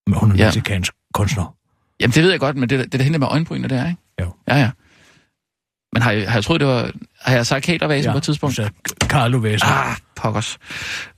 Men 0.08 0.20
hun 0.20 0.32
er 0.32 0.36
Ja. 0.36 0.46
mexikansk 0.46 0.94
kunstner. 1.14 1.56
Jamen, 2.00 2.14
det 2.14 2.24
ved 2.24 2.32
jeg 2.32 2.40
godt, 2.40 2.56
men 2.58 2.70
det, 2.70 2.80
det 2.80 2.94
er 2.94 2.98
da 2.98 3.04
hende 3.04 3.20
med 3.20 3.28
øjenbrynene 3.28 3.68
der, 3.68 3.88
ikke? 3.90 4.02
Jo. 4.22 4.34
Ja, 4.48 4.56
ja. 4.56 4.72
Men 5.96 6.02
har 6.02 6.12
jeg, 6.12 6.30
har 6.32 6.38
jeg 6.38 6.44
troet, 6.44 6.60
det 6.60 6.68
var... 6.68 6.92
Har 7.22 7.36
jeg 7.36 7.48
sagt 7.48 7.66
Katervasen 7.66 8.06
ja, 8.06 8.12
på 8.12 8.18
et 8.18 8.24
tidspunkt? 8.24 8.56
Så 8.56 8.70
Carlo 9.02 9.38
Væsen. 9.38 9.68
Ah, 9.70 9.98
pokkers. 10.16 10.58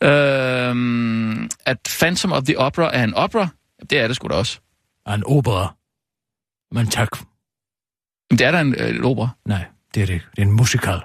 Øhm, 0.04 1.50
at 1.66 1.78
Phantom 2.00 2.32
of 2.32 2.44
the 2.44 2.60
Opera 2.60 2.96
er 2.96 3.04
en 3.04 3.14
opera? 3.14 3.48
Det 3.90 4.00
er 4.00 4.08
det 4.08 4.16
sgu 4.16 4.28
da 4.28 4.34
også. 4.34 4.60
Er 5.06 5.14
en 5.14 5.24
opera. 5.26 5.76
Men 6.72 6.88
tak. 6.88 7.10
Men 8.32 8.40
det 8.40 8.48
er 8.48 8.52
da 8.52 8.62
en, 8.62 8.76
øh, 8.78 9.06
opera. 9.06 9.30
Nej, 9.46 9.66
det 9.94 10.02
er 10.02 10.06
det. 10.08 10.22
Det 10.36 10.42
er 10.42 10.46
en 10.46 10.52
musical. 10.52 11.02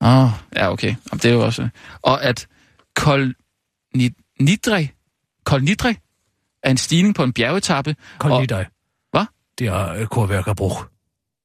Åh, 0.00 0.24
oh, 0.24 0.30
ja, 0.56 0.72
okay. 0.72 0.88
Jamen, 0.88 1.18
det 1.22 1.24
er 1.24 1.32
jo 1.32 1.44
også... 1.44 1.68
Og 2.02 2.24
at 2.24 2.46
Kol 2.96 3.34
Ni- 3.94 4.14
Nidre, 4.40 4.88
Kol 5.44 5.62
Nidre 5.62 5.94
er 6.62 6.70
en 6.70 6.76
stigning 6.76 7.14
på 7.14 7.22
en 7.24 7.32
bjergetappe. 7.32 7.96
Og- 8.18 8.40
lige 8.40 8.46
dig. 8.56 8.66
Hvad? 9.10 9.24
Det 9.58 9.66
er 9.66 9.76
et 9.92 10.10
korværk 10.10 10.46
af 10.46 10.56
brug. 10.56 10.72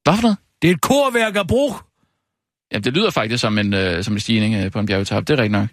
Hvad 0.04 0.14
for 0.16 0.22
noget? 0.22 0.38
Det 0.62 0.70
er 0.70 0.74
et 0.74 0.82
korværk 0.82 1.36
af 1.36 1.48
brug. 1.48 1.76
Jamen, 2.72 2.84
det 2.84 2.94
lyder 2.94 3.10
faktisk 3.12 3.42
som 3.42 3.58
en, 3.58 3.74
øh, 3.74 4.04
som 4.04 4.14
en 4.14 4.20
stigning 4.20 4.56
øh, 4.56 4.72
på 4.72 4.80
en 4.80 4.86
bjergetappe. 4.86 5.26
Det 5.34 5.40
er 5.40 5.44
rigtigt 5.44 5.52
nok. 5.52 5.70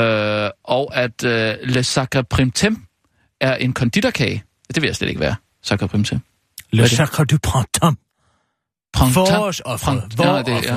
Øh, 0.00 0.50
og 0.64 0.96
at 0.96 1.24
øh, 1.24 1.54
Le 1.62 1.82
Sacre 1.84 2.24
Primtem 2.24 2.86
er 3.40 3.54
en 3.56 3.72
konditorkage. 3.72 4.44
Det 4.74 4.82
vil 4.82 4.88
jeg 4.88 4.96
slet 4.96 5.08
ikke 5.08 5.20
være. 5.20 5.34
Sacre 5.62 5.88
Primtem. 5.88 6.20
Le 6.70 6.88
sacre 6.88 7.24
du 7.24 7.38
printemps. 7.42 8.00
Forårsoffret. 8.96 10.02
Printemps. 10.16 10.18
Ja, 10.20 10.54
det, 10.56 10.64
ja. 10.64 10.76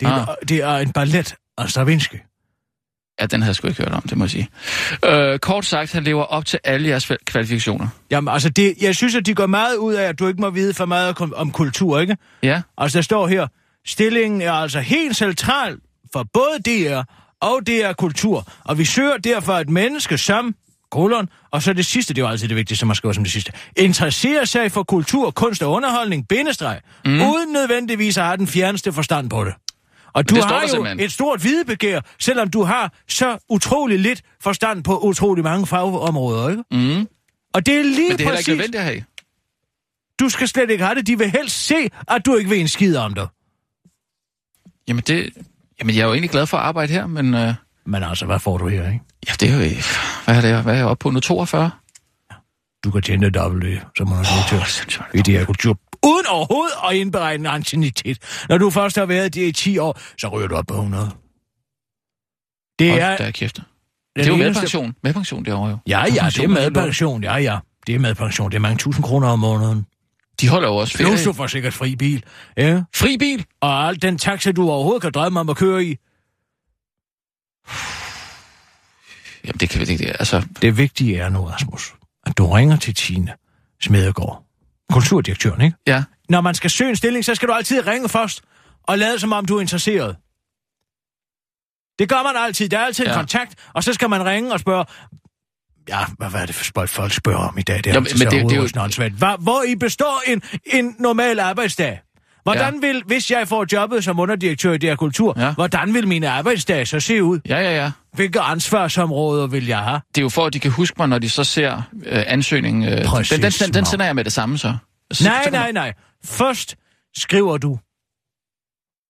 Det, 0.00 0.08
er, 0.08 0.28
Ah. 0.28 0.36
det 0.48 0.62
er 0.62 0.76
en 0.76 0.92
ballet 0.92 1.34
af 1.58 1.70
Stravinsky. 1.70 2.16
Ja, 3.20 3.26
den 3.26 3.42
havde 3.42 3.48
jeg 3.48 3.56
sgu 3.56 3.68
ikke 3.68 3.82
hørt 3.82 3.92
om, 3.92 4.02
det 4.02 4.18
må 4.18 4.24
jeg 4.24 4.30
sige. 4.30 4.48
Øh, 5.04 5.38
kort 5.38 5.64
sagt, 5.64 5.92
han 5.92 6.04
lever 6.04 6.22
op 6.22 6.44
til 6.46 6.58
alle 6.64 6.88
jeres 6.88 7.10
kval- 7.10 7.24
kvalifikationer. 7.24 7.88
Jamen, 8.10 8.32
altså, 8.32 8.48
det, 8.48 8.74
jeg 8.80 8.94
synes, 8.94 9.14
at 9.14 9.26
de 9.26 9.34
går 9.34 9.46
meget 9.46 9.76
ud 9.76 9.94
af, 9.94 10.04
at 10.08 10.18
du 10.18 10.28
ikke 10.28 10.40
må 10.40 10.50
vide 10.50 10.74
for 10.74 10.84
meget 10.86 11.20
om, 11.34 11.50
kultur, 11.50 12.00
ikke? 12.00 12.16
Ja, 12.42 12.62
Altså, 12.78 12.98
der 12.98 13.02
står 13.02 13.26
her, 13.26 13.46
stillingen 13.86 14.42
er 14.42 14.52
altså 14.52 14.80
helt 14.80 15.16
central 15.16 15.76
for 16.12 16.26
både 16.34 16.58
DR 16.64 17.02
og 17.40 17.60
DR 17.66 17.92
Kultur, 17.92 18.48
og 18.64 18.78
vi 18.78 18.84
søger 18.84 19.16
derfor 19.16 19.52
et 19.52 19.68
menneske 19.70 20.18
som, 20.18 20.54
kolon, 20.90 21.28
og 21.50 21.62
så 21.62 21.72
det 21.72 21.86
sidste, 21.86 22.14
det 22.14 22.20
er 22.20 22.26
jo 22.26 22.30
altid 22.30 22.48
det 22.48 22.56
vigtigste, 22.56 22.86
man 22.86 22.96
skriver 22.96 23.12
som 23.12 23.24
det 23.24 23.32
sidste, 23.32 23.52
interesserer 23.76 24.44
sig 24.44 24.72
for 24.72 24.82
kultur, 24.82 25.30
kunst 25.30 25.62
og 25.62 25.72
underholdning, 25.72 26.28
bindestreg, 26.28 26.80
mm. 27.04 27.20
uden 27.22 27.52
nødvendigvis 27.52 28.18
at 28.18 28.24
have 28.24 28.36
den 28.36 28.46
fjerneste 28.46 28.92
forstand 28.92 29.30
på 29.30 29.44
det. 29.44 29.54
Og 30.14 30.30
du 30.30 30.34
det 30.34 30.44
har 30.44 30.62
jo 30.62 30.68
simpelthen. 30.68 31.00
et 31.00 31.12
stort 31.12 31.44
videbegær, 31.44 32.00
selvom 32.18 32.50
du 32.50 32.62
har 32.62 32.92
så 33.08 33.38
utrolig 33.48 33.98
lidt 33.98 34.22
forstand 34.40 34.84
på 34.84 34.98
utrolig 34.98 35.44
mange 35.44 35.66
fagområder, 35.66 36.48
ikke? 36.48 36.62
mm. 36.70 37.08
Og 37.54 37.66
det 37.66 37.74
er 37.74 37.82
lige 37.82 38.08
men 38.08 38.18
det 38.18 38.26
er 38.26 38.30
præcis... 38.30 38.48
ikke 38.48 38.56
nødvendigt 38.56 38.80
at 38.80 38.84
have. 38.84 39.04
Du 40.20 40.28
skal 40.28 40.48
slet 40.48 40.70
ikke 40.70 40.84
have 40.84 40.94
det. 40.94 41.06
De 41.06 41.18
vil 41.18 41.30
helst 41.30 41.66
se, 41.66 41.90
at 42.08 42.26
du 42.26 42.36
ikke 42.36 42.50
ved 42.50 42.58
en 42.58 42.68
skid 42.68 42.96
om 42.96 43.14
det. 43.14 43.28
Jamen, 44.88 45.02
det, 45.06 45.30
jamen, 45.80 45.94
jeg 45.94 46.02
er 46.02 46.06
jo 46.06 46.12
egentlig 46.12 46.30
glad 46.30 46.46
for 46.46 46.56
at 46.56 46.62
arbejde 46.62 46.92
her, 46.92 47.06
men 47.06 47.34
øh, 47.34 47.54
Men 47.86 48.02
altså, 48.02 48.26
hvad 48.26 48.38
får 48.38 48.58
du 48.58 48.68
her, 48.68 48.86
ikke? 48.86 49.00
ja, 49.28 49.32
det 49.40 49.50
er 49.50 49.54
jo... 49.54 49.58
Hvad 50.24 50.36
er 50.36 50.40
det? 50.40 50.62
Hvad 50.62 50.74
er 50.74 50.78
jeg 50.78 50.86
oppe 50.86 51.02
på 51.02 51.10
nu? 51.10 51.20
42? 51.20 51.70
Du 52.84 52.90
kan 52.90 53.02
tjene 53.02 53.30
dobbelt 53.30 53.82
som 53.96 54.08
man 54.08 54.16
har 54.24 54.58
oh, 54.58 54.66
sindssygt. 54.66 55.04
i 55.14 55.18
det 55.18 55.38
her 55.38 55.44
kultur. 55.44 55.78
Uden 56.04 56.26
overhovedet 56.26 56.74
at 56.90 56.96
indberegne 56.96 57.48
en 57.48 57.54
anciennitet. 57.54 58.18
Når 58.48 58.58
du 58.58 58.70
først 58.70 58.96
har 58.96 59.06
været 59.06 59.34
det 59.34 59.48
i 59.48 59.52
10 59.52 59.78
år, 59.78 60.00
så 60.18 60.28
ryger 60.28 60.48
du 60.48 60.54
op 60.54 60.66
på 60.66 60.74
100. 60.74 61.10
Det 62.78 62.90
Hold 62.90 63.02
er... 63.02 63.16
da 63.16 63.30
kæft. 63.30 63.60
Det 64.16 64.24
er 64.24 64.28
jo 64.28 64.36
medpension. 64.36 64.94
Medpension 65.02 65.44
derovre 65.44 65.70
jo. 65.70 65.78
Ja, 65.86 66.04
ja, 66.14 66.30
det 66.30 66.38
er 66.44 66.48
madpension. 66.48 67.22
Ja, 67.22 67.36
ja. 67.36 67.58
Det 67.86 67.94
er 67.94 67.98
madpension. 67.98 68.50
Det 68.50 68.56
er 68.56 68.60
mange 68.60 68.78
tusind 68.78 69.04
kroner 69.04 69.28
om 69.28 69.38
måneden. 69.38 69.86
De 70.40 70.48
holder 70.48 70.68
jo 70.68 70.76
også 70.76 70.96
ferie. 70.96 71.10
Plus 71.10 71.22
du 71.24 71.32
får 71.32 71.46
sikkert 71.46 71.74
fri 71.74 71.96
bil. 71.96 72.24
Ja. 72.56 72.82
Fri 72.94 73.16
bil? 73.18 73.44
Og 73.60 73.88
al 73.88 74.02
den 74.02 74.18
taxa, 74.18 74.52
du 74.52 74.70
overhovedet 74.70 75.02
kan 75.02 75.12
drømme 75.12 75.40
om 75.40 75.48
at 75.48 75.56
køre 75.56 75.84
i. 75.84 75.96
Jamen, 79.44 79.58
det 79.60 79.70
kan 79.70 79.80
vi 79.80 79.92
ikke. 79.92 80.06
Altså, 80.06 80.46
Det 80.62 80.76
vigtige 80.76 81.18
er 81.18 81.28
nu, 81.28 81.44
Rasmus, 81.44 81.94
at 82.26 82.38
du 82.38 82.46
ringer 82.46 82.76
til 82.76 82.94
Tine 82.94 83.32
Smedegaard. 83.82 84.44
Kulturdirektøren, 84.92 85.60
ikke? 85.60 85.76
ja. 85.86 86.04
Når 86.28 86.40
man 86.40 86.54
skal 86.54 86.70
søge 86.70 86.90
en 86.90 86.96
stilling, 86.96 87.24
så 87.24 87.34
skal 87.34 87.48
du 87.48 87.52
altid 87.52 87.86
ringe 87.86 88.08
først 88.08 88.42
og 88.82 88.98
lade 88.98 89.18
som 89.18 89.32
om, 89.32 89.44
du 89.46 89.56
er 89.56 89.60
interesseret. 89.60 90.16
Det 91.98 92.08
gør 92.08 92.22
man 92.22 92.36
altid. 92.44 92.68
Der 92.68 92.78
er 92.78 92.84
altid 92.84 93.04
en 93.04 93.10
Ja. 93.10 93.16
kontakt, 93.16 93.54
og 93.74 93.84
så 93.84 93.92
skal 93.92 94.10
man 94.10 94.24
ringe 94.26 94.52
og 94.52 94.60
spørge... 94.60 94.84
Ja, 95.88 96.04
hvad, 96.18 96.30
hvad 96.30 96.40
er 96.42 96.46
det 96.46 96.54
for 96.54 96.64
spøjt, 96.64 96.90
folk 96.90 97.12
spørger 97.12 97.38
om 97.48 97.58
i 97.58 97.62
dag? 97.62 97.76
Det 97.76 97.86
er 97.86 97.94
Jo, 97.94 98.00
men 98.00 98.08
det- 98.08 98.50
det 98.50 98.78
åndssvagt. 98.78 99.14
Hvad, 99.14 99.42
hvor 99.42 99.62
I 99.62 99.74
består 99.76 100.22
en, 100.26 100.42
en 100.66 100.96
normal 100.98 101.38
arbejdsdag? 101.40 102.00
Hvordan 102.44 102.82
vil, 102.82 103.02
hvis 103.06 103.30
jeg 103.30 103.48
får 103.48 103.66
jobbet 103.72 104.04
som 104.04 104.18
underdirektør 104.20 104.72
i 104.72 104.78
DR 104.78 104.94
Kultur, 104.94 105.34
Ja. 105.40 105.54
hvordan 105.54 105.94
vil 105.94 106.08
mine 106.08 106.28
arbejdsdage 106.28 106.86
så 106.86 107.00
se 107.00 107.22
ud? 107.22 107.40
Ja, 107.48 107.56
ja, 107.60 107.76
ja. 107.76 107.90
Hvilke 108.12 108.40
ansvarsområder 108.40 109.46
vil 109.46 109.66
jeg 109.66 109.78
have? 109.78 110.00
Det 110.14 110.18
er 110.20 110.22
jo 110.22 110.28
for, 110.28 110.46
at 110.46 110.52
de 110.52 110.60
kan 110.60 110.70
huske 110.70 110.94
mig, 110.98 111.08
når 111.08 111.18
de 111.18 111.30
så 111.30 111.44
ser 111.44 111.82
øh, 112.06 112.22
ansøgningen. 112.26 112.84
Øh, 112.92 113.04
Præcis, 113.04 113.30
den, 113.30 113.42
den, 113.42 113.52
den, 113.52 113.74
den 113.74 113.84
sender 113.84 114.04
jeg 114.06 114.14
med 114.14 114.24
det 114.24 114.32
samme, 114.32 114.58
så. 114.58 114.76
så 115.12 115.24
Nej, 115.28 115.44
så- 115.44 115.50
nej, 115.50 115.72
nej. 115.72 115.92
Først 116.24 116.76
skriver 117.16 117.56
du. 117.58 117.78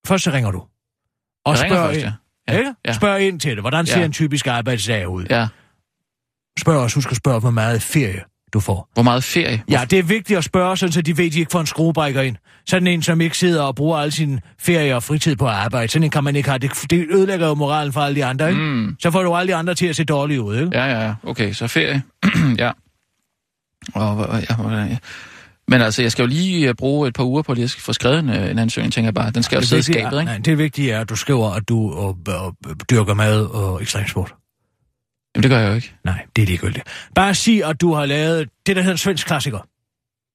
Først 0.06 0.24
så 0.24 0.30
ringer 0.30 0.50
du. 0.50 0.58
Og 1.44 1.52
Jeg 1.52 1.58
spørger 1.58 1.86
først, 1.92 2.00
ja. 2.48 2.58
Ikke? 2.58 2.74
ja. 2.86 2.92
Spørg 2.92 3.20
ind 3.20 3.40
til 3.40 3.50
det. 3.50 3.60
Hvordan 3.62 3.86
ser 3.86 3.98
Ja. 3.98 4.04
en 4.04 4.12
typisk 4.12 4.46
arbejdsdag 4.46 5.08
ud? 5.08 5.24
Ja. 5.30 5.48
Spørg 6.58 6.76
også, 6.76 6.96
husk 6.96 7.10
at 7.10 7.16
spørge, 7.16 7.40
hvor 7.40 7.50
meget 7.50 7.82
ferie 7.82 8.22
du 8.54 8.60
får. 8.60 8.88
Hvor 8.94 9.02
meget 9.02 9.24
ferie? 9.24 9.62
Ja, 9.70 9.84
det 9.90 9.98
er 9.98 10.02
vigtigt 10.02 10.38
at 10.38 10.44
spørge, 10.44 10.76
sådan, 10.76 10.92
så 10.92 11.02
de 11.02 11.18
ved, 11.18 11.26
at 11.26 11.32
de 11.32 11.38
ikke 11.38 11.50
får 11.52 11.60
en 11.60 11.66
skruebrækker 11.66 12.22
ind. 12.22 12.36
Sådan 12.66 12.86
en, 12.86 13.02
som 13.02 13.20
ikke 13.20 13.38
sidder 13.38 13.62
og 13.62 13.74
bruger 13.74 13.98
al 13.98 14.12
sin 14.12 14.40
ferie 14.60 14.96
og 14.96 15.02
fritid 15.02 15.36
på 15.36 15.46
arbejde. 15.46 15.88
Sådan 15.92 16.04
en 16.04 16.10
kan 16.10 16.24
man 16.24 16.36
ikke 16.36 16.48
have. 16.48 16.58
Det, 16.58 16.70
det 16.90 17.06
ødelægger 17.10 17.46
jo 17.48 17.54
moralen 17.54 17.92
for 17.92 18.00
alle 18.00 18.16
de 18.16 18.24
andre, 18.24 18.48
ikke? 18.50 18.60
Mm. 18.62 18.96
Så 19.00 19.10
får 19.10 19.22
du 19.22 19.34
alle 19.34 19.52
de 19.52 19.56
andre 19.56 19.74
til 19.74 19.86
at 19.86 19.96
se 19.96 20.04
dårlige 20.04 20.42
ud, 20.42 20.56
ikke? 20.60 20.70
Ja, 20.78 21.04
ja. 21.06 21.14
Okay, 21.22 21.52
så 21.52 21.66
ferie. 21.66 22.02
ja. 22.58 22.70
Og, 23.94 24.14
hvor- 24.14 24.36
ja, 24.50 24.54
hvor- 24.56 24.70
ja. 24.70 24.96
Men 25.68 25.80
altså, 25.80 26.02
jeg 26.02 26.12
skal 26.12 26.22
jo 26.22 26.26
lige 26.28 26.68
øh, 26.68 26.74
bruge 26.74 27.08
et 27.08 27.14
par 27.14 27.24
uger 27.24 27.42
på 27.42 27.54
lige 27.54 27.64
at 27.64 27.70
få 27.78 27.92
skrevet 27.92 28.18
en, 28.18 28.30
øh, 28.30 28.50
en 28.50 28.58
ansøgning, 28.58 28.92
tænker 28.92 29.06
jeg 29.06 29.14
bare. 29.14 29.30
Den 29.30 29.42
skal 29.42 29.56
jo 29.56 29.62
sidde 29.66 29.80
i 29.80 29.82
skabet, 29.82 30.20
ikke? 30.20 30.24
nej, 30.24 30.38
det 30.38 30.58
vigtige 30.58 30.92
er, 30.92 31.00
at 31.00 31.08
du 31.08 31.16
skriver, 31.16 31.50
at 31.50 31.68
du 31.68 31.92
og, 31.94 32.18
og, 32.26 32.54
dyrker 32.90 33.14
mad 33.14 33.44
og 33.46 33.82
ekstremsport. 33.82 34.34
Jamen, 35.34 35.42
det 35.42 35.50
gør 35.50 35.58
jeg 35.58 35.68
jo 35.70 35.74
ikke. 35.74 35.94
Nej, 36.04 36.26
det 36.36 36.42
er 36.42 36.46
ligegyldigt. 36.46 36.88
Bare 37.14 37.34
sig, 37.34 37.64
at 37.64 37.80
du 37.80 37.92
har 37.94 38.06
lavet 38.06 38.48
det, 38.66 38.76
der 38.76 38.82
hedder 38.82 38.94
en 38.94 38.98
svensk 38.98 39.26
klassiker. 39.26 39.58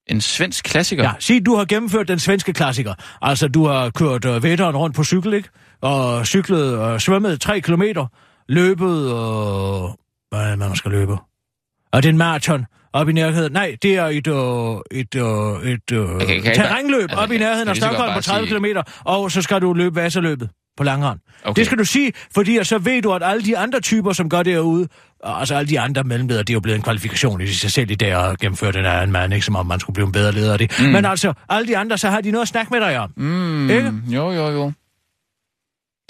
En 0.06 0.20
svensk 0.20 0.64
klassiker? 0.64 1.02
Ja, 1.04 1.12
sig, 1.18 1.46
du 1.46 1.56
har 1.56 1.64
gennemført 1.64 2.08
den 2.08 2.18
svenske 2.18 2.52
klassiker. 2.52 2.94
Altså, 3.22 3.48
du 3.48 3.66
har 3.66 3.90
kørt 3.90 4.24
uh, 4.24 4.42
vætteren 4.42 4.76
rundt 4.76 4.96
på 4.96 5.04
cykel, 5.04 5.34
ikke? 5.34 5.48
Og 5.80 6.26
cyklet 6.26 6.78
og 6.78 7.00
svømmet 7.00 7.40
tre 7.40 7.60
kilometer, 7.60 8.06
løbet 8.48 9.12
og... 9.12 9.98
Hvad 10.30 10.40
er 10.40 10.48
det, 10.50 10.58
man 10.58 10.76
skal 10.76 10.90
løbe? 10.90 11.12
Og 11.92 12.02
det 12.02 12.08
er 12.08 12.12
en 12.12 12.18
maraton 12.18 12.66
op 12.92 13.08
i 13.08 13.12
nærheden. 13.12 13.52
Nej, 13.52 13.76
det 13.82 13.96
er 13.96 14.04
et, 14.06 14.26
uh, 14.26 14.80
et, 14.90 15.14
uh, 15.14 15.66
et 15.68 15.92
uh, 15.92 16.18
kan 16.20 16.30
ikke 16.36 16.52
bare- 16.56 16.78
altså, 16.78 17.16
op 17.16 17.32
i 17.32 17.38
nærheden 17.38 17.68
af 17.68 17.76
Stockholm 17.76 18.08
på 18.08 18.12
bare 18.12 18.22
30 18.22 18.48
sige- 18.48 18.58
km, 18.58 18.64
og 19.04 19.30
så 19.30 19.42
skal 19.42 19.60
du 19.60 19.72
løbe 19.72 19.94
Vasseløbet 19.96 20.50
på 20.80 20.84
langrand. 20.84 21.18
Okay. 21.44 21.58
Det 21.58 21.66
skal 21.66 21.78
du 21.78 21.84
sige, 21.84 22.12
fordi 22.34 22.64
så 22.64 22.78
ved 22.78 23.02
du, 23.02 23.12
at 23.12 23.22
alle 23.24 23.42
de 23.44 23.58
andre 23.58 23.80
typer, 23.80 24.12
som 24.12 24.28
gør 24.28 24.42
derude, 24.42 24.88
altså 25.24 25.54
alle 25.54 25.68
de 25.68 25.80
andre 25.80 26.02
mellemledere, 26.04 26.42
det 26.42 26.50
er 26.50 26.54
jo 26.54 26.60
blevet 26.60 26.76
en 26.76 26.82
kvalifikation 26.82 27.40
i 27.40 27.46
sig 27.46 27.70
selv 27.72 27.90
i 27.90 27.94
dag 27.94 28.30
at 28.30 28.38
gennemføre 28.38 28.72
den 28.72 28.84
her 28.84 29.02
en 29.02 29.12
mand, 29.12 29.34
ikke 29.34 29.46
som 29.46 29.56
om 29.56 29.66
man 29.66 29.80
skulle 29.80 29.94
blive 29.94 30.06
en 30.06 30.12
bedre 30.12 30.32
leder 30.32 30.52
af 30.52 30.58
det. 30.58 30.80
Mm. 30.80 30.84
Men 30.84 31.04
altså, 31.04 31.32
alle 31.48 31.68
de 31.68 31.76
andre, 31.76 31.98
så 31.98 32.08
har 32.08 32.20
de 32.20 32.30
noget 32.30 32.42
at 32.42 32.48
snakke 32.48 32.70
med 32.72 32.80
dig 32.80 32.98
om. 32.98 33.12
Mm, 33.16 33.70
Ikke? 33.70 33.92
jo, 34.08 34.30
jo, 34.30 34.48
jo. 34.50 34.72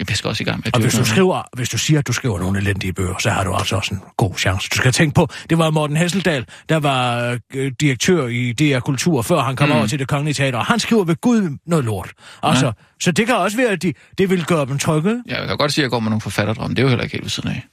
Vi 0.07 0.13
skal 0.15 0.27
også 0.27 0.43
i 0.43 0.45
gang 0.45 0.61
med 0.65 0.75
Og 0.75 0.81
hvis 0.81 0.93
du, 0.93 1.05
skriver, 1.05 1.43
hvis 1.55 1.69
du 1.69 1.77
siger, 1.77 1.99
at 1.99 2.07
du 2.07 2.13
skriver 2.13 2.39
nogle 2.39 2.59
elendige 2.59 2.93
bøger, 2.93 3.17
så 3.19 3.29
har 3.29 3.43
du 3.43 3.53
altså 3.53 3.75
også 3.75 3.93
en 3.95 4.01
god 4.17 4.35
chance. 4.37 4.69
Du 4.69 4.75
skal 4.75 4.91
tænke 4.91 5.13
på, 5.13 5.27
det 5.49 5.57
var 5.57 5.69
Morten 5.69 5.97
Hesseldal, 5.97 6.45
der 6.69 6.77
var 6.79 7.37
øh, 7.53 7.71
direktør 7.79 8.27
i 8.27 8.53
DR 8.53 8.79
Kultur, 8.79 9.21
før 9.21 9.39
han 9.39 9.55
kom 9.55 9.69
Mm. 9.69 9.75
over 9.75 9.87
til 9.87 9.99
det 9.99 10.07
kongelige 10.07 10.33
teater. 10.33 10.57
Og 10.59 10.65
han 10.65 10.79
skriver 10.79 11.03
ved 11.03 11.15
Gud 11.15 11.57
noget 11.65 11.85
lort. 11.85 12.13
Altså, 12.43 12.65
Ja. 12.65 12.71
Så 12.99 13.11
det 13.11 13.25
kan 13.27 13.35
også 13.35 13.57
være, 13.57 13.69
at 13.69 13.81
de, 13.81 13.93
det 14.17 14.29
vil 14.29 14.45
gøre 14.45 14.65
dem 14.65 14.77
trygge. 14.79 15.23
Ja, 15.27 15.39
jeg 15.39 15.47
kan 15.47 15.57
godt 15.57 15.73
sige, 15.73 15.83
at 15.83 15.85
jeg 15.85 15.89
går 15.91 15.99
med 15.99 16.09
nogle 16.09 16.21
forfatterdrømme. 16.21 16.75
Det 16.75 16.79
er 16.79 16.83
jo 16.83 16.89
heller 16.89 17.03
ikke 17.03 17.13
helt 17.13 17.23
ved 17.23 17.29
siden 17.29 17.49
af. 17.49 17.63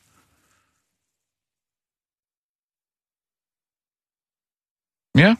Ja. 5.19 5.37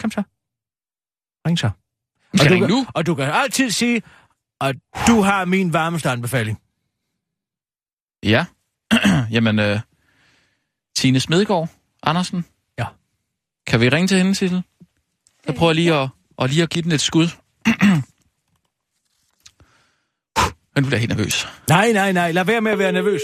Kom 0.00 0.10
så. 0.10 0.22
Ring 1.46 1.58
så. 1.58 1.70
Og 2.32 2.38
du, 2.38 2.58
kan, 2.58 2.68
nu. 2.68 2.86
og 2.94 3.06
du 3.06 3.14
kan 3.14 3.24
altid 3.32 3.70
sige, 3.70 4.02
at 4.60 4.76
du 5.06 5.20
har 5.20 5.44
min 5.44 5.72
varmeste 5.72 6.10
anbefaling. 6.10 6.60
Ja. 8.22 8.46
Jamen, 9.34 9.58
øh, 9.58 9.80
Tine 10.96 11.20
Smedgaard 11.20 11.68
Andersen. 12.02 12.44
Ja. 12.78 12.86
Kan 13.66 13.80
vi 13.80 13.88
ringe 13.88 14.08
til 14.08 14.16
hende, 14.18 14.34
Sissel? 14.34 14.62
Jeg 15.46 15.54
prøver 15.54 15.72
lige 15.72 15.94
at, 15.94 16.08
og 16.36 16.48
lige 16.48 16.62
at 16.62 16.70
give 16.70 16.82
den 16.82 16.92
et 16.92 17.00
skud. 17.00 17.28
Men 20.74 20.82
nu 20.82 20.86
bliver 20.86 20.98
helt 20.98 21.16
nervøs. 21.16 21.48
Nej, 21.68 21.92
nej, 21.92 22.12
nej. 22.12 22.32
Lad 22.32 22.44
være 22.44 22.60
med 22.60 22.72
at 22.72 22.78
være 22.78 22.92
nervøs. 22.92 23.20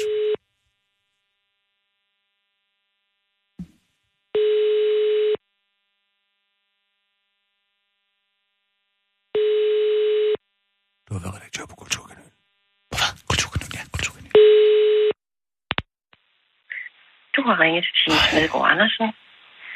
Du 11.13 11.19
har 11.19 11.25
været 11.27 11.37
redaktør 11.39 11.65
på 11.73 11.77
Kulturkanalen. 11.83 12.33
Hvad? 12.93 13.11
Kulturkanalen, 13.31 13.73
ja, 13.79 13.83
kulturkanalen. 13.97 14.33
Du 17.37 17.41
har 17.49 17.57
ringet 17.63 17.83
til 17.87 17.95
Tine 18.01 18.21
Smedegaard 18.29 18.67
Andersen. 18.73 19.07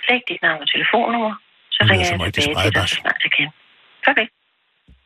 Læg 0.09 0.20
dit 0.31 0.40
navn 0.46 0.61
og 0.64 0.68
telefonnummer, 0.75 1.35
så 1.75 1.81
ringer 1.90 2.07
jeg 2.07 2.12
tilbage 2.12 2.31
til 2.31 2.75
dig, 2.77 2.88
så 2.88 2.96
snart 3.03 3.20
jeg 3.27 3.33
kan. 3.38 3.49
Farvel. 4.05 4.29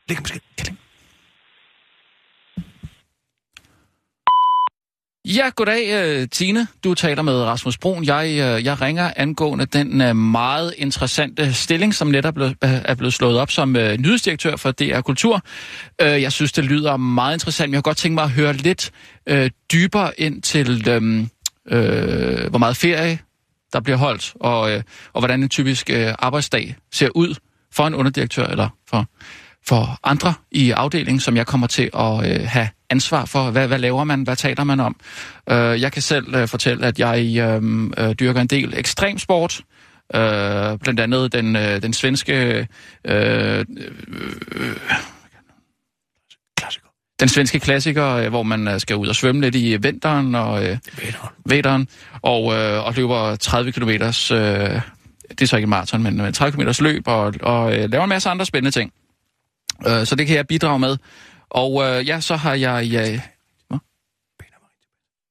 Læg 0.08 0.18
måske. 0.24 0.38
Ja, 5.36 5.50
goddag, 5.56 5.88
øh, 5.90 6.28
Tine. 6.28 6.66
Du 6.84 6.94
taler 6.94 7.22
med 7.22 7.42
Rasmus 7.42 7.78
Brun. 7.78 8.04
Jeg, 8.04 8.26
øh, 8.26 8.64
jeg 8.64 8.80
ringer 8.80 9.10
angående 9.16 9.66
den 9.66 10.00
øh, 10.00 10.16
meget 10.16 10.74
interessante 10.76 11.54
stilling, 11.54 11.94
som 11.94 12.08
netop 12.08 12.34
er 12.60 12.94
blevet 12.94 13.14
slået 13.14 13.38
op 13.38 13.50
som 13.50 13.72
nyhedsdirektør 13.72 14.56
for 14.56 14.70
DR 14.70 15.00
Kultur. 15.00 15.42
Jeg 15.98 16.32
synes, 16.32 16.52
det 16.52 16.64
lyder 16.64 16.96
meget 16.96 17.34
interessant. 17.34 17.70
Jeg 17.70 17.76
har 17.76 17.82
godt 17.82 17.96
tænkt 17.96 18.14
mig 18.14 18.24
at 18.24 18.30
høre 18.30 18.52
lidt 18.52 18.90
dybere 19.72 20.20
ind 20.20 20.42
til, 20.42 20.88
øhm, 20.88 21.28
øh, 21.68 22.50
hvor 22.50 22.58
meget 22.58 22.76
ferie 22.76 23.18
der 23.72 23.80
bliver 23.80 23.96
holdt, 23.96 24.32
og, 24.40 24.60
og 25.12 25.20
hvordan 25.20 25.42
en 25.42 25.48
typisk 25.48 25.90
arbejdsdag 26.18 26.76
ser 26.92 27.08
ud 27.14 27.34
for 27.72 27.86
en 27.86 27.94
underdirektør 27.94 28.46
eller 28.46 28.68
for, 28.88 29.06
for 29.66 29.98
andre 30.04 30.34
i 30.50 30.70
afdelingen, 30.70 31.20
som 31.20 31.36
jeg 31.36 31.46
kommer 31.46 31.66
til 31.66 31.90
at 31.94 32.30
øh, 32.30 32.46
have 32.46 32.68
ansvar 32.90 33.24
for. 33.24 33.50
Hvad, 33.50 33.68
hvad 33.68 33.78
laver 33.78 34.04
man? 34.04 34.22
Hvad 34.22 34.36
taler 34.36 34.64
man 34.64 34.80
om? 34.80 34.96
Øh, 35.50 35.80
jeg 35.80 35.92
kan 35.92 36.02
selv 36.02 36.34
øh, 36.34 36.48
fortælle, 36.48 36.86
at 36.86 36.98
jeg 36.98 37.36
øh, 37.38 37.62
øh, 37.98 38.14
dyrker 38.14 38.40
en 38.40 38.46
del 38.46 38.74
ekstremsport. 38.76 39.60
Øh, 40.14 40.78
blandt 40.78 41.00
andet 41.00 41.32
den, 41.32 41.56
øh, 41.56 41.82
den 41.82 41.92
svenske... 41.92 42.68
Øh, 43.04 43.64
øh, 43.64 43.64
Klassiker. 46.56 46.86
den 47.20 47.28
svenske 47.28 47.60
klassiker, 47.60 48.06
øh, 48.06 48.28
hvor 48.28 48.42
man 48.42 48.68
øh, 48.68 48.80
skal 48.80 48.96
ud 48.96 49.08
og 49.08 49.16
svømme 49.16 49.40
lidt 49.40 49.54
i 49.54 49.76
vinteren 49.76 50.34
og 50.34 50.64
øh, 50.64 50.78
vinteren, 51.46 51.88
og, 52.22 52.54
øh, 52.54 52.86
og 52.86 52.94
løber 52.94 53.36
30 53.36 53.72
km. 53.72 53.88
Øh, 53.88 54.00
det 55.30 55.42
er 55.42 55.46
så 55.46 55.56
ikke 55.56 55.64
en 55.64 55.70
maraton, 55.70 56.02
men 56.02 56.20
øh, 56.20 56.32
30 56.32 56.56
km 56.56 56.82
løb 56.84 57.02
og, 57.08 57.34
og 57.42 57.76
øh, 57.76 57.90
laver 57.90 58.04
en 58.04 58.08
masse 58.08 58.28
andre 58.28 58.46
spændende 58.46 58.70
ting. 58.70 58.92
Øh, 59.86 60.06
så 60.06 60.14
det 60.14 60.26
kan 60.26 60.36
jeg 60.36 60.46
bidrage 60.46 60.78
med. 60.78 60.96
Og 61.50 61.82
øh, 61.84 62.08
ja, 62.08 62.20
så 62.20 62.36
har 62.36 62.54
jeg... 62.54 63.22
Hvad? 63.68 63.78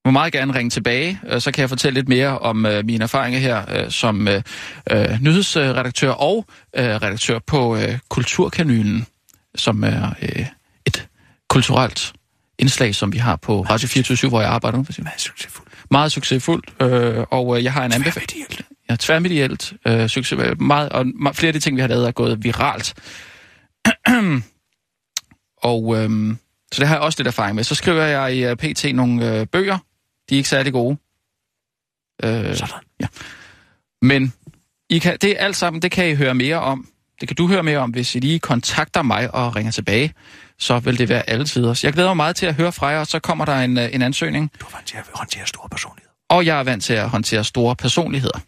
må 0.05 0.11
meget 0.11 0.33
gerne 0.33 0.55
ringe 0.55 0.69
tilbage, 0.69 1.19
øh, 1.27 1.41
så 1.41 1.51
kan 1.51 1.61
jeg 1.61 1.69
fortælle 1.69 1.99
lidt 1.99 2.09
mere 2.09 2.39
om 2.39 2.65
øh, 2.65 2.85
mine 2.85 3.03
erfaringer 3.03 3.39
her 3.39 3.83
øh, 3.83 3.91
som 3.91 4.27
øh, 4.27 4.41
øh, 4.91 5.21
nyhedsredaktør 5.21 6.11
og 6.11 6.45
øh, 6.75 6.85
redaktør 6.85 7.39
på 7.39 7.75
øh, 7.75 7.99
Kulturkanylen, 8.09 9.05
som 9.55 9.83
er 9.83 10.13
øh, 10.21 10.45
et 10.85 11.07
kulturelt 11.49 12.13
indslag, 12.59 12.95
som 12.95 13.13
vi 13.13 13.17
har 13.17 13.35
på 13.35 13.61
Radio 13.61 13.87
24 13.87 14.29
hvor 14.29 14.41
jeg 14.41 14.49
arbejder 14.49 14.77
nu. 14.77 14.85
Meget 15.03 15.21
succesfuldt. 15.21 15.71
Meget 15.91 16.11
succesfuldt, 16.11 16.81
øh, 16.81 17.25
og 17.31 17.57
øh, 17.57 17.63
jeg 17.63 17.73
har 17.73 17.85
en 17.85 17.93
anbefaling. 17.93 18.47
Ja, 18.89 18.95
tværmedielt. 18.99 19.73
Øh, 19.87 20.07
succes, 20.07 20.39
meget, 20.59 20.89
og 20.89 21.05
flere 21.33 21.47
af 21.47 21.53
de 21.53 21.59
ting, 21.59 21.75
vi 21.75 21.81
har 21.81 21.87
lavet, 21.87 22.07
er 22.07 22.11
gået 22.11 22.43
viralt. 22.43 22.93
og 25.71 25.97
øhm, 25.97 26.37
så 26.71 26.79
det 26.79 26.87
har 26.87 26.95
jeg 26.95 27.03
også 27.03 27.19
lidt 27.19 27.27
erfaring 27.27 27.55
med. 27.55 27.63
Så 27.63 27.75
skriver 27.75 28.03
jeg 28.03 28.35
i 28.35 28.51
uh, 28.51 28.57
PT 28.57 28.95
nogle 28.95 29.39
øh, 29.39 29.47
bøger. 29.47 29.77
De 30.29 30.35
er 30.35 30.37
ikke 30.37 30.49
særlig 30.49 30.73
gode. 30.73 30.97
Øh, 32.23 32.55
Sådan. 32.55 32.83
Ja. 32.99 33.07
Men 34.01 34.33
I 34.89 34.99
kan, 34.99 35.17
det 35.21 35.31
er 35.31 35.45
alt 35.45 35.55
sammen, 35.55 35.81
det 35.81 35.91
kan 35.91 36.09
I 36.09 36.15
høre 36.15 36.35
mere 36.35 36.59
om. 36.59 36.87
Det 37.19 37.27
kan 37.27 37.35
du 37.35 37.47
høre 37.47 37.63
mere 37.63 37.77
om, 37.77 37.89
hvis 37.89 38.15
I 38.15 38.19
lige 38.19 38.39
kontakter 38.39 39.01
mig 39.01 39.33
og 39.33 39.55
ringer 39.55 39.71
tilbage. 39.71 40.13
Så 40.57 40.79
vil 40.79 40.97
det 40.97 41.09
være 41.09 41.29
alle 41.29 41.45
tider. 41.45 41.79
Jeg 41.83 41.93
glæder 41.93 42.09
mig 42.09 42.17
meget 42.17 42.35
til 42.35 42.45
at 42.45 42.55
høre 42.55 42.71
fra 42.71 42.87
jer, 42.87 42.99
og 42.99 43.07
så 43.07 43.19
kommer 43.19 43.45
der 43.45 43.55
en, 43.55 43.77
øh, 43.77 43.95
en 43.95 44.01
ansøgning. 44.01 44.51
Du 44.59 44.65
er 44.65 44.71
vant 44.75 44.87
til 44.87 44.97
at 44.97 45.05
håndtere 45.13 45.47
store 45.47 45.69
personligheder. 45.69 46.11
Og 46.29 46.45
jeg 46.45 46.59
er 46.59 46.63
vant 46.63 46.83
til 46.83 46.93
at 46.93 47.09
håndtere 47.09 47.43
store 47.43 47.75
personligheder. 47.75 48.39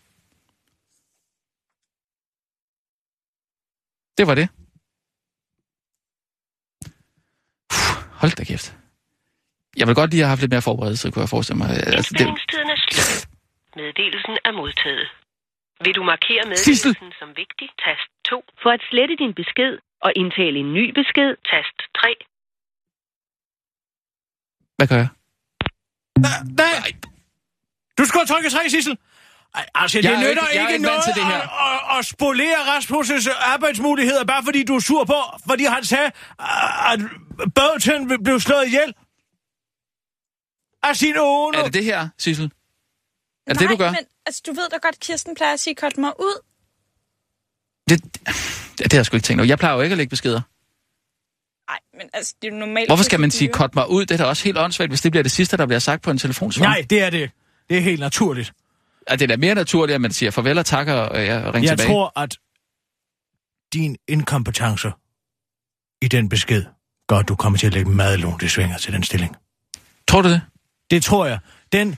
Det 4.17 4.27
var 4.27 4.35
det. 4.35 4.49
Hold 8.21 8.33
da 8.39 8.43
kæft. 8.43 8.67
Jeg 9.79 9.85
vil 9.87 9.95
godt 9.95 10.09
lige 10.11 10.21
have 10.23 10.31
haft 10.33 10.41
lidt 10.41 10.53
mere 10.55 10.67
forberedelse, 10.69 11.11
kunne 11.11 11.23
jeg 11.25 11.29
forestille 11.35 11.57
mig. 11.63 11.69
Altså, 11.69 12.11
det, 12.17 12.21
er 12.21 12.35
slut. 12.87 13.27
Meddelelsen 13.75 14.35
er 14.47 14.53
modtaget. 14.61 15.07
Vil 15.85 15.93
du 15.99 16.03
markere 16.13 16.43
Sissel! 16.55 16.89
meddelelsen 16.89 17.11
som 17.19 17.29
vigtig? 17.41 17.67
Tast 17.85 18.07
2. 18.29 18.43
For 18.63 18.69
at 18.77 18.81
slette 18.89 19.15
din 19.23 19.33
besked 19.41 19.73
og 20.05 20.11
indtale 20.21 20.57
en 20.63 20.73
ny 20.73 20.85
besked, 20.99 21.29
tast 21.51 21.77
3. 22.01 22.15
hvad 24.77 24.87
gør 24.91 24.99
jeg? 25.03 25.09
Nej! 26.63 26.89
Du 27.97 28.03
skulle 28.05 28.21
have 28.23 28.31
trykket 28.33 28.51
tre, 28.51 28.69
Sissel. 28.69 28.97
Altså, 29.53 29.97
det 29.97 30.05
Jeg 30.05 30.13
er 30.13 30.17
nytter 30.19 30.47
ikke- 30.47 30.63
jeg 30.63 30.73
ikke, 30.73 30.85
noget 30.85 31.03
til 31.03 31.13
det 31.13 31.25
her. 31.25 31.41
At, 31.41 31.95
at, 31.95 31.97
at 31.99 32.05
spolere 32.05 32.55
Rasmus' 32.55 33.29
arbejdsmuligheder, 33.53 34.23
bare 34.25 34.43
fordi 34.43 34.63
du 34.63 34.75
er 34.75 34.79
sur 34.79 35.03
på, 35.03 35.15
fordi 35.49 35.63
han 35.63 35.85
sagde, 35.85 36.11
at 36.91 36.99
Bøvten 37.55 38.23
blev 38.23 38.39
slået 38.39 38.65
ihjel 38.67 38.93
af 40.83 40.95
sin 40.97 41.15
åne. 41.19 41.57
Er 41.57 41.63
det 41.63 41.73
det 41.73 41.83
her, 41.83 42.09
Sissel? 42.17 42.45
Er 42.45 42.49
det 43.53 43.61
Nej, 43.61 43.67
det, 43.67 43.69
du 43.69 43.83
gør? 43.83 43.91
men 43.91 43.99
altså, 44.25 44.41
du 44.47 44.53
ved 44.53 44.69
da 44.71 44.77
godt, 44.77 44.99
Kirsten 44.99 45.35
plejer 45.35 45.53
at 45.53 45.59
sige, 45.59 45.75
kort 45.75 45.97
mig 45.97 46.11
ud. 46.19 46.41
Det, 47.89 48.03
det, 48.03 48.25
det 48.77 48.93
har 48.93 48.97
jeg 48.99 49.05
sgu 49.05 49.15
ikke 49.17 49.25
tænkt 49.25 49.39
over. 49.41 49.47
Jeg 49.47 49.57
plejer 49.59 49.75
jo 49.75 49.81
ikke 49.81 49.93
at 49.93 49.97
lægge 49.97 50.09
beskeder. 50.09 50.41
Nej, 51.69 51.79
men 51.97 52.09
altså, 52.13 52.35
det 52.41 52.47
er 52.47 52.51
jo 52.51 52.57
normalt. 52.59 52.89
Hvorfor 52.89 53.03
skal 53.03 53.19
man 53.19 53.31
sige, 53.31 53.49
cut 53.53 53.75
mig 53.75 53.89
ud? 53.89 54.05
Det 54.05 54.11
er 54.11 54.17
da 54.23 54.25
også 54.29 54.43
helt 54.43 54.57
åndssvagt, 54.57 54.91
hvis 54.91 55.01
det 55.01 55.11
bliver 55.11 55.23
det 55.23 55.31
sidste, 55.31 55.57
der 55.57 55.65
bliver 55.65 55.79
sagt 55.79 56.01
på 56.03 56.11
en 56.11 56.17
telefonsvar. 56.17 56.65
Nej, 56.65 56.85
det 56.89 57.01
er 57.01 57.09
det. 57.09 57.31
Det 57.69 57.77
er 57.77 57.81
helt 57.81 57.99
naturligt. 57.99 58.53
Er 59.07 59.15
det 59.15 59.21
er 59.21 59.27
da 59.27 59.37
mere 59.37 59.55
naturligt, 59.55 59.95
at 59.95 60.01
man 60.01 60.11
siger 60.11 60.31
farvel 60.31 60.57
og 60.57 60.65
tak 60.65 60.87
og 60.87 61.21
øh, 61.21 61.25
ja, 61.27 61.51
ring 61.53 61.65
Jeg 61.65 61.77
tilbage? 61.77 61.89
tror, 61.89 62.19
at 62.19 62.37
din 63.73 63.97
inkompetence 64.07 64.91
i 66.01 66.07
den 66.07 66.29
besked 66.29 66.63
gør, 67.07 67.17
at 67.17 67.27
du 67.27 67.35
kommer 67.35 67.59
til 67.59 67.67
at 67.67 67.73
lægge 67.73 67.91
meget 67.91 68.19
lånt 68.19 68.43
i 68.43 68.47
svinger 68.47 68.77
til 68.77 68.93
den 68.93 69.03
stilling. 69.03 69.35
Tror 70.07 70.21
du 70.21 70.29
det? 70.29 70.41
Det 70.91 71.03
tror 71.03 71.25
jeg. 71.25 71.39
Den 71.71 71.97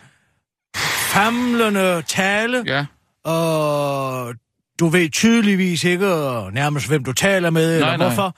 famlende 1.14 2.02
tale, 2.02 2.64
Ja. 2.68 2.86
og 3.32 4.36
du 4.80 4.88
ved 4.88 5.10
tydeligvis 5.10 5.84
ikke 5.84 6.06
nærmest, 6.52 6.88
hvem 6.88 7.04
du 7.04 7.14
taler 7.14 7.50
med, 7.50 7.74
eller 7.76 7.98
nej. 7.98 8.08
hvorfor. 8.08 8.38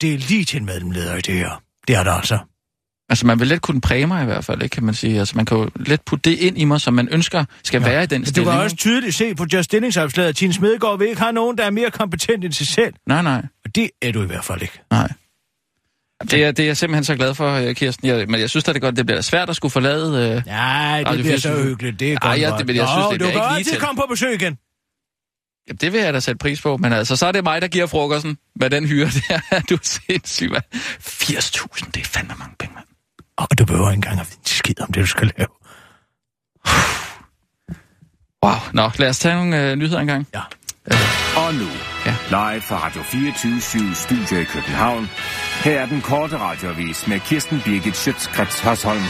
Det 0.00 0.14
er 0.14 0.18
lige 0.18 0.44
til 0.44 0.58
en 0.60 0.66
medlemleder 0.66 1.16
i 1.16 1.20
det 1.20 1.34
her. 1.34 1.62
Det 1.88 1.96
er 1.96 2.04
der 2.04 2.12
altså. 2.12 2.38
Altså, 3.10 3.26
man 3.26 3.40
vil 3.40 3.48
let 3.48 3.62
kunne 3.62 3.80
præge 3.80 4.06
mig 4.06 4.22
i 4.22 4.24
hvert 4.24 4.44
fald, 4.44 4.62
ikke, 4.62 4.74
kan 4.74 4.84
man 4.84 4.94
sige. 4.94 5.18
Altså, 5.18 5.36
man 5.36 5.46
kan 5.46 5.56
jo 5.58 5.70
let 5.76 6.00
putte 6.02 6.30
det 6.30 6.38
ind 6.38 6.58
i 6.58 6.64
mig, 6.64 6.80
som 6.80 6.94
man 6.94 7.08
ønsker 7.10 7.44
skal 7.64 7.82
ja. 7.82 7.88
være 7.88 8.02
i 8.02 8.06
den 8.06 8.20
Men 8.20 8.24
du 8.24 8.30
stilling. 8.30 8.52
kan 8.52 8.60
også 8.60 8.76
tydeligt 8.76 9.14
se 9.14 9.34
på 9.34 9.46
Just 9.52 9.64
Stillingsopslaget, 9.64 10.28
at 10.28 10.36
Tine 10.36 10.52
Smedegaard 10.52 10.98
vil 10.98 11.08
ikke 11.08 11.20
have 11.20 11.32
nogen, 11.32 11.58
der 11.58 11.64
er 11.64 11.70
mere 11.70 11.90
kompetent 11.90 12.44
end 12.44 12.52
sig 12.52 12.66
selv. 12.66 12.94
Nej, 13.06 13.22
nej, 13.22 13.42
Og 13.64 13.74
det 13.74 13.90
er 14.02 14.12
du 14.12 14.22
i 14.22 14.26
hvert 14.26 14.44
fald 14.44 14.62
ikke. 14.62 14.80
nej. 14.90 15.08
Det 16.30 16.44
er, 16.44 16.52
det 16.52 16.62
er 16.62 16.66
jeg 16.66 16.76
simpelthen 16.76 17.04
så 17.04 17.14
glad 17.16 17.34
for, 17.34 17.50
øh, 17.54 17.74
Kirsten. 17.74 18.08
Jeg, 18.08 18.26
men 18.28 18.40
jeg 18.40 18.50
synes 18.50 18.64
da, 18.64 18.72
det, 18.72 18.82
godt, 18.82 18.96
det 18.96 19.06
bliver 19.06 19.20
svært 19.20 19.50
at 19.50 19.56
skulle 19.56 19.72
forlade... 19.72 20.06
Øh... 20.36 20.46
Nej, 20.46 20.98
det 20.98 21.06
Radio 21.08 21.22
bliver 21.22 21.36
så 21.36 21.48
24. 21.48 21.64
hyggeligt. 21.68 22.00
Det 22.00 22.12
er 22.12 22.18
Ej, 22.22 22.28
godt 22.30 22.40
ja, 22.40 22.48
nok. 22.50 22.58
det 22.58 22.66
vil 22.68 22.76
jeg 22.76 22.88
synes, 22.88 23.06
det 23.12 23.20
du 23.20 23.24
bliver 23.26 23.56
ikke 23.56 23.64
lige 23.70 23.74
til. 23.74 23.80
komme 23.80 24.00
på 24.00 24.06
besøg 24.10 24.34
igen. 24.34 24.58
Jamen, 25.68 25.78
det 25.80 25.92
vil 25.92 26.00
jeg 26.00 26.14
da 26.14 26.20
sætte 26.20 26.38
pris 26.38 26.60
på, 26.62 26.76
men 26.76 26.92
altså, 26.92 27.16
så 27.16 27.26
er 27.26 27.32
det 27.32 27.44
mig, 27.44 27.62
der 27.62 27.68
giver 27.68 27.86
frokosten 27.86 28.36
med 28.60 28.70
den 28.70 28.86
hyre 28.86 29.06
der. 29.28 29.60
Du 29.70 29.74
er 29.74 29.78
sindssyg, 29.82 30.50
mand. 30.50 30.62
80.000, 30.74 31.90
det 31.94 32.00
er 32.00 32.04
fandme 32.04 32.34
mange 32.38 32.54
penge, 32.58 32.74
mand. 32.74 32.86
Og 33.40 33.58
du 33.58 33.64
behøver 33.64 33.90
ikke 33.90 33.96
engang 33.96 34.20
at 34.20 34.26
vide 34.30 34.40
skid 34.56 34.80
om 34.80 34.92
det, 34.92 35.00
du 35.00 35.06
skal 35.06 35.32
lave. 35.38 35.48
Wow, 38.44 38.58
nå, 38.72 38.90
lad 38.98 39.08
os 39.08 39.18
tage 39.18 39.34
nogle 39.34 39.70
øh, 39.70 39.76
nyheder 39.76 40.00
engang. 40.00 40.26
Ja. 40.34 40.40
Og 41.36 41.54
nu, 41.54 41.66
Ja. 42.06 42.14
live 42.30 42.60
fra 42.60 42.76
Radio 42.86 43.02
24 43.02 43.94
Studio 43.94 44.38
i 44.40 44.44
København. 44.44 45.08
Her 45.64 45.80
er 45.80 45.86
den 45.86 46.00
korte 46.00 46.38
radiovis 46.38 47.06
med 47.06 47.20
Kirsten 47.20 47.62
Birgit 47.64 47.96
Schøtzgrads 47.96 48.60
Hasholm. 48.60 49.02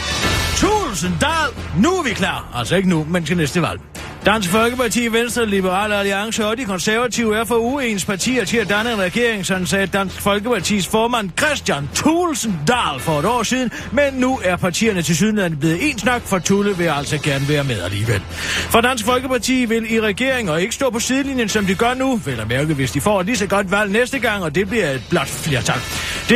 Tulsendal! 0.57 1.49
Nu 1.77 1.89
er 1.89 2.03
vi 2.03 2.09
klar. 2.09 2.51
Altså 2.55 2.75
ikke 2.75 2.89
nu, 2.89 3.05
men 3.09 3.25
til 3.25 3.37
næste 3.37 3.61
valg. 3.61 3.81
Dansk 4.25 4.49
Folkeparti, 4.49 5.07
Venstre, 5.07 5.45
Liberale 5.45 5.95
Alliance 5.95 6.47
og 6.47 6.57
de 6.57 6.65
konservative 6.65 7.37
er 7.37 7.43
for 7.43 7.55
uens 7.55 8.05
partier 8.05 8.45
til 8.45 8.57
at 8.57 8.69
danne 8.69 8.93
en 8.93 8.99
regering, 8.99 9.45
sådan 9.45 9.65
sagde 9.65 9.87
Dansk 9.87 10.21
Folkepartis 10.21 10.87
formand 10.87 11.29
Christian 11.37 11.89
Tulsendal 11.95 12.99
for 12.99 13.19
et 13.19 13.25
år 13.25 13.43
siden, 13.43 13.71
men 13.91 14.13
nu 14.13 14.39
er 14.43 14.55
partierne 14.55 15.01
til 15.01 15.15
sydenlandet 15.15 15.59
blevet 15.59 15.89
ens 15.89 16.05
nok, 16.05 16.21
for 16.21 16.39
Tulle 16.39 16.77
vil 16.77 16.85
altså 16.85 17.17
gerne 17.17 17.49
være 17.49 17.63
med 17.63 17.81
alligevel. 17.81 18.21
For 18.69 18.81
Dansk 18.81 19.05
Folkeparti 19.05 19.65
vil 19.65 19.93
i 19.93 20.01
regering 20.01 20.49
og 20.49 20.61
ikke 20.61 20.75
stå 20.75 20.89
på 20.89 20.99
sidelinjen, 20.99 21.49
som 21.49 21.65
de 21.65 21.75
gør 21.75 21.93
nu, 21.93 22.15
vel 22.25 22.39
at 22.39 22.47
mærke, 22.47 22.73
hvis 22.73 22.91
de 22.91 23.01
får 23.01 23.19
et 23.19 23.25
lige 23.25 23.37
så 23.37 23.47
godt 23.47 23.71
valg 23.71 23.91
næste 23.91 24.19
gang, 24.19 24.43
og 24.43 24.55
det 24.55 24.69
bliver 24.69 24.89
et 24.89 25.03
blot 25.09 25.27
flertal. 25.27 25.79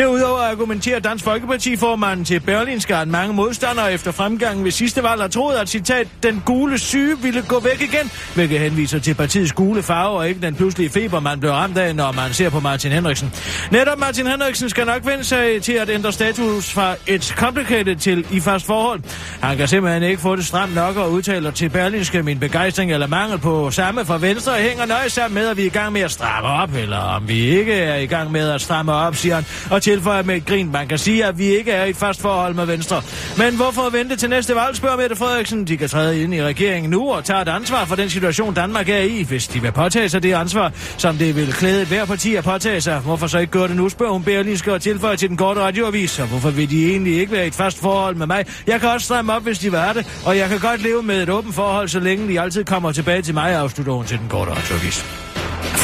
Derudover 0.06 0.40
argumenterer 0.40 1.00
Dansk 1.00 1.24
Folkeparti-formanden 1.24 2.26
til 2.26 2.40
Berlinske, 2.40 2.96
at 2.96 3.08
mange 3.08 3.34
modstandere 3.34 3.94
efter 3.94 4.12
fremgangen 4.12 4.64
ved 4.64 4.72
sidste 4.72 5.04
valg 5.04 5.22
har 5.22 5.28
troet, 5.28 5.56
at 5.56 5.70
citat, 5.70 6.08
den 6.24 6.44
gule 6.46 6.78
syge 6.78 7.18
ville 7.22 7.42
gå 7.42 7.60
væk 7.60 7.82
igen, 7.82 8.12
hvilket 8.36 8.60
henviser 8.60 9.00
til 9.00 9.14
partiets 9.14 9.52
gule 9.52 9.84
farve 9.84 10.18
og 10.18 10.30
ikke 10.30 10.42
den 10.42 10.56
pludselige 10.56 10.90
feber, 10.90 11.20
man 11.20 11.40
blev 11.40 11.52
ramt 11.52 11.78
af, 11.78 11.96
når 11.96 12.12
man 12.12 12.34
ser 12.34 12.50
på 12.50 12.60
Martin 12.60 12.92
Henriksen. 12.92 13.34
Netop 13.72 14.00
Martin 14.00 14.28
Henriksen 14.28 14.70
skal 14.70 14.86
nok 14.86 15.06
vende 15.06 15.24
sig 15.24 15.62
til 15.62 15.74
at 15.74 15.90
ændre 15.90 16.12
status 16.12 16.70
fra 16.70 16.96
et 17.08 17.34
complicated 17.38 17.96
til 17.96 18.26
i 18.32 18.40
fast 18.40 18.66
forhold. 18.66 19.00
Han 19.42 19.58
kan 19.58 19.68
simpelthen 19.68 20.04
ikke 20.04 20.22
få 20.22 20.36
det 20.36 20.46
stramt 20.46 20.76
nok 20.76 20.98
og 20.98 21.12
udtaler 21.12 21.52
til 21.52 21.70
Berlinske 21.70 22.24
min 22.24 22.40
begejstring 22.40 22.92
eller 22.92 23.08
mangel 23.08 23.38
på 23.38 23.72
samme 23.72 24.06
fra 24.06 24.18
Venstre 24.18 24.54
hænger 24.54 24.86
nøje 24.86 25.10
sammen 25.10 25.34
med, 25.34 25.48
at 25.48 25.58
vi 25.58 25.62
er 25.62 25.66
i 25.66 25.70
gang 25.70 25.94
med 25.94 26.02
at 26.02 26.12
stramme 26.12 26.50
op, 26.50 26.70
eller 26.76 26.98
om 26.98 27.28
vi 27.28 27.40
ikke 27.40 27.74
er 27.74 27.96
i 27.96 28.06
gang 28.06 28.32
med 28.32 28.50
at 28.50 28.62
stramme 28.62 28.94
op, 28.94 29.16
siger 29.16 29.36
han, 29.36 29.46
og 29.72 29.82
tilføjer 29.96 30.24
med 30.24 30.36
et 30.36 30.46
grin. 30.46 30.72
Man 30.72 30.88
kan 30.88 30.98
sige, 30.98 31.26
at 31.26 31.38
vi 31.38 31.46
ikke 31.46 31.72
er 31.72 31.86
i 31.86 31.90
et 31.90 31.96
fast 31.96 32.22
forhold 32.22 32.54
med 32.54 32.66
Venstre. 32.66 33.02
Men 33.38 33.56
hvorfor 33.56 33.90
vente 33.90 34.16
til 34.16 34.30
næste 34.30 34.56
valg, 34.56 34.76
spørger 34.76 34.98
Mette 34.98 35.16
Frederiksen. 35.16 35.68
De 35.68 35.78
kan 35.78 35.90
træde 35.90 36.24
ind 36.24 36.34
i 36.34 36.44
regeringen 36.44 36.92
nu 36.92 37.12
og 37.12 37.24
tage 37.24 37.42
et 37.42 37.48
ansvar 37.48 37.86
for 37.86 37.96
den 37.96 38.10
situation, 38.10 38.54
Danmark 38.54 38.90
er 38.90 38.98
i, 38.98 39.24
hvis 39.24 39.48
de 39.48 39.62
vil 39.62 39.72
påtage 39.72 40.10
sig 40.10 40.24
det 40.24 40.34
ansvar, 40.34 40.72
som 40.98 41.18
det 41.18 41.36
vil 41.36 41.54
klæde 41.54 41.86
hver 41.86 42.06
parti 42.06 42.36
at 42.36 42.44
påtage 42.44 42.82
sig. 42.82 43.00
Hvorfor 43.00 43.28
så 43.28 43.38
ikke 43.38 43.52
gøre 43.52 43.68
det 43.68 43.76
nu, 43.76 43.90
spørger 43.90 44.14
hun 44.14 44.24
Berlinske 44.24 44.74
og 44.74 44.82
tilføjer 44.82 45.16
til 45.16 45.30
den 45.30 45.38
korte 45.38 45.62
radioavis. 45.62 46.20
Og 46.20 46.28
hvorfor 46.28 46.50
vil 46.50 46.70
de 46.70 46.90
egentlig 46.90 47.20
ikke 47.20 47.32
være 47.32 47.44
i 47.44 47.48
et 47.48 47.56
fast 47.56 47.80
forhold 47.80 48.16
med 48.16 48.28
mig? 48.28 48.46
Jeg 48.68 48.80
kan 48.80 48.90
også 48.90 49.06
stramme 49.06 49.34
op, 49.34 49.44
hvis 49.44 49.60
de 49.60 49.72
vil 49.72 49.80
det, 49.96 50.22
og 50.26 50.38
jeg 50.38 50.50
kan 50.50 50.60
godt 50.60 50.82
leve 50.82 51.04
med 51.04 51.24
et 51.24 51.30
åbent 51.30 51.56
forhold, 51.56 51.88
så 51.88 52.00
længe 52.00 52.28
de 52.28 52.42
altid 52.42 52.64
kommer 52.64 52.92
tilbage 52.92 53.22
til 53.22 53.34
mig, 53.34 53.56
afslutter 53.56 53.94
hun 53.94 54.06
til 54.06 54.18
den 54.18 54.30
korte 54.30 54.52
radioavis. 54.52 55.25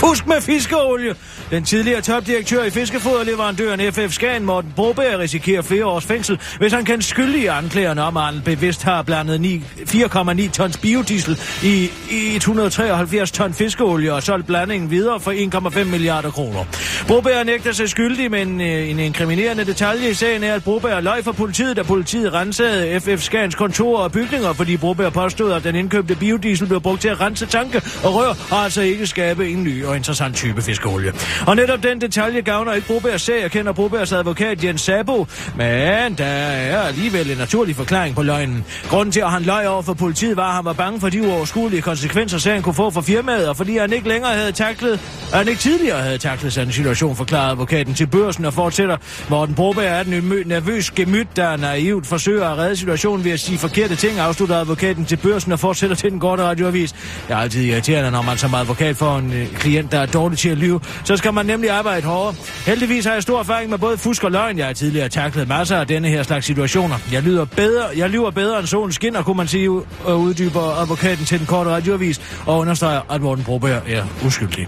Fusk 0.01 0.27
med 0.27 0.41
fiskeolie. 0.41 1.15
Den 1.51 1.63
tidligere 1.63 2.01
topdirektør 2.01 2.63
i 2.63 2.69
fiskefoderleverandøren 2.69 3.93
FF 3.93 4.13
Skagen, 4.13 4.45
Morten 4.45 4.73
Broberg, 4.75 5.19
risikerer 5.19 5.61
flere 5.61 5.85
års 5.85 6.05
fængsel, 6.05 6.39
hvis 6.57 6.73
han 6.73 6.85
kan 6.85 7.01
skyldige 7.01 7.51
anklagerne 7.51 8.03
om, 8.03 8.17
at 8.17 8.23
han 8.23 8.41
bevidst 8.45 8.83
har 8.83 9.01
blandet 9.01 9.61
4,9 9.79 10.51
tons 10.51 10.77
biodiesel 10.77 11.39
i, 11.63 11.89
173 12.35 13.31
ton 13.31 13.53
fiskeolie 13.53 14.13
og 14.13 14.23
solgt 14.23 14.47
blandingen 14.47 14.91
videre 14.91 15.19
for 15.19 15.31
1,5 15.31 15.83
milliarder 15.83 16.31
kroner. 16.31 16.63
Broberg 17.07 17.45
nægter 17.45 17.71
sig 17.71 17.89
skyldig, 17.89 18.31
men 18.31 18.61
øh, 18.61 18.89
en 18.89 18.99
inkriminerende 18.99 19.65
detalje 19.65 20.09
i 20.09 20.13
sagen 20.13 20.43
er, 20.43 20.55
at 20.55 20.63
Broberg 20.63 21.03
løj 21.03 21.23
for 21.23 21.31
politiet, 21.31 21.77
da 21.77 21.83
politiet 21.83 22.33
rensede 22.33 22.99
FF 22.99 23.23
Skagens 23.23 23.55
kontorer 23.55 24.03
og 24.03 24.11
bygninger, 24.11 24.53
fordi 24.53 24.77
Broberg 24.77 25.13
påstod, 25.13 25.51
at 25.51 25.63
den 25.63 25.75
indkøbte 25.75 26.15
biodiesel 26.15 26.67
blev 26.67 26.81
brugt 26.81 27.01
til 27.01 27.07
at 27.07 27.21
rense 27.21 27.45
tanke 27.45 27.81
og 28.03 28.15
rør, 28.15 28.33
og 28.51 28.63
altså 28.63 28.81
ikke 28.81 29.07
skabe 29.07 29.49
en 29.49 29.63
ny 29.63 29.83
og 29.91 29.97
interessant 29.97 30.36
type 30.36 30.62
fiskeolie. 30.62 31.13
Og 31.47 31.56
netop 31.56 31.84
den 31.84 32.01
detalje 32.01 32.41
gavner 32.41 32.73
ikke 32.73 32.88
Brobergs 32.88 33.23
sag, 33.23 33.41
jeg 33.41 33.51
kender 33.51 33.71
Brobergs 33.71 34.12
advokat 34.12 34.63
Jens 34.63 34.82
Sabo, 34.82 35.27
men 35.56 36.15
der 36.17 36.25
er 36.25 36.82
alligevel 36.82 37.32
en 37.32 37.38
naturlig 37.38 37.75
forklaring 37.75 38.15
på 38.15 38.23
løgnen. 38.23 38.65
Grunden 38.89 39.12
til, 39.12 39.19
at 39.19 39.32
han 39.32 39.41
løg 39.41 39.67
over 39.67 39.82
for 39.82 39.93
politiet, 39.93 40.38
var, 40.38 40.47
at 40.47 40.56
han 40.56 40.65
var 40.65 40.73
bange 40.73 40.99
for 40.99 41.10
de 41.10 41.21
uoverskuelige 41.21 41.82
konsekvenser, 41.82 42.38
sagen 42.38 42.62
kunne 42.62 42.75
få 42.75 42.89
for 42.89 43.01
firmaet, 43.01 43.49
og 43.49 43.58
fordi 43.58 43.77
han 43.77 43.93
ikke 43.93 44.08
længere 44.08 44.34
havde 44.34 44.51
taklet, 44.51 44.93
at 45.32 45.38
han 45.38 45.47
ikke 45.47 45.62
tidligere 45.62 46.01
havde 46.01 46.17
taklet 46.17 46.54
sådan 46.54 46.67
en 46.67 46.73
situation, 46.73 47.15
forklarede 47.15 47.51
advokaten 47.51 47.93
til 47.93 48.08
børsen 48.08 48.45
og 48.45 48.54
fortsætter. 48.54 48.97
hvor 49.27 49.45
den 49.45 49.56
Broberg 49.56 49.86
er 49.86 50.04
den 50.04 50.43
nervøs 50.45 50.91
gemyt, 50.91 51.27
der 51.36 51.58
naivt 51.58 52.08
forsøger 52.08 52.49
at 52.49 52.58
redde 52.58 52.75
situationen 52.75 53.25
ved 53.25 53.32
at 53.32 53.39
sige 53.39 53.58
forkerte 53.58 53.95
ting, 53.95 54.19
afslutter 54.19 54.56
advokaten 54.56 55.06
til 55.06 55.17
børsen 55.17 55.51
og 55.51 55.60
fortsætter 55.60 55.95
til 55.95 56.12
den 56.12 56.19
korte 56.19 56.43
radioavis. 56.43 56.91
Det 56.91 57.01
er 57.30 57.38
altid 57.38 57.63
irriterende, 57.63 58.12
når 58.12 58.21
man 58.21 58.38
som 58.38 58.54
advokat 58.54 58.97
får 58.97 59.17
en 59.17 59.34
øh, 59.34 59.47
klient 59.47 59.80
klient, 59.81 59.91
der 59.91 59.99
er 59.99 60.05
dårlig 60.05 60.37
til 60.37 60.49
at 60.49 60.57
lyve. 60.57 60.79
Så 61.03 61.17
skal 61.17 61.33
man 61.33 61.45
nemlig 61.45 61.69
arbejde 61.69 62.05
hårdere. 62.05 62.35
Heldigvis 62.65 63.05
har 63.05 63.13
jeg 63.13 63.21
stor 63.21 63.39
erfaring 63.39 63.69
med 63.69 63.77
både 63.77 63.97
fusk 63.97 64.23
og 64.23 64.31
løgn. 64.31 64.57
Jeg 64.57 64.65
har 64.65 64.73
tidligere 64.73 65.09
taklet 65.09 65.47
masser 65.47 65.77
af 65.77 65.87
denne 65.87 66.07
her 66.07 66.23
slags 66.23 66.45
situationer. 66.45 66.95
Jeg 67.11 67.21
lyder 67.23 67.45
bedre, 67.45 67.85
jeg 67.97 68.09
lyver 68.09 68.31
bedre 68.31 68.59
end 68.59 68.67
solen 68.67 68.91
skinner, 68.91 69.23
kunne 69.23 69.37
man 69.37 69.47
sige, 69.47 69.69
og 70.03 70.19
uddyber 70.19 70.81
advokaten 70.81 71.25
til 71.25 71.39
den 71.39 71.47
korte 71.47 71.69
radioavis 71.69 72.21
og 72.45 72.57
understreger, 72.57 73.01
at 73.09 73.21
Morten 73.21 73.43
Broberg 73.43 73.81
er 73.87 74.03
uskyldig. 74.25 74.67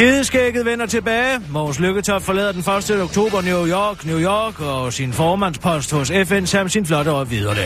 Skideskægget 0.00 0.64
vender 0.66 0.86
tilbage. 0.86 1.40
Mogens 1.50 1.80
Lykketop 1.80 2.22
forlader 2.22 2.52
den 2.52 2.60
1. 2.60 3.02
oktober 3.02 3.42
New 3.42 3.66
York, 3.66 4.06
New 4.06 4.20
York 4.20 4.60
og 4.60 4.92
sin 4.92 5.12
formandspost 5.12 5.92
hos 5.92 6.12
FN 6.24 6.44
samt 6.44 6.72
sin 6.72 6.86
flotte 6.86 7.08
og 7.08 7.30
videre 7.30 7.56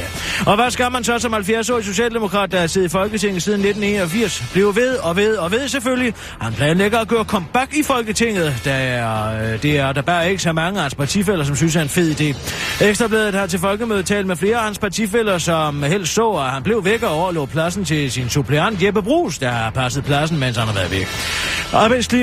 Og 0.47 0.55
hvad 0.55 0.71
skal 0.71 0.93
man 0.93 1.05
så 1.05 1.19
som 1.19 1.35
70-årig 1.35 1.85
socialdemokrat, 1.85 2.53
der 2.53 2.61
har 2.61 2.67
siddet 2.67 2.89
i 2.89 2.91
Folketinget 2.91 3.43
siden 3.43 3.61
1981? 3.61 4.45
Blive 4.53 4.77
ved 4.77 4.97
og 4.97 5.17
ved 5.17 5.37
og 5.37 5.51
ved 5.51 5.69
selvfølgelig. 5.69 6.15
Han 6.41 6.53
planlægger 6.53 6.99
at 6.99 7.09
gøre 7.09 7.25
comeback 7.25 7.75
i 7.75 7.83
Folketinget. 7.83 8.55
Der 8.65 8.73
er, 8.73 9.53
øh, 9.53 9.63
det 9.63 9.79
er 9.79 9.93
der 9.93 10.03
bare 10.03 10.31
ikke 10.31 10.43
så 10.43 10.53
mange 10.53 10.79
af 10.79 10.83
hans 10.83 10.95
partifælder, 10.95 11.45
som 11.45 11.57
synes 11.57 11.77
er 11.77 11.83
en 11.83 11.89
fed 11.89 12.21
idé. 12.21 12.37
Ekstrabladet 12.85 13.35
har 13.35 13.47
til 13.47 13.59
folkemødet 13.59 14.07
talt 14.07 14.27
med 14.27 14.37
flere 14.37 14.57
af 14.57 14.65
hans 14.65 14.79
partifælder, 14.79 15.39
som 15.39 15.83
helst 15.83 16.15
så, 16.15 16.31
at 16.31 16.51
han 16.51 16.63
blev 16.63 16.85
væk 16.85 17.03
og 17.03 17.11
overlå 17.11 17.47
pladsen 17.47 17.85
til 17.85 18.13
sin 18.13 18.29
suppleant 18.29 18.83
Jeppe 18.83 19.03
Brugs, 19.03 19.39
der 19.39 19.51
har 19.51 19.71
passet 19.71 20.05
pladsen, 20.05 20.39
mens 20.39 20.57
han 20.57 20.67
har 20.67 20.75
været 20.75 20.91
væk. 20.91 21.09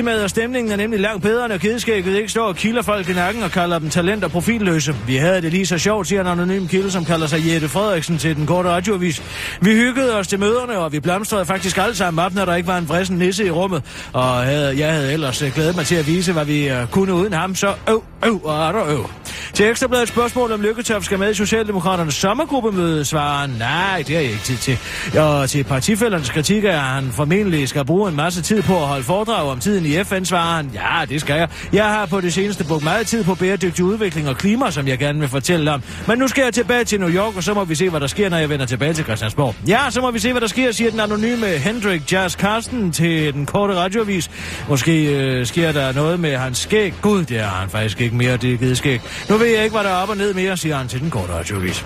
Arbejdsklimaet 0.02 0.24
og 0.24 0.30
stemningen 0.30 0.72
er 0.72 0.76
nemlig 0.76 1.00
langt 1.00 1.22
bedre, 1.22 1.48
når 1.48 1.56
kedskægget 1.56 2.16
ikke 2.16 2.28
står 2.28 2.46
og 2.46 2.56
kilder 2.56 2.82
folk 2.82 3.08
i 3.08 3.12
nakken 3.12 3.42
og 3.42 3.50
kalder 3.50 3.78
dem 3.78 3.90
talent- 3.90 4.24
og 4.24 4.30
profilløse. 4.30 4.96
Vi 5.06 5.16
havde 5.16 5.42
det 5.42 5.52
lige 5.52 5.66
så 5.66 5.78
sjovt, 5.78 6.06
siger 6.06 6.20
en 6.20 6.26
anonym 6.26 6.66
kilde, 6.68 6.90
som 6.90 7.04
kalder 7.04 7.26
sig 7.26 7.46
Jette 7.46 7.68
Frederiksen 7.68 8.18
til 8.18 8.36
den 8.36 8.46
korte 8.46 8.68
radioavis. 8.68 9.22
Vi 9.60 9.70
hyggede 9.70 10.16
os 10.16 10.28
til 10.28 10.38
møderne, 10.38 10.78
og 10.78 10.92
vi 10.92 11.00
blomstrede 11.00 11.44
faktisk 11.44 11.78
alle 11.78 11.94
sammen 11.94 12.24
op, 12.24 12.34
når 12.34 12.44
der 12.44 12.54
ikke 12.54 12.66
var 12.66 12.78
en 12.78 12.88
vrissen 12.88 13.18
nisse 13.18 13.46
i 13.46 13.50
rummet. 13.50 13.82
Og 14.12 14.24
havde, 14.24 14.78
jeg 14.78 14.92
havde 14.92 15.12
ellers 15.12 15.42
øh, 15.42 15.54
glædet 15.54 15.76
mig 15.76 15.86
til 15.86 15.94
at 15.94 16.06
vise, 16.06 16.32
hvad 16.32 16.44
vi 16.44 16.68
øh, 16.68 16.86
kunne 16.90 17.14
uden 17.14 17.32
ham, 17.32 17.54
så 17.54 17.74
øv, 17.88 18.02
øv 18.26 18.40
og 18.44 18.68
er 18.68 18.88
øv. 18.88 19.10
Til 19.54 19.66
Ekstrabladet 19.66 20.08
spørgsmål 20.08 20.52
om 20.52 20.60
Lykketoft 20.60 21.04
skal 21.04 21.18
med 21.18 21.30
i 21.30 21.34
Socialdemokraternes 21.34 22.14
sommergruppemøde, 22.14 23.04
svarer 23.04 23.46
nej, 23.46 24.04
det 24.06 24.14
har 24.14 24.22
jeg 24.22 24.30
ikke 24.30 24.42
tid 24.42 24.56
til. 24.56 24.78
Og 25.20 25.50
til 25.50 25.64
partifældernes 25.64 26.30
kritik 26.30 26.64
er, 26.64 26.72
at 26.72 26.80
han 26.80 27.10
formentlig 27.12 27.68
skal 27.68 27.84
bruge 27.84 28.08
en 28.08 28.16
masse 28.16 28.42
tid 28.42 28.62
på 28.62 28.76
at 28.76 28.86
holde 28.86 29.04
foredrag 29.04 29.50
om 29.50 29.60
tiden 29.60 29.86
i 29.86 29.91
FN, 30.04 30.24
svarer 30.24 30.56
han, 30.56 30.70
ja, 30.74 31.04
det 31.08 31.20
skal 31.20 31.36
jeg. 31.36 31.48
Jeg 31.72 31.84
har 31.84 32.06
på 32.06 32.20
det 32.20 32.32
seneste 32.32 32.64
brugt 32.64 32.84
meget 32.84 33.06
tid 33.06 33.24
på 33.24 33.34
bæredygtig 33.34 33.84
udvikling 33.84 34.28
og 34.28 34.36
klima, 34.36 34.70
som 34.70 34.88
jeg 34.88 34.98
gerne 34.98 35.20
vil 35.20 35.28
fortælle 35.28 35.72
om. 35.72 35.82
Men 36.06 36.18
nu 36.18 36.28
skal 36.28 36.44
jeg 36.44 36.54
tilbage 36.54 36.84
til 36.84 37.00
New 37.00 37.10
York, 37.10 37.36
og 37.36 37.42
så 37.42 37.54
må 37.54 37.64
vi 37.64 37.74
se, 37.74 37.90
hvad 37.90 38.00
der 38.00 38.06
sker, 38.06 38.28
når 38.28 38.36
jeg 38.36 38.48
vender 38.48 38.66
tilbage 38.66 38.94
til 38.94 39.04
Christiansborg. 39.04 39.54
Ja, 39.68 39.80
så 39.90 40.00
må 40.00 40.10
vi 40.10 40.18
se, 40.18 40.32
hvad 40.32 40.40
der 40.40 40.46
sker, 40.46 40.72
siger 40.72 40.90
den 40.90 41.00
anonyme 41.00 41.46
Hendrik 41.46 42.12
Jazz 42.12 42.36
Carsten 42.36 42.92
til 42.92 43.34
den 43.34 43.46
korte 43.46 43.74
radioavis. 43.74 44.30
Måske 44.68 45.04
øh, 45.04 45.46
sker 45.46 45.72
der 45.72 45.92
noget 45.92 46.20
med 46.20 46.36
hans 46.36 46.58
skæg. 46.58 46.94
Gud, 47.02 47.24
det 47.24 47.38
er 47.38 47.46
han 47.46 47.68
faktisk 47.68 48.00
ikke 48.00 48.16
mere, 48.16 48.36
det 48.36 48.52
er 48.52 48.56
givet 48.56 48.76
skæg. 48.76 49.00
Nu 49.30 49.36
ved 49.36 49.46
jeg 49.46 49.64
ikke, 49.64 49.74
hvad 49.74 49.84
der 49.84 49.90
er 49.90 50.02
op 50.02 50.08
og 50.08 50.16
ned 50.16 50.34
mere, 50.34 50.56
siger 50.56 50.76
han 50.76 50.88
til 50.88 51.00
den 51.00 51.10
korte 51.10 51.32
radioavis. 51.32 51.84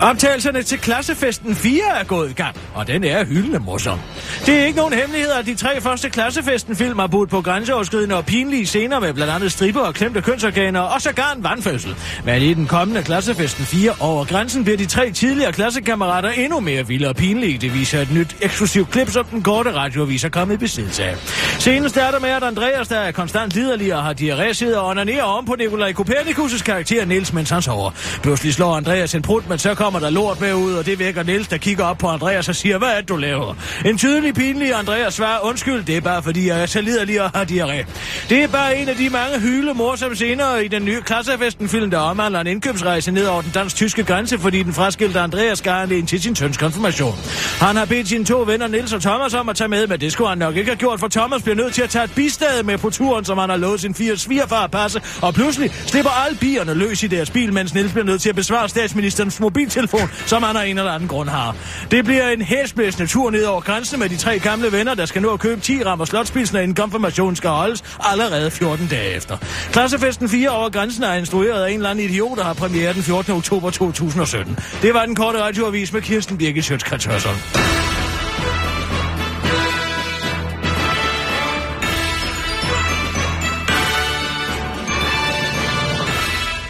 Optagelserne 0.00 0.62
til 0.62 0.78
klassefesten 0.78 1.54
4 1.54 1.82
er 2.00 2.04
gået 2.04 2.30
i 2.30 2.32
gang, 2.32 2.56
og 2.74 2.86
den 2.86 3.04
er 3.04 3.24
hyldende 3.24 3.58
morsom. 3.58 3.98
Det 4.46 4.54
er 4.60 4.64
ikke 4.64 4.78
nogen 4.78 4.92
hemmelighed, 4.92 5.30
at 5.32 5.46
de 5.46 5.54
tre 5.54 5.80
første 5.80 6.10
klassefesten-film 6.10 6.98
har 6.98 7.06
budt 7.06 7.30
på 7.30 7.40
grænseoverskridende 7.40 8.16
og 8.16 8.26
pinlige 8.26 8.66
scener 8.66 9.00
med 9.00 9.14
blandt 9.14 9.32
andet 9.32 9.52
striber 9.52 9.80
og 9.80 9.94
klemte 9.94 10.22
kønsorganer 10.22 10.80
og 10.80 11.02
sågar 11.02 11.32
en 11.36 11.44
vandfødsel. 11.44 11.96
Men 12.24 12.42
i 12.42 12.54
den 12.54 12.66
kommende 12.66 13.02
klassefesten 13.02 13.64
4 13.64 13.92
over 14.00 14.24
grænsen 14.24 14.64
bliver 14.64 14.76
de 14.76 14.86
tre 14.86 15.10
tidligere 15.10 15.52
klassekammerater 15.52 16.30
endnu 16.30 16.60
mere 16.60 16.86
vilde 16.86 17.08
og 17.08 17.16
pinlige. 17.16 17.58
Det 17.58 17.74
viser 17.74 18.00
et 18.00 18.12
nyt 18.12 18.36
eksklusivt 18.40 18.90
klip, 18.90 19.10
som 19.10 19.24
den 19.24 19.42
korte 19.42 19.72
radioavis 19.74 20.24
er 20.24 20.28
kommet 20.28 20.54
i 20.54 20.58
besiddelse 20.58 21.04
af. 21.04 21.16
Scenen 21.58 21.88
starter 21.88 22.20
med, 22.20 22.30
at 22.30 22.42
Andreas, 22.42 22.88
der 22.88 22.98
er 22.98 23.12
konstant 23.12 23.54
liderlig 23.54 23.94
og 23.94 24.02
har 24.02 24.14
diarré, 24.14 24.52
sidder 24.52 24.78
og 24.78 24.88
onanerer 24.88 25.22
om 25.22 25.44
på 25.44 25.54
Nikolaj 25.58 25.92
Kopernikus' 25.92 26.62
karakter 26.62 27.04
Niels, 27.04 27.32
mens 27.32 27.50
han 27.50 27.62
sover. 27.62 27.90
Pludselig 28.22 28.54
slår 28.54 28.76
Andreas 28.76 29.14
en 29.14 29.22
prut, 29.22 29.48
men 29.48 29.58
så 29.58 29.74
kommer 29.84 30.00
der 30.00 30.10
lort 30.10 30.40
med 30.40 30.54
ud, 30.54 30.74
og 30.74 30.86
det 30.86 30.98
vækker 30.98 31.22
Niels, 31.22 31.48
der 31.48 31.56
kigger 31.56 31.84
op 31.84 31.98
på 31.98 32.08
Andreas 32.08 32.48
og 32.48 32.54
siger, 32.54 32.78
hvad 32.78 32.88
er 32.88 32.96
det, 32.96 33.08
du 33.08 33.16
laver? 33.16 33.54
En 33.84 33.98
tydelig, 33.98 34.34
pinlig 34.34 34.74
Andreas 34.74 35.14
svarer, 35.14 35.38
undskyld, 35.40 35.84
det 35.84 35.96
er 35.96 36.00
bare 36.00 36.22
fordi, 36.22 36.48
jeg 36.48 36.62
er 36.62 36.66
så 36.66 36.80
liderlig 36.80 37.22
og 37.22 37.30
har 37.34 37.44
diarré. 37.44 37.84
Det 38.28 38.42
er 38.42 38.48
bare 38.48 38.76
en 38.76 38.88
af 38.88 38.96
de 38.96 39.10
mange 39.10 39.40
hyle 39.40 39.74
morsomme 39.74 40.16
scener 40.16 40.56
i 40.56 40.68
den 40.68 40.84
nye 40.84 41.02
klassefesten-film, 41.02 41.90
der 41.90 41.98
omhandler 41.98 42.40
en 42.40 42.46
indkøbsrejse 42.46 43.10
ned 43.10 43.26
over 43.26 43.42
den 43.42 43.50
dansk-tyske 43.54 44.04
grænse, 44.04 44.38
fordi 44.38 44.62
den 44.62 44.72
fraskilte 44.72 45.20
Andreas 45.20 45.58
skal 45.58 45.92
en 45.92 46.06
til 46.06 46.22
sin 46.22 46.36
søns 46.36 46.56
konfirmation. 46.56 47.14
Han 47.60 47.76
har 47.76 47.84
bedt 47.84 48.08
sine 48.08 48.24
to 48.24 48.44
venner, 48.46 48.66
Niels 48.66 48.92
og 48.92 49.02
Thomas, 49.02 49.34
om 49.34 49.48
at 49.48 49.56
tage 49.56 49.68
med, 49.68 49.86
men 49.86 50.00
det 50.00 50.12
skulle 50.12 50.28
han 50.28 50.38
nok 50.38 50.56
ikke 50.56 50.70
have 50.70 50.78
gjort, 50.78 51.00
for 51.00 51.08
Thomas 51.08 51.42
bliver 51.42 51.56
nødt 51.56 51.74
til 51.74 51.82
at 51.82 51.90
tage 51.90 52.04
et 52.04 52.12
bistad 52.14 52.62
med 52.62 52.78
på 52.78 52.90
turen, 52.90 53.24
som 53.24 53.38
han 53.38 53.50
har 53.50 53.56
lovet 53.56 53.80
sin 53.80 53.94
fire 53.94 54.16
svigerfar 54.16 54.64
at 54.64 54.70
passe, 54.70 55.00
og 55.22 55.34
pludselig 55.34 55.72
slipper 55.86 56.10
alle 56.26 56.38
bierne 56.38 56.74
løs 56.74 57.02
i 57.02 57.06
deres 57.06 57.30
bil, 57.30 57.52
mens 57.52 57.74
Niels 57.74 57.92
bliver 57.92 58.06
nødt 58.06 58.22
til 58.22 58.28
at 58.28 58.36
besvare 58.36 58.68
statsministerens 58.68 59.40
mobiltelefon, 59.74 60.26
som 60.26 60.42
han 60.42 60.56
af 60.56 60.66
en 60.66 60.78
eller 60.78 60.92
anden 60.92 61.08
grund 61.08 61.28
har. 61.28 61.56
Det 61.90 62.04
bliver 62.04 62.28
en 62.28 62.42
hæsblæsende 62.42 63.06
tur 63.06 63.30
ned 63.30 63.44
over 63.44 63.60
grænsen 63.60 64.00
med 64.00 64.08
de 64.08 64.16
tre 64.16 64.38
gamle 64.38 64.72
venner, 64.72 64.94
der 64.94 65.06
skal 65.06 65.22
nå 65.22 65.32
at 65.32 65.40
købe 65.40 65.60
10 65.60 65.84
rammer 65.84 66.04
slotspilsen, 66.04 66.56
inden 66.56 66.74
konfirmationen 66.74 67.36
skal 67.36 67.50
holdes 67.50 67.84
allerede 68.00 68.50
14 68.50 68.86
dage 68.86 69.16
efter. 69.16 69.36
Klassefesten 69.72 70.28
4 70.28 70.50
over 70.50 70.70
grænsen 70.70 71.02
er 71.04 71.14
instrueret 71.14 71.64
af 71.64 71.70
en 71.70 71.76
eller 71.76 71.90
anden 71.90 72.04
idiot, 72.04 72.38
der 72.38 72.44
har 72.44 72.54
premiere 72.54 72.92
den 72.92 73.02
14. 73.02 73.32
oktober 73.32 73.70
2017. 73.70 74.58
Det 74.82 74.94
var 74.94 75.06
den 75.06 75.14
korte 75.14 75.42
radioavis 75.42 75.92
med 75.92 76.02
Kirsten 76.02 76.38
Birgit 76.38 76.64
Sjøtskrets 76.64 77.04
Hørsholm. 77.04 77.38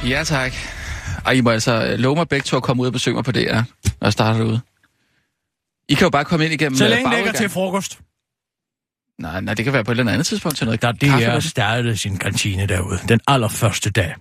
Ja, 0.08 0.24
tak. 0.24 0.52
Ej, 1.26 1.32
I 1.32 1.40
må 1.40 1.50
altså 1.50 1.96
love 1.96 2.16
mig 2.16 2.28
begge 2.28 2.44
to 2.44 2.56
at 2.56 2.62
komme 2.62 2.80
ud 2.82 2.86
og 2.86 2.92
besøge 2.92 3.14
mig 3.14 3.24
på 3.24 3.32
DR, 3.32 3.54
når 3.54 3.94
jeg 4.02 4.12
starter 4.12 4.38
derude. 4.40 4.60
I 5.88 5.94
kan 5.94 6.04
jo 6.04 6.10
bare 6.10 6.24
komme 6.24 6.44
ind 6.44 6.54
igennem... 6.54 6.76
Så 6.76 6.84
øh, 6.84 6.90
længe 6.90 7.06
er 7.06 7.10
bagudgang. 7.10 7.36
til 7.36 7.48
frokost. 7.48 8.00
Nej, 9.18 9.40
nej, 9.40 9.54
det 9.54 9.64
kan 9.64 9.72
være 9.74 9.84
på 9.84 9.92
et 9.92 9.98
eller 9.98 10.12
andet 10.12 10.26
tidspunkt 10.26 10.56
til 10.58 10.66
noget 10.66 10.82
Da 10.82 10.92
kaffe. 10.92 11.06
DR 11.06 11.28
eller- 11.28 11.40
startede 11.40 11.96
sin 11.96 12.16
kantine 12.18 12.66
derude, 12.66 12.98
den 13.08 13.20
allerførste 13.28 13.90
dag. 13.90 14.14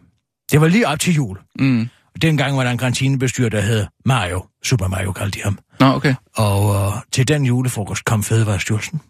Det 0.51 0.61
var 0.61 0.67
lige 0.67 0.87
op 0.87 0.99
til 0.99 1.13
jul. 1.13 1.37
Mm. 1.59 1.89
Og 2.15 2.21
dengang 2.21 2.57
var 2.57 2.63
der 2.63 2.71
en 2.71 2.77
kantinebestyrer, 2.77 3.49
der 3.49 3.61
hed 3.61 3.85
Mario. 4.05 4.45
Super 4.63 4.87
Mario 4.87 5.11
kaldte 5.11 5.39
de 5.39 5.43
ham. 5.43 5.59
Nå, 5.79 5.85
okay. 5.85 6.15
Og 6.35 6.65
uh, 6.87 6.93
til 7.11 7.27
den 7.27 7.45
julefrokost 7.45 8.05
kom 8.05 8.23
Fødevarestyrelsen. 8.23 9.01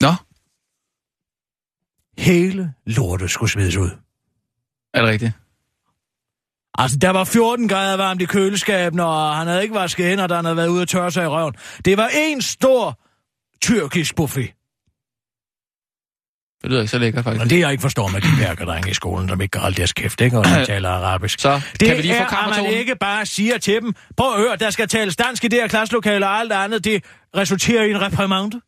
Nå, 0.00 0.12
Hele 2.18 2.72
lortet 2.86 3.30
skulle 3.30 3.50
smides 3.50 3.76
ud. 3.76 3.90
er 4.94 5.00
det 5.02 5.10
rigtigt? 5.10 5.32
Altså, 6.78 6.98
der 6.98 7.10
var 7.10 7.24
14 7.24 7.68
grader 7.68 7.96
varmt 7.96 8.22
i 8.22 8.24
køleskabet, 8.24 9.00
og 9.00 9.36
han 9.36 9.46
havde 9.46 9.62
ikke 9.62 9.74
vasket 9.74 10.06
hænder, 10.06 10.34
han 10.34 10.44
havde 10.44 10.56
været 10.56 10.68
ude 10.68 10.82
og 10.82 10.88
tørre 10.88 11.10
sig 11.10 11.24
i 11.24 11.26
røven. 11.26 11.54
Det 11.84 11.96
var 11.96 12.10
en 12.14 12.42
stor 12.42 12.98
tyrkisk 13.62 14.16
buffet. 14.16 14.50
Det 16.62 16.70
lyder 16.70 16.80
ikke 16.80 16.90
så 16.90 16.98
lækkert, 16.98 17.24
faktisk. 17.24 17.44
Og 17.44 17.50
det, 17.50 17.60
jeg 17.60 17.72
ikke 17.72 17.82
forstår 17.82 18.08
med 18.08 18.20
de 18.20 18.26
perkerdrenge 18.38 18.90
i 18.90 18.94
skolen, 18.94 19.28
som 19.28 19.40
ikke 19.40 19.52
kan 19.52 19.60
holde 19.60 19.76
deres 19.76 19.92
kæft, 19.92 20.20
ikke? 20.20 20.38
Og 20.38 20.46
som 20.46 20.64
taler 20.74 20.88
arabisk. 20.88 21.40
Så, 21.40 21.60
Det 21.80 21.88
kan 21.88 21.96
vi 21.96 22.02
lige 22.02 22.14
få 22.14 22.22
er, 22.22 22.56
at 22.56 22.62
man 22.62 22.72
ikke 22.72 22.96
bare 22.96 23.26
siger 23.26 23.58
til 23.58 23.74
dem, 23.82 23.94
prøv 24.16 24.32
at 24.32 24.38
høre, 24.38 24.56
der 24.56 24.70
skal 24.70 24.88
tales 24.88 25.16
dansk 25.16 25.44
i 25.44 25.48
det 25.48 25.60
her 25.60 25.68
klasselokale, 25.68 26.26
og 26.26 26.38
alt 26.40 26.52
andet, 26.52 26.84
det 26.84 27.04
resulterer 27.36 27.82
i 27.84 27.90
en 27.90 28.00
reprimande. 28.00 28.60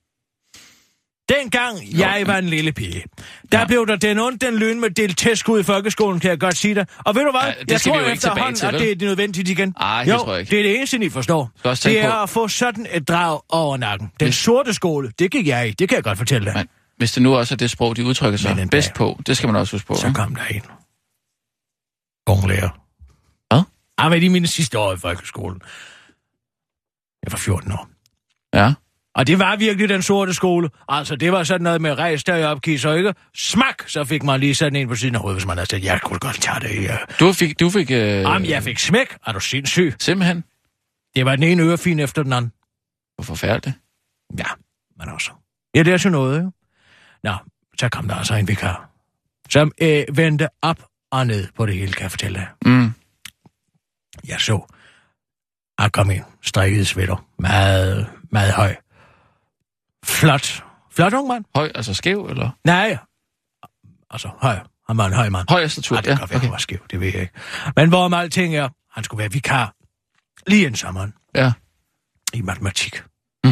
Dengang 1.29 1.99
jeg 1.99 2.23
var 2.27 2.39
en 2.39 2.45
lille 2.49 2.73
pige, 2.73 3.05
der 3.53 3.59
Ja. 3.59 3.67
blev 3.67 3.87
der 3.87 3.97
den 3.97 4.19
ondt 4.19 4.41
den 4.43 4.57
løn 4.59 4.81
med 4.81 4.91
delt 4.91 5.19
tæskud 5.19 5.61
i 5.61 5.63
folkeskolen, 5.63 6.21
kan 6.21 6.31
jeg 6.31 6.41
godt 6.41 6.57
sige 6.57 6.75
dig. 6.75 6.87
Og 6.99 7.15
ved 7.15 7.25
du 7.25 7.31
hvad? 7.31 7.41
Ja, 7.41 7.55
det 7.61 7.71
jeg 7.71 7.81
tror 7.81 8.01
efterhånden, 8.01 8.55
til, 8.55 8.67
at 8.67 8.75
det 8.75 9.03
er 9.03 9.07
nødvendigt 9.07 9.49
igen. 9.49 9.75
Ej, 9.81 10.05
det 10.05 10.13
jo, 10.13 10.19
tror 10.19 10.33
jeg 10.33 10.41
ikke. 10.41 10.51
det 10.51 10.59
er 10.59 10.63
det 10.63 10.77
eneste, 10.77 10.97
I 11.05 11.09
forstår. 11.09 11.51
Det 11.65 11.87
er 11.87 12.11
på- 12.11 12.23
at 12.23 12.31
få 12.31 12.49
sådan 12.49 12.87
et 12.93 13.09
drag 13.09 13.41
over 13.49 13.77
nakken. 13.77 14.13
Den 14.21 14.27
Hvis- 14.27 14.35
sorte 14.37 14.75
skole, 14.75 15.13
det 15.19 15.31
gik 15.31 15.47
jeg 15.47 15.69
i. 15.69 15.71
Det 15.71 15.89
kan 15.89 15.97
jeg 15.97 16.05
godt 16.05 16.19
fortælle 16.19 16.45
dig. 16.47 16.55
Men 16.57 16.69
hvis 16.97 17.13
det 17.13 17.23
nu 17.23 17.37
også 17.37 17.55
er 17.55 17.57
det 17.57 17.71
sprog, 17.71 17.97
de 17.97 18.05
udtrykker 18.05 18.39
sig 18.39 18.51
Men 18.57 18.63
en 18.63 18.69
bedst 18.69 18.95
på, 18.95 19.21
det 19.27 19.37
skal 19.37 19.47
man 19.49 19.57
også 19.57 19.75
huske 19.77 19.87
på. 19.87 19.95
Så 19.95 20.13
kom 20.15 20.35
der 20.35 20.45
en. 20.45 20.63
Ung 22.27 22.49
lærer. 22.49 22.69
Hvad? 23.55 23.63
Jeg 24.03 24.11
var 24.11 24.15
i 24.17 24.29
mine 24.29 24.47
sidste 24.47 24.79
år 24.79 24.93
i 24.95 24.97
folkeskolen. 24.97 25.61
Jeg 27.25 27.33
var 27.33 27.39
14 27.39 27.73
år. 27.73 27.89
Ja. 28.55 28.73
Og 29.19 29.27
det 29.27 29.39
var 29.39 29.57
virkelig 29.57 29.89
den 29.89 30.03
sorte 30.03 30.35
skole. 30.35 30.71
Altså, 30.89 31.17
det 31.17 31.33
var 31.33 31.45
sådan 31.45 31.63
noget 31.65 31.81
med 31.81 31.99
rejs 31.99 32.25
der 32.25 32.47
op, 32.47 32.63
kis 32.63 32.85
og 32.85 32.97
ikke. 32.99 33.15
Smak! 33.35 33.89
Så 33.89 34.05
fik 34.05 34.23
man 34.23 34.41
lige 34.41 34.55
sådan 34.55 34.77
en 34.77 34.89
på 34.89 34.95
siden 34.95 35.15
af 35.15 35.21
hovedet, 35.21 35.37
hvis 35.37 35.47
man 35.47 35.57
havde 35.57 35.71
sagt, 35.71 35.85
jeg 35.85 36.01
kunne 36.01 36.19
godt 36.19 36.41
tage 36.41 36.61
det. 36.61 36.83
Ja. 36.83 36.97
Du 37.21 37.33
fik... 37.33 37.61
Du 37.61 37.71
fik 37.71 37.91
øh, 37.91 37.99
Jamen, 37.99 38.49
jeg 38.49 38.63
fik 38.63 38.79
smæk. 38.79 39.17
Er 39.27 39.33
du 39.33 39.41
sindssyg? 39.41 39.95
Simpelthen. 39.99 40.45
Det 41.15 41.25
var 41.25 41.37
den 41.37 41.45
ene 41.45 41.63
ørefin 41.63 41.99
efter 41.99 42.23
den 42.23 42.33
anden. 42.33 42.53
Hvor 43.17 43.25
forfærdeligt. 43.25 43.77
Ja, 44.39 44.45
men 44.99 45.09
også. 45.09 45.31
Ja, 45.75 45.83
det 45.83 45.93
er 45.93 45.97
sådan 45.97 46.13
noget, 46.13 46.43
jo. 46.43 46.51
Nå, 47.23 47.35
så 47.79 47.89
kom 47.89 48.09
der 48.09 48.15
altså 48.15 48.35
en 48.35 48.49
vikar, 48.49 48.91
som 49.51 49.73
øh, 49.83 50.05
vendte 50.13 50.49
op 50.63 50.83
og 51.11 51.27
ned 51.27 51.47
på 51.57 51.67
det 51.67 51.75
hele, 51.75 51.93
kan 51.93 52.03
jeg 52.03 52.11
fortælle 52.11 52.39
dig. 52.39 52.49
Mm. 52.73 52.93
Jeg 54.29 54.41
så, 54.41 54.75
han 55.79 55.91
kom 55.91 56.11
ind, 56.11 56.25
strikket 56.43 56.87
sweater, 56.87 57.27
meget, 57.39 58.07
meget 58.31 58.53
høj. 58.53 58.77
Flot. 60.05 60.65
Flot 60.91 61.13
ung 61.15 61.29
mand. 61.29 61.45
Høj, 61.55 61.71
altså 61.75 61.95
skæv, 61.95 62.27
eller? 62.31 62.51
Nej, 62.65 62.99
altså 64.11 64.31
høj. 64.39 64.59
Han 64.89 64.97
var 64.99 65.07
en 65.07 65.13
høj 65.13 65.29
mand. 65.29 65.47
Høj 65.51 65.67
statur, 65.67 65.97
Ej, 65.97 66.01
det 66.01 66.09
kan 66.09 66.15
ja, 66.15 66.19
være, 66.19 66.37
okay. 66.37 66.41
han 66.41 66.51
var 66.51 66.59
skæv, 66.59 66.79
det 66.91 67.01
ved 67.01 67.09
jeg 67.13 67.21
ikke. 67.21 67.33
Men 67.77 67.89
hvorom 67.89 68.15
alting 68.15 68.57
er, 68.57 68.69
han 68.93 69.05
skulle 69.05 69.19
være 69.19 69.33
vikar 69.33 69.75
lige 70.47 70.67
en 70.67 70.77
sommeren 70.77 71.15
Ja. 71.35 71.53
i 72.35 72.43
matematik. 72.43 73.03
Mm. 73.45 73.51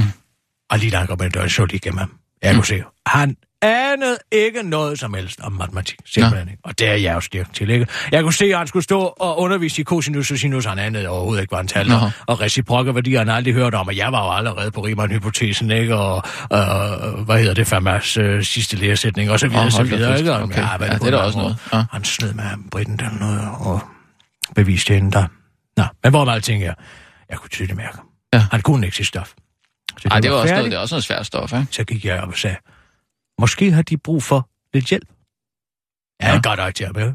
Og 0.70 0.78
lige 0.78 0.96
han 0.96 1.06
kom 1.06 1.22
ind, 1.22 1.32
døren, 1.32 1.50
så 1.50 1.64
lige 1.64 1.76
igennem 1.76 1.98
ham. 1.98 2.18
Jeg 2.42 2.54
kunne 2.54 2.66
se, 2.66 2.84
han 3.06 3.36
anede 3.62 4.16
ikke 4.32 4.62
noget 4.62 4.98
som 4.98 5.14
helst 5.14 5.40
om 5.40 5.52
matematik. 5.52 5.98
Simpelthen 6.06 6.48
ikke. 6.48 6.60
Og 6.64 6.78
det 6.78 6.88
er 6.88 6.94
jeg 6.94 7.14
jo 7.14 7.20
styrke 7.20 7.50
til, 7.52 7.70
ikke? 7.70 7.86
Jeg 8.12 8.22
kunne 8.22 8.32
se, 8.34 8.44
at 8.44 8.58
han 8.58 8.66
skulle 8.66 8.82
stå 8.82 9.00
og 9.00 9.38
undervise 9.38 9.80
i 9.80 9.84
cosinus 9.84 10.30
og 10.30 10.38
sinus. 10.38 10.64
Han 10.64 10.78
anede 10.78 11.08
overhovedet 11.08 11.42
ikke, 11.42 11.50
hvad 11.50 11.58
han 11.58 11.68
talte 11.68 11.92
om. 11.92 12.10
Og 12.26 12.40
reciprokke 12.40 12.94
værdier, 12.94 13.18
han 13.18 13.28
aldrig 13.28 13.54
hørt 13.54 13.74
om. 13.74 13.86
Og 13.88 13.96
jeg 13.96 14.12
var 14.12 14.24
jo 14.24 14.32
allerede 14.38 14.70
på 14.70 14.80
Riemann-hypotesen, 14.80 15.70
ikke? 15.70 15.96
Og, 15.96 16.22
øh, 16.52 17.24
hvad 17.24 17.38
hedder 17.38 17.54
det, 17.54 17.66
Fermats 17.66 18.16
øh, 18.16 18.42
sidste 18.44 18.76
læresætning, 18.76 19.30
og 19.30 19.40
så 19.40 19.48
videre, 19.48 19.64
Åh, 19.64 19.70
så 19.70 19.82
videre, 19.82 20.18
ikke? 20.18 20.32
Og, 20.32 20.42
Okay. 20.42 20.60
Ja, 20.62 20.76
på 20.76 20.84
det 20.84 20.90
er 20.90 20.98
mange 20.98 21.16
også 21.18 21.38
noget. 21.38 21.56
Ja. 21.72 21.84
Han 21.92 22.04
snød 22.04 22.32
med 22.32 22.44
Britten 22.70 22.96
der 22.98 23.10
noget, 23.20 23.40
og 23.60 23.80
beviste 24.54 24.94
hende 24.94 25.12
der. 25.12 25.26
Nå, 25.76 25.84
men 26.02 26.12
hvor 26.12 26.24
meget 26.24 26.44
ting 26.44 26.62
er, 26.64 26.74
jeg 27.30 27.38
kunne 27.38 27.50
tydeligt 27.50 27.76
mærke. 27.76 27.98
Ja. 28.34 28.46
Han 28.50 28.60
kunne 28.60 28.86
ikke 28.86 28.96
sit 28.96 29.06
stof. 29.06 29.32
Så 29.98 30.08
Ej, 30.10 30.20
det 30.20 30.30
var 30.30 30.36
også 30.36 30.48
færdigt. 30.48 30.58
noget, 30.58 30.70
det 30.70 30.76
er 30.76 30.80
også 30.80 30.94
noget 30.94 31.04
svært 31.04 31.26
stof, 31.26 31.52
ikke? 31.52 31.66
Så 31.70 31.84
gik 31.84 32.04
jeg 32.04 32.20
op 32.20 32.28
og 32.28 32.36
sagde, 32.38 32.56
måske 33.40 33.72
har 33.72 33.82
de 33.82 33.96
brug 33.96 34.22
for 34.22 34.48
lidt 34.74 34.84
hjælp. 34.88 35.08
Ja, 36.22 36.32
jeg 36.32 36.42
godt 36.42 36.58
nok 36.58 36.78
ham, 36.86 36.96
ja. 36.96 37.12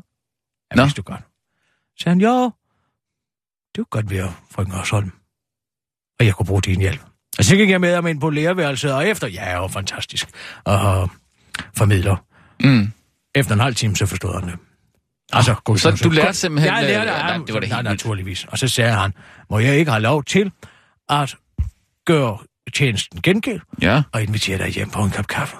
Nå. 0.75 0.87
du 0.97 1.01
godt. 1.01 1.21
Så 1.97 2.09
han, 2.09 2.21
jo, 2.21 2.43
det 3.75 3.77
kunne 3.77 3.85
godt 4.01 4.09
være, 4.09 4.33
frøken 4.51 4.73
Hørsholm. 4.73 5.11
Og 6.19 6.25
jeg 6.25 6.33
kunne 6.35 6.45
bruge 6.45 6.61
din 6.61 6.79
hjælp. 6.79 7.01
Og 7.37 7.43
så 7.43 7.55
gik 7.55 7.69
jeg 7.69 7.81
med 7.81 7.95
ham 7.95 8.07
ind 8.07 8.21
på 8.21 8.29
lærerværelset, 8.29 8.93
og 8.93 9.07
efter, 9.07 9.27
ja, 9.27 9.49
jeg 9.49 9.61
var 9.61 9.67
fantastisk, 9.67 10.29
og 10.63 11.09
formidler. 11.77 12.15
Mm. 12.63 12.91
Efter 13.35 13.53
en 13.53 13.59
halv 13.59 13.75
time, 13.75 13.95
så 13.95 14.05
forstod 14.05 14.39
han 14.39 14.49
det. 14.49 14.59
Altså, 15.33 15.55
god 15.63 15.77
Så 15.77 15.81
chance. 15.81 16.03
du 16.03 16.09
lærte 16.09 16.33
simpelthen, 16.33 16.73
Jeg 16.73 16.83
lærte 16.83 17.09
øh, 17.09 17.15
af 17.17 17.23
nej, 17.23 17.31
ham. 17.31 17.45
det 17.45 17.53
var 17.53 17.59
da 17.59 17.67
Nej, 17.67 17.81
naturligvis. 17.81 18.45
Og 18.45 18.57
så 18.57 18.67
sagde 18.67 18.91
han, 18.91 19.13
må 19.49 19.59
jeg 19.59 19.77
ikke 19.77 19.91
have 19.91 20.01
lov 20.01 20.23
til 20.23 20.51
at 21.09 21.35
gøre 22.05 22.37
tjenesten 22.73 23.21
gengæld 23.21 23.61
Ja. 23.81 24.03
og 24.13 24.23
invitere 24.23 24.57
dig 24.57 24.67
hjem 24.67 24.89
på 24.89 25.03
en 25.03 25.09
kop 25.11 25.27
kaffe? 25.27 25.55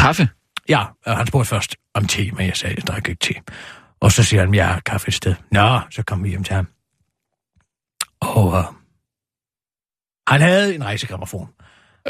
Kaffe. 0.00 0.28
Ja, 0.68 0.84
og 1.06 1.16
han 1.16 1.26
spurgte 1.26 1.48
først 1.48 1.76
om 1.94 2.06
te, 2.06 2.30
men 2.30 2.46
jeg 2.46 2.56
sagde, 2.56 2.74
jeg 2.78 2.86
drikker 2.86 3.10
ikke 3.10 3.26
te. 3.26 3.34
Og 4.00 4.12
så 4.12 4.22
siger 4.22 4.40
han, 4.44 4.54
jeg 4.54 4.68
har 4.68 4.80
kaffe 4.80 5.08
et 5.08 5.14
sted. 5.14 5.34
Nå, 5.52 5.80
så 5.90 6.02
kom 6.02 6.24
vi 6.24 6.28
hjem 6.28 6.44
til 6.44 6.54
ham. 6.54 6.66
Og 8.20 8.46
uh, 8.46 8.64
han 10.28 10.40
havde 10.40 10.74
en 10.74 10.84
rejsegrammofon, 10.84 11.48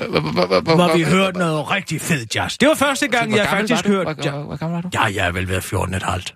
Øh, 0.03 0.09
hvor- 0.11 0.97
vi 0.97 1.03
hørte 1.05 1.39
noget 1.39 1.71
rigtig 1.71 2.01
fed 2.01 2.27
jazz. 2.35 2.59
Det 2.59 2.69
var 2.69 2.75
første 2.75 3.09
gang, 3.09 3.37
jeg 3.37 3.47
faktisk 3.49 3.87
hørte... 3.87 4.05
Hvor, 4.05 4.57
gammel 4.57 4.75
var 4.75 4.81
du? 4.81 4.91
Ja, 4.95 5.03
jeg 5.05 5.27
er 5.27 5.33
vel 5.33 5.49
været 5.49 5.65
14 5.65 5.95
et 5.95 6.03
halvt. 6.03 6.35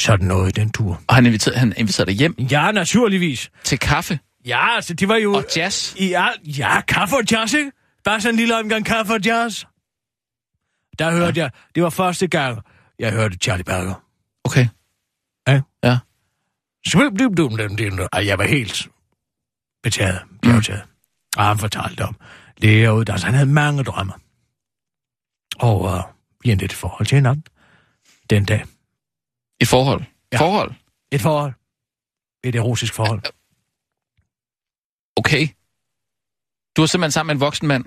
Sådan 0.00 0.26
noget 0.26 0.48
i 0.58 0.60
den 0.60 0.70
tur. 0.72 1.00
Og 1.08 1.14
han 1.14 1.26
inviterede, 1.26 1.58
han 1.58 1.72
inviterede 1.76 2.10
dig 2.10 2.18
hjem 2.18 2.34
Ja, 2.50 2.72
naturligvis. 2.72 3.50
til 3.64 3.78
kaffe 3.78 4.18
Ja, 4.46 4.74
altså, 4.76 4.94
det 4.94 5.08
var 5.08 5.16
jo... 5.16 5.34
og 5.34 5.44
jazz. 5.56 5.94
I 5.96 6.12
alt, 6.12 6.58
ja, 6.58 6.80
kaffe 6.80 7.16
og 7.16 7.22
jazz, 7.32 7.54
ikke? 7.54 7.72
Bare 8.04 8.20
sådan 8.20 8.34
en 8.34 8.38
lille 8.38 8.58
omgang 8.58 8.84
kaffe 8.86 9.12
og 9.12 9.20
jazz. 9.24 9.64
Der 10.98 11.10
hørte 11.10 11.40
jeg, 11.40 11.50
det 11.74 11.82
var 11.82 11.90
første 11.90 12.26
gang, 12.26 12.62
jeg 12.98 13.12
hørte 13.12 13.36
Charlie 13.36 13.64
Parker. 13.64 13.94
Okay. 14.44 14.68
Ja. 15.48 15.62
Ja. 15.84 15.98
Og 18.12 18.26
jeg 18.26 18.38
var 18.38 18.44
helt 18.44 18.88
betaget, 19.82 20.22
bjergtaget. 20.42 20.82
Mm. 20.84 20.90
Og 21.36 21.44
han 21.44 21.58
fortalte 21.58 22.02
om 22.04 22.16
læreruddannelse. 22.58 23.26
Han 23.26 23.34
havde 23.34 23.50
mange 23.50 23.84
drømme. 23.84 24.12
Og 25.58 25.80
uh, 25.80 26.00
vi 26.42 26.50
endte 26.50 26.64
et 26.64 26.72
forhold 26.72 27.06
til 27.06 27.16
hinanden 27.16 27.44
den 28.30 28.44
dag. 28.44 28.64
Et 29.60 29.68
forhold. 29.68 30.04
Ja. 30.32 30.38
Forhold. 30.38 30.74
Et 31.12 31.20
forhold. 31.20 31.52
Et 32.44 32.54
erotisk 32.54 32.94
forhold. 32.94 33.22
Okay. 35.16 35.48
Du 36.76 36.82
var 36.82 36.86
simpelthen 36.86 37.12
sammen 37.12 37.26
med 37.26 37.34
en 37.34 37.40
voksen 37.40 37.68
mand, 37.68 37.84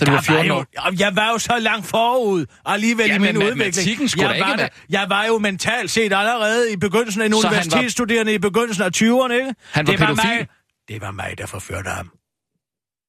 da 0.00 0.04
du 0.04 0.10
var 0.10 0.20
14 0.20 0.50
år. 0.50 0.58
jo, 0.58 0.96
jeg 0.98 1.16
var 1.16 1.28
jo 1.30 1.38
så 1.38 1.58
langt 1.58 1.86
forud, 1.86 2.46
alligevel 2.64 3.06
Ja, 3.08 3.14
i 3.14 3.18
min 3.18 3.36
udvikling. 3.36 4.00
jeg 4.16 4.28
da 4.28 4.32
ikke 4.34 4.46
var 4.46 4.56
med. 4.56 4.68
Jeg 4.90 5.06
var 5.08 5.24
jo 5.24 5.38
mentalt 5.38 5.90
set 5.90 6.12
allerede 6.12 6.72
i 6.72 6.76
begyndelsen 6.76 7.22
af 7.22 7.26
en 7.26 7.32
Så 7.32 7.36
han 7.38 7.42
var- 7.44 7.48
universitetsstuderende 7.50 8.34
i 8.34 8.38
begyndelsen 8.38 8.84
af 8.84 8.90
20'erne, 8.96 9.32
ikke? 9.32 9.54
Han 9.72 9.86
var 9.86 9.92
det 9.92 10.00
var 10.00 10.06
pædofil? 10.06 10.30
mig, 10.38 10.46
det 10.88 11.00
var 11.00 11.10
mig, 11.10 11.38
der 11.38 11.46
forførte 11.46 11.90
ham. 11.90 12.10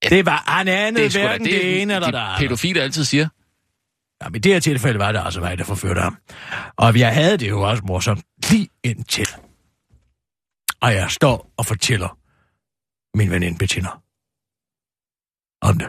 Det 0.09 0.25
var, 0.25 0.43
han 0.47 0.67
anede 0.67 1.11
sgu 1.11 1.19
da 1.21 1.27
hverken 1.27 1.45
det, 1.45 1.81
ene 1.81 1.93
eller 1.93 2.07
det 2.07 2.13
de 2.13 2.19
andet. 2.19 2.39
pædofile 2.39 2.81
altid 2.81 3.03
siger. 3.03 3.27
Ja, 4.23 4.29
men 4.29 4.35
i 4.35 4.39
det 4.39 4.53
her 4.53 4.59
tilfælde 4.59 4.99
var 4.99 5.11
det 5.11 5.21
altså 5.25 5.39
mig, 5.39 5.57
der 5.57 5.63
forførte 5.63 6.01
ham. 6.01 6.17
Og 6.77 6.99
jeg 6.99 7.13
havde 7.13 7.37
det 7.37 7.49
jo 7.49 7.61
også 7.61 7.83
morsomt 7.85 8.23
lige 8.51 8.69
indtil. 8.83 9.27
Og 10.81 10.93
jeg 10.93 11.11
står 11.11 11.53
og 11.57 11.65
fortæller 11.65 12.17
min 13.17 13.31
veninde 13.31 13.57
Bettina 13.57 13.89
om 15.61 15.77
det. 15.77 15.87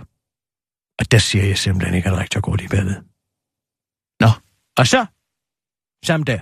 Og 0.98 1.10
der 1.10 1.18
siger 1.18 1.44
jeg 1.44 1.58
simpelthen 1.58 1.94
ikke, 1.94 2.08
at 2.08 2.16
rektor 2.16 2.40
går 2.40 2.56
lige 2.56 2.68
bagved. 2.68 2.96
Nå. 4.20 4.30
Og 4.76 4.86
så, 4.86 5.06
samme 6.04 6.24
dag, 6.24 6.40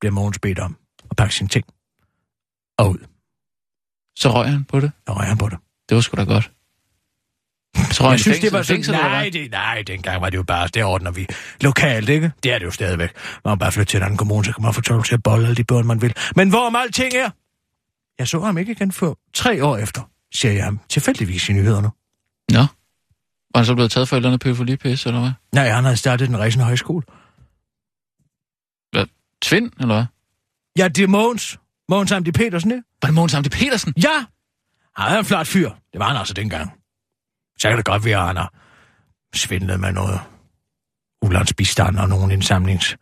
bliver 0.00 0.12
Mogens 0.12 0.38
bedt 0.38 0.58
om 0.58 0.76
at 1.10 1.16
pakke 1.16 1.34
sine 1.34 1.48
ting 1.48 1.64
og 2.78 2.90
ud. 2.90 2.98
Så 4.18 4.28
røg 4.34 4.48
han 4.50 4.64
på 4.64 4.80
det. 4.80 4.92
Og 5.06 5.16
røg 5.16 5.26
han 5.26 5.38
på 5.38 5.48
det. 5.48 5.58
Det 5.88 5.94
var 5.94 6.00
sgu 6.00 6.16
da 6.16 6.24
godt. 6.24 6.52
Så 7.92 8.02
røg 8.02 8.08
han 8.08 8.12
Jeg 8.12 8.20
synes, 8.20 8.34
fængsel, 8.34 8.42
det 8.42 8.52
var 8.52 8.62
sådan, 8.62 8.76
fængsel, 8.76 8.94
nej, 8.94 9.30
det, 9.32 9.50
nej, 9.50 9.82
dengang 9.82 10.22
var 10.22 10.30
det 10.30 10.36
jo 10.36 10.42
bare, 10.42 10.68
det 10.68 10.84
ordner 10.84 11.10
vi 11.10 11.26
lokalt, 11.60 12.08
ikke? 12.08 12.32
Det 12.42 12.52
er 12.52 12.58
det 12.58 12.66
jo 12.66 12.70
stadigvæk. 12.70 13.10
Man 13.44 13.50
må 13.50 13.54
bare 13.54 13.72
flytte 13.72 13.90
til 13.90 13.96
en 13.96 14.02
anden 14.02 14.18
kommune, 14.18 14.44
så 14.44 14.52
kan 14.52 14.62
man 14.62 14.74
få 14.74 14.82
lov 14.88 15.04
til 15.04 15.14
at 15.14 15.22
bolle 15.22 15.44
alle 15.46 15.56
de 15.56 15.64
børn, 15.64 15.86
man 15.86 16.02
vil. 16.02 16.14
Men 16.36 16.48
hvorom 16.48 16.76
alting 16.76 17.14
er, 17.14 17.30
jeg 18.18 18.28
så 18.28 18.40
ham 18.40 18.58
ikke 18.58 18.72
igen 18.72 18.92
før 18.92 19.14
tre 19.34 19.64
år 19.64 19.76
efter, 19.76 20.10
siger 20.34 20.52
jeg 20.52 20.64
ham 20.64 20.80
tilfældigvis 20.88 21.48
i 21.48 21.52
nyhederne. 21.52 21.90
Nå. 22.52 22.58
Var 22.58 23.56
han 23.56 23.64
så 23.64 23.74
blevet 23.74 23.90
taget 23.90 24.08
for 24.08 24.16
et 24.16 24.18
eller 24.18 24.28
andet 24.28 24.40
pædofilipis, 24.40 25.06
eller 25.06 25.20
hvad? 25.20 25.30
Nej, 25.52 25.68
han 25.68 25.84
havde 25.84 25.96
startet 25.96 26.28
den 26.28 26.38
rejsende 26.38 26.64
højskole. 26.64 27.02
hvad? 28.92 29.06
Tvind, 29.42 29.72
eller 29.80 29.94
hvad? 29.94 30.04
Ja, 30.78 30.88
det 30.88 31.04
er 31.04 31.08
Mogens. 31.08 31.58
Mogens 31.88 32.12
Amdi 32.12 32.32
Petersen, 32.32 32.70
ikke? 32.70 32.82
Var 33.02 33.06
det 33.06 33.14
Mogens 33.14 33.34
Amte 33.34 33.50
Petersen? 33.50 33.94
Ja! 34.02 34.24
Han 34.96 35.14
er 35.14 35.18
en 35.18 35.24
flot 35.24 35.46
fyr. 35.46 35.70
Det 35.92 35.98
var 36.00 36.08
han 36.08 36.16
altså 36.16 36.34
dengang. 36.34 36.70
Så 37.58 37.68
kan 37.68 37.76
det 37.76 37.84
godt 37.84 38.04
være, 38.04 38.18
at 38.20 38.26
han 38.26 38.36
har 38.36 38.52
svindlet 39.34 39.80
med 39.80 39.92
noget 39.92 40.20
ulandsbistand 41.22 41.98
og 41.98 42.08
nogle 42.08 42.32
indsamlings... 42.34 42.96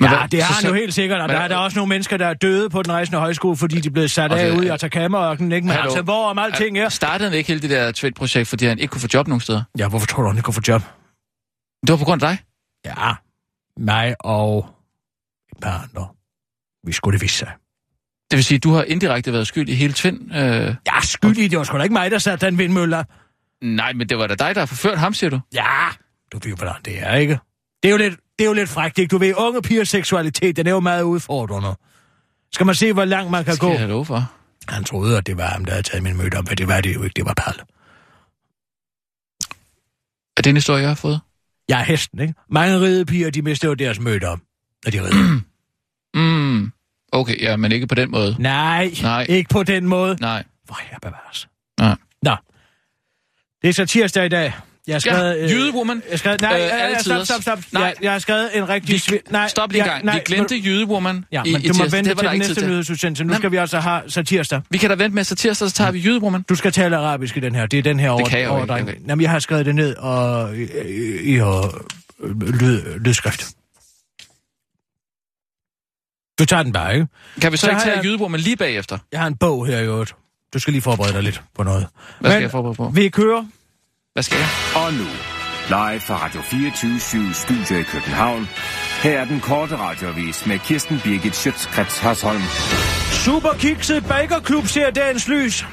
Men 0.00 0.10
ja, 0.10 0.18
hvad- 0.18 0.28
det 0.28 0.42
har 0.42 0.54
han 0.54 0.64
jo 0.66 0.74
helt 0.74 0.94
sikkert, 0.94 1.20
og 1.20 1.26
men- 1.26 1.36
der 1.36 1.42
er 1.42 1.48
der 1.48 1.56
også 1.56 1.78
nogle 1.78 1.88
mennesker, 1.88 2.16
der 2.16 2.26
er 2.26 2.34
døde 2.34 2.70
på 2.70 2.82
den 2.82 2.92
rejsende 2.92 3.18
højskole, 3.18 3.56
fordi 3.56 3.80
de 3.80 3.90
blev 3.90 4.08
sat 4.08 4.32
Og 4.32 4.40
af 4.40 4.50
ude 4.52 4.66
i 4.66 4.68
Atacama-ørkenen, 4.68 5.52
ikke? 5.52 5.64
Men 5.66 5.72
Hallo? 5.72 5.84
altså, 5.84 6.02
hvor 6.02 6.30
om 6.30 6.38
alting 6.38 6.78
er... 6.78 6.88
Startede 6.88 7.30
han 7.30 7.38
ikke 7.38 7.48
hele 7.48 7.60
det 7.60 7.70
der 7.70 7.92
Tvind-projekt, 7.92 8.48
fordi 8.48 8.66
han 8.66 8.78
ikke 8.78 8.90
kunne 8.92 9.00
få 9.00 9.08
job 9.14 9.28
nogen 9.28 9.40
steder? 9.40 9.62
Ja, 9.78 9.88
hvorfor 9.88 10.06
tror 10.06 10.22
du, 10.22 10.28
han 10.28 10.36
ikke 10.36 10.44
kunne 10.44 10.54
få 10.54 10.60
job? 10.68 10.82
Det 11.82 11.90
var 11.90 11.96
på 11.96 12.04
grund 12.04 12.22
af 12.22 12.28
dig? 12.30 12.38
Ja, 12.84 13.12
mig 13.76 14.14
og 14.20 14.68
et 15.52 15.58
par 15.62 15.82
andre. 15.88 16.08
Vi 16.86 16.92
skulle 16.92 17.12
det 17.18 17.22
vise 17.22 17.34
sig. 17.38 17.52
Det 18.30 18.36
vil 18.36 18.44
sige, 18.44 18.56
at 18.56 18.64
du 18.64 18.72
har 18.72 18.82
indirekte 18.82 19.32
været 19.32 19.46
skyld 19.46 19.68
i 19.68 19.74
hele 19.74 19.92
Tvind? 19.92 20.20
Øh... 20.34 20.40
Jeg 20.40 20.76
er 20.96 21.00
skyldig, 21.02 21.50
det 21.50 21.58
var 21.58 21.64
sgu 21.64 21.76
da 21.78 21.82
ikke 21.82 21.92
mig, 21.92 22.10
der 22.10 22.18
satte 22.18 22.46
den 22.46 22.58
vindmølle. 22.58 23.04
Nej, 23.62 23.92
men 23.92 24.08
det 24.08 24.18
var 24.18 24.26
da 24.26 24.34
dig, 24.34 24.54
der 24.54 24.60
har 24.60 24.66
forført 24.66 24.98
ham, 24.98 25.14
siger 25.14 25.30
du? 25.30 25.40
Ja, 25.54 25.64
du 26.32 26.38
ved, 26.44 26.56
hvordan 26.56 26.74
det 26.84 26.98
er, 27.02 27.14
ikke? 27.14 27.38
Det 27.82 27.88
er 27.88 27.92
jo 27.92 27.96
lidt, 27.98 28.14
det 28.38 28.44
er 28.44 28.48
jo 28.48 28.52
lidt 28.52 28.68
frækt, 28.68 28.98
ikke? 28.98 29.10
Du 29.10 29.18
ved, 29.18 29.34
unge 29.36 29.62
pigers 29.62 29.88
seksualitet, 29.88 30.56
den 30.56 30.66
er 30.66 30.70
jo 30.70 30.80
meget 30.80 31.02
udfordrende. 31.02 31.74
Skal 32.52 32.66
man 32.66 32.74
se, 32.74 32.92
hvor 32.92 33.04
langt 33.04 33.30
man 33.30 33.44
kan 33.44 33.54
Skal 33.56 33.66
gå? 33.66 33.70
jeg 33.70 33.78
have 33.78 33.90
lov 33.90 34.04
for? 34.06 34.32
Han 34.68 34.84
troede, 34.84 35.18
at 35.18 35.26
det 35.26 35.36
var 35.36 35.46
ham, 35.46 35.64
der 35.64 35.72
havde 35.72 35.82
taget 35.82 36.02
min 36.02 36.16
møde 36.16 36.36
om, 36.38 36.44
men 36.48 36.56
det 36.58 36.68
var 36.68 36.80
det 36.80 36.94
jo 36.94 37.02
ikke, 37.02 37.14
det 37.14 37.24
var 37.24 37.34
Palle. 37.34 37.62
Er 40.36 40.42
det 40.42 40.50
en 40.50 40.56
historie, 40.56 40.80
jeg 40.80 40.90
har 40.90 40.94
fået? 40.94 41.20
Jeg 41.68 41.80
er 41.80 41.84
hesten, 41.84 42.20
ikke? 42.20 42.34
Mange 42.50 42.80
ridepiger, 42.80 43.30
de 43.30 43.42
mister 43.42 43.68
jo 43.68 43.74
deres 43.74 44.00
møde 44.00 44.24
om, 44.26 44.42
når 44.84 44.90
de 44.90 45.02
rider. 45.02 45.40
Mm. 46.14 46.72
Okay, 47.12 47.42
ja, 47.42 47.56
men 47.56 47.72
ikke 47.72 47.86
på 47.86 47.94
den 47.94 48.10
måde. 48.10 48.36
Nej, 48.38 48.90
Nej. 49.02 49.26
ikke 49.28 49.48
på 49.48 49.62
den 49.62 49.86
måde. 49.86 50.16
Nej. 50.20 50.44
Hvor 50.64 50.78
jeg 50.90 50.98
bevares. 51.02 51.48
Nej. 51.80 51.96
Nå. 52.22 52.36
Det 53.62 53.68
er 53.68 53.72
så 53.72 53.86
tirsdag 53.86 54.26
i 54.26 54.28
dag. 54.28 54.52
Jeg 54.88 54.94
har 54.94 55.00
skrevet... 55.00 55.36
Ja, 55.36 55.46
jydewoman. 55.54 55.96
Jeg 55.96 56.12
har 56.12 56.16
skrevet, 56.16 56.40
nej, 56.40 56.58
Øh, 56.60 56.64
øh, 56.64 56.84
alle 56.84 56.98
stop, 57.00 57.24
stop, 57.24 57.42
stop. 57.42 57.58
Nej. 57.72 57.82
Jeg, 57.82 57.94
jeg 58.02 58.12
har 58.12 58.18
skrevet 58.18 58.56
en 58.56 58.68
rigtig... 58.68 59.02
Vi, 59.10 59.18
nej, 59.30 59.48
stop 59.48 59.72
lige 59.72 59.82
en 59.82 59.86
ja, 59.88 59.92
gang. 59.98 60.14
vi 60.16 60.20
glemte 60.24 60.56
jydewoman 60.56 61.24
Ja, 61.32 61.42
i, 61.46 61.52
men 61.52 61.62
i 61.62 61.68
du 61.68 61.74
må 61.74 61.84
tirsdag. 61.84 61.92
vente 61.98 62.10
Det 62.10 62.18
til 62.18 62.28
den 62.28 62.38
næste 62.38 62.66
nyhedsudsendelse. 62.66 63.24
Nu 63.24 63.28
Nå. 63.32 63.36
skal 63.38 63.52
vi 63.52 63.56
også 63.56 63.78
have 63.80 64.02
satirsdag. 64.10 64.60
Vi 64.70 64.78
kan 64.78 64.90
da 64.90 64.96
vente 64.96 65.14
med 65.14 65.24
satirsdag, 65.24 65.68
så 65.70 65.74
tager 65.76 65.90
vi 65.90 65.98
jydewoman. 66.04 66.42
Du 66.48 66.54
skal 66.54 66.72
tale 66.72 66.96
arabisk 66.96 67.36
i 67.36 67.40
den 67.40 67.54
her. 67.54 67.66
Det 67.66 67.78
er 67.78 67.82
den 67.82 68.00
her 68.00 68.10
over, 68.10 68.24
kan 68.24 68.32
jeg 68.32 68.40
ikke, 68.40 68.50
overdreng. 68.50 68.88
okay. 68.88 68.98
Jamen, 69.08 69.22
jeg 69.22 69.30
har 69.30 69.38
skrevet 69.38 69.66
det 69.66 69.74
ned 69.74 69.96
og, 69.96 70.56
i, 70.56 70.62
i, 70.62 71.34
i 71.34 71.40
lyd, 72.60 72.98
lydskrift. 72.98 73.44
Du 76.38 76.44
tager 76.44 76.62
den 76.62 76.72
bare, 76.72 76.94
ikke? 76.94 77.06
Kan 77.40 77.52
vi 77.52 77.56
så, 77.56 77.60
Så 77.60 77.70
ikke 77.70 77.82
tage 77.82 77.96
jeg- 77.96 78.04
jydewoman 78.04 78.40
lige 78.40 78.56
bagefter? 78.56 78.98
Jeg 79.12 79.20
har 79.20 79.26
en 79.26 79.36
bog 79.36 79.66
her 79.66 79.78
i 79.78 79.84
øvrigt. 79.84 80.14
Du 80.54 80.58
skal 80.58 80.72
lige 80.72 80.82
forberede 80.82 81.12
dig 81.12 81.22
lidt 81.22 81.42
på 81.54 81.62
noget. 81.62 81.86
Hvad 82.20 82.30
skal 82.30 82.36
Men 82.38 82.42
jeg 82.42 82.50
forberede 82.50 82.76
på? 82.76 82.88
Vi 82.94 83.08
kører. 83.08 83.44
Hvad 84.18 84.22
skal 84.22 84.38
jeg? 84.38 84.48
Og 84.76 84.92
nu, 84.92 85.08
live 85.68 86.00
fra 86.00 86.24
Radio 86.24 86.40
24 86.42 87.34
Studio 87.34 87.78
i 87.78 87.82
København. 87.82 88.48
Her 89.02 89.20
er 89.20 89.24
den 89.24 89.40
korte 89.40 89.76
radiovis 89.76 90.46
med 90.46 90.58
Kirsten 90.58 91.00
Birgit 91.04 91.36
Schøtzgrads 91.36 91.98
Hasholm. 91.98 92.42
Superkikset 93.24 94.04
Bakerklub 94.06 94.66
ser 94.66 94.90
dagens 94.90 95.28
lys. 95.28 95.66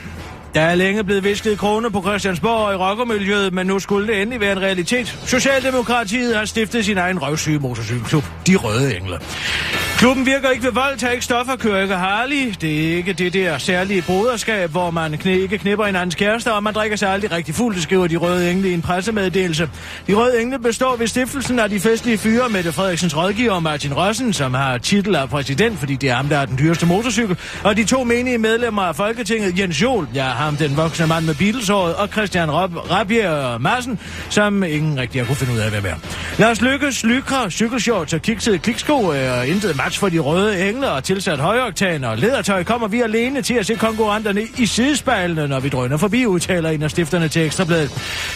Der 0.56 0.62
er 0.62 0.76
længe 0.76 1.04
blevet 1.04 1.24
visket 1.24 1.58
krone 1.58 1.92
på 1.92 2.02
Christiansborg 2.02 2.66
og 2.66 2.74
i 2.74 2.76
rockermiljøet, 2.76 3.54
men 3.54 3.68
nu 3.68 3.80
skulle 3.80 4.08
det 4.08 4.22
endelig 4.22 4.40
være 4.40 4.52
en 4.52 4.62
realitet. 4.62 5.18
Socialdemokratiet 5.26 6.36
har 6.36 6.46
stiftet 6.46 6.86
sin 6.86 6.98
egen 6.98 7.22
røvsyge 7.22 7.60
motorcykelklub, 7.60 8.24
De 8.48 8.56
Røde 8.56 8.98
Engle. 8.98 9.20
Klubben 9.98 10.26
virker 10.26 10.50
ikke 10.50 10.64
ved 10.64 10.72
vold, 10.72 10.98
tager 10.98 11.14
ikke 11.14 11.26
stoffer, 11.26 11.56
kører 11.56 11.82
ikke 11.82 11.96
Harley. 11.96 12.54
Det 12.62 12.92
er 12.92 12.96
ikke 12.98 13.14
det 13.14 13.34
der 13.34 13.58
særlige 13.58 14.02
broderskab, 14.02 14.72
hvor 14.72 14.92
man 14.92 15.18
kne, 15.18 15.40
ikke 15.40 15.58
knipper 15.58 15.86
hinandens 15.86 16.16
kærester, 16.16 16.52
og 16.52 16.64
man 16.64 16.74
drikker 16.74 16.98
sig 16.98 17.10
aldrig 17.10 17.32
rigtig 17.32 17.56
fuld, 17.56 17.76
det 17.76 17.84
skriver 17.84 18.08
De 18.08 18.16
Røde 18.16 18.52
Engle 18.52 18.70
i 18.70 18.74
en 18.74 18.82
pressemeddelelse. 18.82 19.70
De 20.08 20.14
Røde 20.14 20.42
Engle 20.42 20.60
består 20.60 20.96
ved 20.96 21.08
stiftelsen 21.08 21.60
af 21.60 21.70
de 21.70 21.80
festlige 21.80 22.18
fyre 22.18 22.50
Mette 22.50 22.72
Frederiksens 22.72 23.18
rådgiver 23.18 23.60
Martin 23.60 23.94
Rossen, 23.94 24.34
som 24.34 24.54
har 24.54 24.78
titel 24.78 25.16
af 25.16 25.30
præsident, 25.30 25.80
fordi 25.80 25.96
det 25.96 26.10
er 26.10 26.16
ham, 26.16 26.30
der 26.30 26.38
er 26.38 26.46
den 26.46 26.58
dyreste 26.58 26.86
motorcykel, 26.86 27.38
og 27.64 27.78
de 27.78 27.84
to 27.84 28.04
menige 28.04 28.38
medlemmer 28.38 28.82
af 28.82 28.96
Folketinget, 28.96 29.60
Jens 29.60 29.82
Jol, 29.82 30.08
ja, 30.16 30.24
ham 30.46 30.58
den 30.58 30.78
voksne 30.78 31.08
mand 31.08 31.26
med 31.26 31.36
beatles 31.36 31.70
og 31.70 32.08
Christian 32.08 32.52
Rob, 32.52 32.76
Rabier 32.92 33.58
Madsen, 33.58 34.00
som 34.30 34.64
ingen 34.64 35.00
rigtig 35.00 35.22
har 35.22 35.26
kunne 35.26 35.36
finde 35.36 35.54
ud 35.54 35.60
af, 35.60 35.72
hvem 35.72 35.86
er. 35.86 35.96
Lars 36.38 36.62
Lykkes, 36.62 37.04
Lykra, 37.04 37.50
cykelshorts 37.50 38.14
og 38.14 38.22
kiksede 38.22 38.58
kliksko 38.58 39.14
øh, 39.14 39.38
og 39.38 39.48
intet 39.48 39.78
match 39.78 40.00
for 40.00 40.10
de 40.10 40.20
røde 40.20 40.70
engle 40.70 40.92
og 40.92 41.04
tilsat 41.04 41.40
højoktan 41.40 42.04
og 42.04 42.18
ledertøj 42.18 42.64
kommer 42.64 42.88
vi 42.88 43.02
alene 43.02 43.42
til 43.42 43.54
at 43.54 43.66
se 43.66 43.76
konkurrenterne 43.76 44.42
i 44.58 44.66
sidespejlene, 44.66 45.48
når 45.48 45.60
vi 45.60 45.70
drøner 45.70 45.98
forbi, 45.98 46.26
udtaler 46.26 46.70
en 46.70 46.84
af 46.84 46.92
stifterne 46.92 47.28
til 47.28 47.46
Ekstrabladet. 47.46 47.92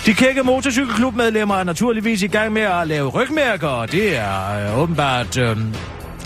De 0.05 0.14
kække 0.14 0.43
motorcykelklubmedlemmer 0.43 1.55
er 1.55 1.64
naturligvis 1.64 2.22
i 2.22 2.28
gang 2.28 2.53
med 2.53 2.62
at 2.62 2.88
lave 2.88 3.10
rygmærker, 3.10 3.68
og 3.68 3.91
det 3.91 4.18
er 4.18 4.72
øh, 4.72 4.80
åbenbart... 4.80 5.38
Øh, 5.38 5.57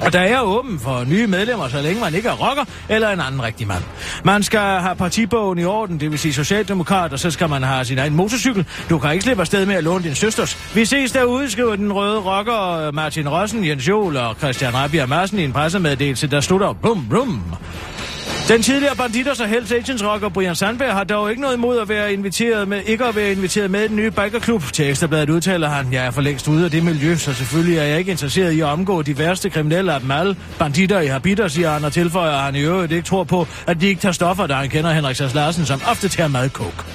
og 0.06 0.14
der 0.14 0.20
er 0.20 0.42
åben 0.42 0.80
for 0.80 1.04
nye 1.04 1.28
medlemmer, 1.28 1.68
så 1.68 1.82
længe 1.82 2.02
man 2.02 2.14
ikke 2.14 2.30
er 2.30 2.34
rocker 2.34 2.64
eller 2.90 3.10
en 3.10 3.20
anden 3.20 3.44
rigtig 3.44 3.68
mand. 3.68 3.84
Man 4.24 4.44
skal 4.44 4.60
have 4.60 4.96
partibogen 4.96 5.60
i 5.60 5.66
orden, 5.66 6.00
det 6.00 6.12
vil 6.12 6.20
sige 6.20 6.34
socialdemokrat, 6.34 7.14
og 7.14 7.20
så 7.20 7.32
skal 7.32 7.50
man 7.50 7.64
have 7.64 7.86
sin 7.86 7.98
egen 7.98 8.16
motorcykel. 8.16 8.66
Du 8.90 8.98
kan 9.00 9.12
ikke 9.12 9.24
slippe 9.24 9.42
afsted 9.42 9.66
med 9.66 9.76
at 9.76 9.84
låne 9.84 10.04
din 10.04 10.16
søsters. 10.16 10.76
Vi 10.76 10.86
ses 10.86 11.12
derude, 11.12 11.52
skriver 11.52 11.76
den 11.76 11.94
røde 11.94 12.20
rocker 12.20 12.92
Martin 12.92 13.30
Rossen, 13.30 13.68
Jens 13.68 13.88
Jol 13.88 14.18
og 14.18 14.36
Christian 14.36 14.74
Rabia 14.74 15.06
Madsen 15.06 15.40
i 15.40 15.44
en 15.44 15.54
pressemeddelelse, 15.54 16.28
der 16.28 16.42
slutter 16.42 16.74
brum 16.74 17.08
brum. 17.10 17.44
Den 18.48 18.62
tidligere 18.62 18.96
banditers 18.96 19.40
og 19.40 19.48
Hells 19.48 19.72
Agents 19.72 20.06
rocker 20.06 20.30
Brian 20.30 20.56
Sandberg 20.56 20.94
har 20.94 21.04
dog 21.04 21.30
ikke 21.30 21.42
noget 21.42 21.56
imod 21.56 21.80
at 21.80 21.90
være 21.90 22.14
inviteret 22.14 22.68
med, 22.68 22.82
ikke 22.86 23.06
at 23.06 23.16
være 23.16 23.32
inviteret 23.32 23.72
med 23.72 23.84
i 23.84 23.88
den 23.88 23.96
nye 23.96 24.12
bikerklub. 24.12 24.64
Til 24.64 24.90
Ekstrabladet 24.90 25.30
udtaler 25.30 25.70
han, 25.70 25.94
jeg 25.94 26.06
er 26.06 26.12
for 26.12 26.22
længst 26.22 26.48
ude 26.48 26.66
af 26.66 26.72
det 26.72 26.84
miljø, 26.84 27.16
så 27.16 27.34
selvfølgelig 27.34 27.78
er 27.78 27.84
jeg 27.84 28.00
ikke 28.00 28.12
interesseret 28.12 28.52
i 28.52 28.60
at 28.60 28.66
omgå 28.66 29.02
de 29.02 29.18
værste 29.18 29.50
kriminelle 29.50 29.94
af 29.94 30.00
dem 30.00 30.12
alle. 30.12 30.38
Banditter 30.60 31.00
i 31.00 31.08
habiter, 31.08 31.48
siger 31.48 31.72
han, 31.72 31.84
og 31.84 31.94
tilføjer, 31.94 32.32
at 32.32 32.44
han 32.44 32.56
i 32.56 32.62
øvrigt 32.62 32.92
ikke 32.92 33.08
tror 33.08 33.24
på, 33.24 33.48
at 33.68 33.82
de 33.82 33.88
ikke 33.88 34.02
tager 34.02 34.14
stoffer, 34.14 34.48
da 34.48 34.54
han 34.54 34.70
kender 34.70 34.92
Henrik 34.92 35.16
Sass 35.16 35.36
Larsen, 35.36 35.66
som 35.66 35.82
ofte 35.88 36.10
tager 36.10 36.28
madkok. 36.28 36.86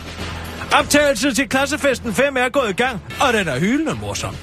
Optagelse 0.79 1.35
til 1.35 1.49
klassefesten 1.49 2.15
5 2.15 2.37
er 2.37 2.49
gået 2.49 2.71
i 2.71 2.73
gang, 2.73 3.03
og 3.21 3.33
den 3.33 3.49
er 3.49 3.61
hyldende 3.61 3.95
morsom. 4.01 4.35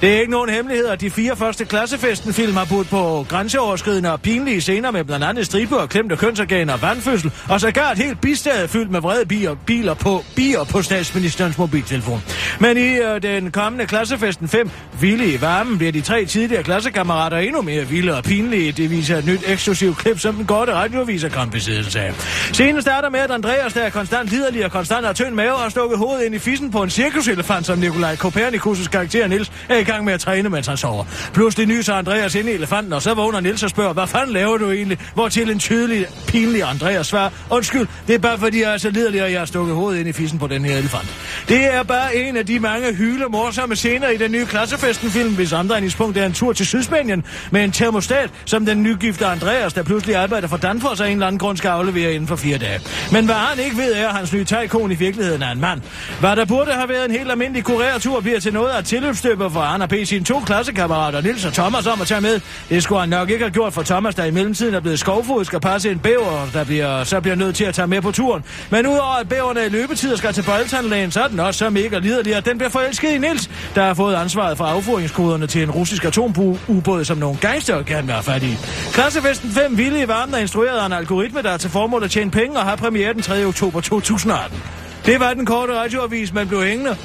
Det 0.00 0.14
er 0.14 0.20
ikke 0.20 0.32
nogen 0.32 0.50
hemmelighed, 0.50 0.86
at 0.86 1.00
de 1.00 1.10
fire 1.10 1.36
første 1.36 1.64
klassefesten-film 1.64 2.56
har 2.56 2.64
budt 2.64 2.88
på 2.88 3.26
grænseoverskridende 3.28 4.12
og 4.12 4.20
pinlige 4.20 4.60
scener 4.60 4.90
med 4.90 5.04
blandt 5.04 5.24
andet 5.24 5.46
striber 5.46 5.76
og 5.76 5.88
klemte 5.88 6.16
kønsorganer 6.16 6.72
og 6.72 6.82
vandfødsel, 6.82 7.32
og 7.48 7.60
sågar 7.60 7.90
et 7.90 7.98
helt 7.98 8.20
bistad 8.20 8.68
fyldt 8.68 8.90
med 8.90 9.00
vrede 9.00 9.26
bier, 9.26 9.54
biler 9.66 9.94
på, 9.94 10.24
bier 10.36 10.64
på 10.64 10.82
statsministerens 10.82 11.58
mobiltelefon. 11.58 12.22
Men 12.60 12.76
i 12.76 12.96
øh, 12.96 13.22
den 13.22 13.50
kommende 13.50 13.86
klassefesten 13.86 14.48
5, 14.48 14.70
Vilde 15.00 15.34
i 15.34 15.40
varmen, 15.40 15.78
bliver 15.78 15.92
de 15.92 16.00
tre 16.00 16.24
tidligere 16.24 16.62
klassekammerater 16.62 17.36
endnu 17.36 17.62
mere 17.62 17.84
vilde 17.84 18.16
og 18.16 18.24
pinlige. 18.24 18.72
Det 18.72 18.90
viser 18.90 19.16
et 19.16 19.26
nyt 19.26 19.40
eksklusivt 19.46 19.98
klip, 19.98 20.18
som 20.18 20.34
den 20.34 20.46
gode 20.46 20.74
radioviser 20.74 21.28
kom 21.28 21.50
besiddelse 21.50 22.00
af. 22.00 22.14
Scenen 22.52 22.82
starter 22.82 23.10
med, 23.10 23.20
at 23.20 23.30
Andreas, 23.30 23.72
der 23.72 23.80
er 23.80 23.90
konstant 23.90 24.28
liderlig 24.30 24.64
og 24.64 24.70
konstant 24.70 25.06
har 25.06 25.12
tynd 25.12 25.34
mave, 25.34 25.54
og 25.54 25.70
stukket 25.70 25.98
hovedet 25.98 26.24
ind 26.24 26.34
i 26.34 26.38
fissen 26.38 26.70
på 26.70 26.82
en 26.82 26.90
cirkuselefant, 26.90 27.66
som 27.66 27.78
Nikolaj 27.78 28.14
Kopernikus' 28.14 28.88
karakter 28.88 29.26
Nils 29.26 29.52
er 29.68 29.76
i 29.76 29.82
gang 29.96 30.04
med 30.04 30.14
at 30.14 30.20
træne, 30.20 30.48
mens 30.48 30.66
han 30.66 30.76
sover. 30.76 31.04
Pludselig 31.32 31.66
nyser 31.66 31.94
Andreas 31.94 32.34
ind 32.34 32.48
i 32.48 32.52
elefanten, 32.52 32.92
og 32.92 33.02
så 33.02 33.14
vågner 33.14 33.40
Nils 33.40 33.62
og 33.62 33.70
spørger, 33.70 33.92
hvad 33.92 34.06
fanden 34.06 34.32
laver 34.32 34.58
du 34.58 34.70
egentlig? 34.70 34.98
Hvor 35.14 35.28
til 35.28 35.50
en 35.50 35.58
tydelig, 35.58 36.06
pinlig 36.26 36.62
Andreas 36.62 37.06
svarer, 37.06 37.30
undskyld, 37.50 37.86
det 38.06 38.14
er 38.14 38.18
bare 38.18 38.38
fordi 38.38 38.62
jeg 38.62 38.74
er 38.74 38.78
så 38.78 38.90
liderlig, 38.90 39.22
og 39.22 39.32
jeg 39.32 39.40
har 39.40 39.46
stukket 39.46 39.74
hovedet 39.74 40.00
ind 40.00 40.08
i 40.08 40.12
fissen 40.12 40.38
på 40.38 40.46
den 40.46 40.64
her 40.64 40.76
elefant. 40.76 41.14
Det 41.48 41.74
er 41.74 41.82
bare 41.82 42.16
en 42.16 42.36
af 42.36 42.46
de 42.46 42.60
mange 42.60 42.94
hyle 42.94 43.26
morsomme 43.26 43.76
scener 43.76 44.08
i 44.08 44.16
den 44.16 44.32
nye 44.32 44.46
klassefesten-film, 44.46 45.34
hvis 45.34 45.52
omdrejningspunkt 45.52 46.18
er 46.18 46.26
en 46.26 46.32
tur 46.32 46.52
til 46.52 46.66
Sydspanien 46.66 47.24
med 47.50 47.64
en 47.64 47.72
termostat, 47.72 48.30
som 48.44 48.66
den 48.66 48.82
nygifte 48.82 49.26
Andreas, 49.26 49.72
der 49.72 49.82
pludselig 49.82 50.16
arbejder 50.16 50.48
for 50.48 50.56
Danfoss 50.56 51.00
af 51.00 51.06
en 51.06 51.12
eller 51.12 51.26
anden 51.26 51.38
grund 51.38 51.56
skal 51.56 51.68
aflevere 51.68 52.12
inden 52.12 52.28
for 52.28 52.36
fire 52.36 52.58
dage. 52.58 52.80
Men 53.12 53.24
hvad 53.24 53.34
han 53.34 53.64
ikke 53.64 53.76
ved 53.76 53.94
er, 53.94 54.08
at 54.08 54.14
hans 54.14 54.32
nye 54.32 54.44
tegkon 54.44 54.92
i 54.92 54.94
virkeligheden 54.94 55.42
er 55.42 55.50
en 55.52 55.60
mand. 55.60 55.80
Hvad 56.20 56.36
der 56.36 56.44
burde 56.44 56.72
have 56.72 56.88
været 56.88 57.04
en 57.04 57.10
helt 57.10 57.30
almindelig 57.30 57.64
kurertur, 57.64 58.20
bliver 58.20 58.40
til 58.40 58.52
noget 58.52 58.70
af 58.70 58.84
tilløbsstøber 58.84 59.48
for 59.48 59.60
han 59.76 59.80
har 59.80 59.86
bedt 59.86 60.08
sine 60.08 60.24
to 60.24 60.40
klassekammerater, 60.40 61.20
Nils 61.20 61.44
og 61.44 61.52
Thomas, 61.52 61.86
om 61.86 62.00
at 62.00 62.06
tage 62.06 62.20
med. 62.20 62.40
Det 62.68 62.82
skulle 62.82 63.00
han 63.00 63.08
nok 63.08 63.30
ikke 63.30 63.44
have 63.44 63.52
gjort 63.52 63.72
for 63.72 63.82
Thomas, 63.82 64.14
der 64.14 64.24
i 64.24 64.30
mellemtiden 64.30 64.74
er 64.74 64.80
blevet 64.80 64.98
skovfod, 64.98 65.44
skal 65.44 65.60
passe 65.60 65.90
en 65.90 65.98
bæver, 65.98 66.48
der 66.52 66.64
bliver, 66.64 67.04
så 67.04 67.20
bliver 67.20 67.34
nødt 67.34 67.56
til 67.56 67.64
at 67.64 67.74
tage 67.74 67.88
med 67.88 68.02
på 68.02 68.10
turen. 68.10 68.44
Men 68.70 68.86
udover 68.86 69.20
at 69.20 69.28
bæverne 69.28 69.66
i 69.66 69.68
løbetid 69.68 70.16
skal 70.16 70.32
til 70.32 70.42
boldtandlægen, 70.42 71.10
så 71.10 71.22
er 71.22 71.28
den 71.28 71.40
også 71.40 71.58
så 71.58 71.70
mega 71.70 71.98
liderlig, 71.98 72.34
at 72.34 72.46
den 72.46 72.58
bliver 72.58 72.70
forelsket 72.70 73.10
i 73.10 73.18
Nils, 73.18 73.50
der 73.74 73.82
har 73.82 73.94
fået 73.94 74.14
ansvaret 74.14 74.56
for 74.56 74.64
afføringskoderne 74.64 75.46
til 75.46 75.62
en 75.62 75.70
russisk 75.70 76.04
atomubåd, 76.04 77.04
som 77.04 77.18
nogle 77.18 77.38
gangster 77.40 77.82
kan 77.82 78.08
være 78.08 78.22
fat 78.22 78.42
i. 78.42 78.56
Klassefesten 78.92 79.50
5 79.50 79.78
Ville 79.78 80.02
i 80.02 80.08
varmen 80.08 80.34
er 80.34 80.38
instrueret 80.38 80.78
af 80.78 80.86
en 80.86 80.92
algoritme, 80.92 81.42
der 81.42 81.50
er 81.50 81.56
til 81.56 81.70
formål 81.70 82.04
at 82.04 82.10
tjene 82.10 82.30
penge 82.30 82.58
og 82.58 82.64
har 82.64 82.76
premiere 82.76 83.12
den 83.12 83.22
3. 83.22 83.44
oktober 83.44 83.80
2018. 83.80 84.85
Det 85.06 85.20
var 85.20 85.34
den 85.34 85.46
korte 85.46 85.74
radioavis, 85.74 86.32
man 86.32 86.48
blev 86.48 86.62
hængende. 86.62 86.96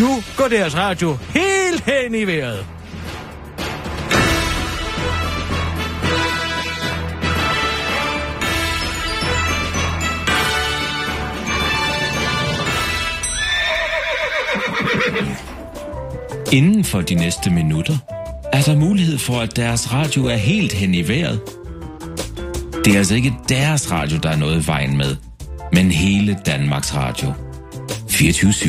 Nu 0.00 0.08
går 0.36 0.48
deres 0.48 0.76
radio 0.76 1.16
helt 1.34 1.84
hen 1.84 2.14
i 2.14 2.24
vejret. 2.24 2.66
Inden 16.52 16.84
for 16.84 17.00
de 17.00 17.14
næste 17.14 17.50
minutter 17.50 17.98
er 18.52 18.62
der 18.62 18.76
mulighed 18.76 19.18
for, 19.18 19.40
at 19.40 19.56
deres 19.56 19.92
radio 19.92 20.26
er 20.26 20.36
helt 20.36 20.72
hen 20.72 20.94
i 20.94 21.08
vejret. 21.08 21.40
Det 22.84 22.94
er 22.94 22.98
altså 22.98 23.14
ikke 23.14 23.34
deres 23.48 23.92
radio, 23.92 24.18
der 24.22 24.30
er 24.30 24.36
noget 24.36 24.64
i 24.64 24.66
vejen 24.66 24.96
med, 24.96 25.16
men 25.72 25.90
hele 25.90 26.38
Danmarks 26.46 26.94
Radio. 26.94 27.45
24 28.16 28.52
/7. 28.52 28.66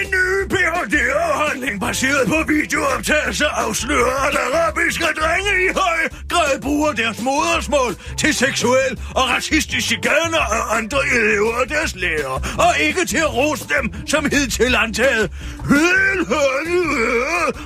En 0.00 0.06
ny 0.16 0.48
PhD-afhandling 0.52 1.80
baseret 1.80 2.28
på 2.28 2.38
videooptagelser 2.48 3.48
afslører, 3.48 4.28
at 4.28 4.36
arabiske 4.46 5.04
drenge 5.20 5.50
i 5.66 5.68
høj 5.74 6.00
grad 6.28 6.60
bruger 6.60 6.92
deres 6.92 7.22
modersmål 7.22 7.96
til 8.18 8.34
seksuel 8.34 9.00
og 9.14 9.28
racistisk 9.28 9.86
chikane 9.86 10.38
af 10.38 10.76
andre 10.76 10.98
elever 11.16 11.54
og 11.54 11.68
deres 11.68 11.94
lærere, 11.94 12.40
og 12.58 12.72
ikke 12.80 13.04
til 13.06 13.18
at 13.18 13.34
rose 13.34 13.64
dem 13.78 14.06
som 14.06 14.24
hidtil 14.24 14.74
antaget. 14.74 15.30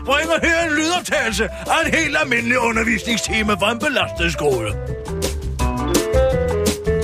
bringer 0.06 0.38
her 0.42 0.64
en 0.68 0.72
lydoptagelse 0.78 1.44
af 1.44 1.86
en 1.86 1.94
helt 1.94 2.16
almindelig 2.22 2.58
undervisningstime 2.58 3.56
fra 3.60 3.72
en 3.72 3.78
belastet 3.78 4.32
skole. 4.32 4.70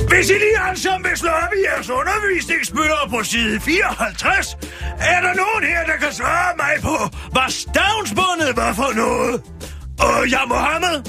Hvis 0.08 0.30
I 0.30 0.32
lige 0.32 0.58
alle 0.68 0.80
sammen 0.80 1.10
vil 1.10 1.18
slå 1.18 1.30
op 1.30 1.53
i 1.88 1.90
undervisningsbøger 1.90 3.08
på 3.10 3.24
side 3.24 3.60
54, 3.60 4.56
er 5.00 5.20
der 5.20 5.34
nogen 5.34 5.62
her, 5.70 5.84
der 5.84 5.96
kan 5.96 6.12
svare 6.12 6.52
mig 6.56 6.74
på, 6.82 6.96
hvad 7.32 7.50
stavnsbundet 7.50 8.56
var 8.56 8.72
for 8.72 8.94
noget? 8.94 9.42
Og 10.00 10.30
jeg 10.30 10.44
Mohammed? 10.48 11.02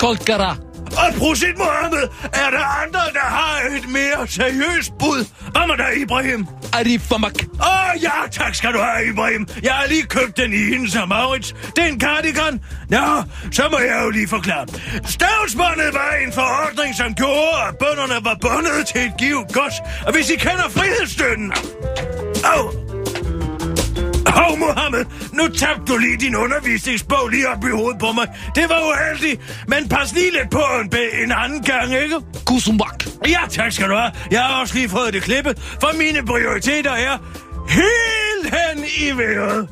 Kolkara. 0.00 0.67
Og 0.96 1.14
Prosit 1.18 1.58
Mohammed, 1.58 2.02
er 2.32 2.50
der 2.50 2.82
andre, 2.82 3.00
der 3.12 3.26
har 3.38 3.60
et 3.76 3.88
mere 3.88 4.28
seriøst 4.28 4.92
bud? 4.98 5.26
Hvad 5.52 5.66
med 5.66 5.76
dig, 5.76 6.02
Ibrahim? 6.02 6.46
Arifamak. 6.72 7.34
Åh 7.60 7.66
oh, 7.66 8.02
ja, 8.02 8.10
tak 8.32 8.54
skal 8.54 8.72
du 8.72 8.78
have, 8.78 9.08
Ibrahim. 9.08 9.48
Jeg 9.62 9.72
har 9.72 9.86
lige 9.86 10.02
købt 10.02 10.36
den 10.36 10.52
i 10.52 10.56
hendes 10.56 10.96
og 10.96 11.08
Maurits. 11.08 11.54
Det 11.76 11.84
er 11.84 11.88
en 11.88 12.00
cardigan. 12.00 12.60
Nå, 12.88 13.22
så 13.52 13.68
må 13.70 13.78
jeg 13.78 14.00
jo 14.04 14.10
lige 14.10 14.28
forklare. 14.28 14.66
Stavnsbåndet 15.04 15.94
var 15.94 16.12
en 16.26 16.32
forordning, 16.32 16.96
som 16.96 17.14
gjorde, 17.14 17.56
at 17.68 17.78
bønderne 17.78 18.24
var 18.24 18.36
bundet 18.40 18.86
til 18.86 19.00
et 19.00 19.12
givet 19.18 19.46
gods. 19.52 19.74
Og 20.06 20.12
hvis 20.12 20.30
I 20.30 20.36
kender 20.36 20.68
frihedsstøtten... 20.68 21.52
Au! 22.44 22.87
Hov, 24.34 24.52
oh, 24.52 24.58
Mohammed, 24.58 25.04
nu 25.32 25.48
tabte 25.48 25.92
du 25.92 25.96
lige 25.98 26.16
din 26.16 26.36
undervisningsbog 26.36 27.28
lige 27.28 27.48
op 27.48 27.64
i 27.64 27.70
hovedet 27.70 28.00
på 28.00 28.12
mig. 28.12 28.26
Det 28.54 28.68
var 28.68 28.80
uheldigt, 28.90 29.64
men 29.68 29.88
pas 29.88 30.12
lige 30.12 30.32
lidt 30.32 30.50
på 30.50 30.62
en, 30.80 30.90
en 31.22 31.32
anden 31.32 31.62
gang, 31.62 31.94
ikke? 31.94 32.16
Kusumbak. 32.46 33.04
Ja, 33.28 33.40
tak 33.50 33.72
skal 33.72 33.88
du 33.88 33.94
have. 33.94 34.12
Jeg 34.30 34.40
har 34.40 34.60
også 34.60 34.74
lige 34.74 34.88
fået 34.88 35.12
det 35.12 35.22
klippet, 35.22 35.58
for 35.80 35.98
mine 35.98 36.26
prioriteter 36.26 36.92
er 36.92 37.18
helt 37.68 38.54
hen 38.54 38.84
i 38.98 39.18
vejret. 39.18 39.68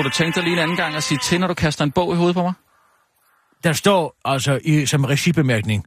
Kunne 0.00 0.10
du 0.10 0.14
tænke 0.16 0.36
dig 0.36 0.42
lige 0.44 0.52
en 0.52 0.58
anden 0.58 0.76
gang 0.76 0.94
at 0.96 1.02
sige 1.02 1.18
til, 1.18 1.40
når 1.40 1.46
du 1.46 1.54
kaster 1.54 1.84
en 1.84 1.90
bog 1.92 2.12
i 2.12 2.16
hovedet 2.16 2.34
på 2.36 2.42
mig? 2.42 2.52
Der 3.64 3.72
står 3.72 4.16
altså 4.24 4.60
i, 4.64 4.86
som 4.86 5.04
regibemærkning, 5.04 5.84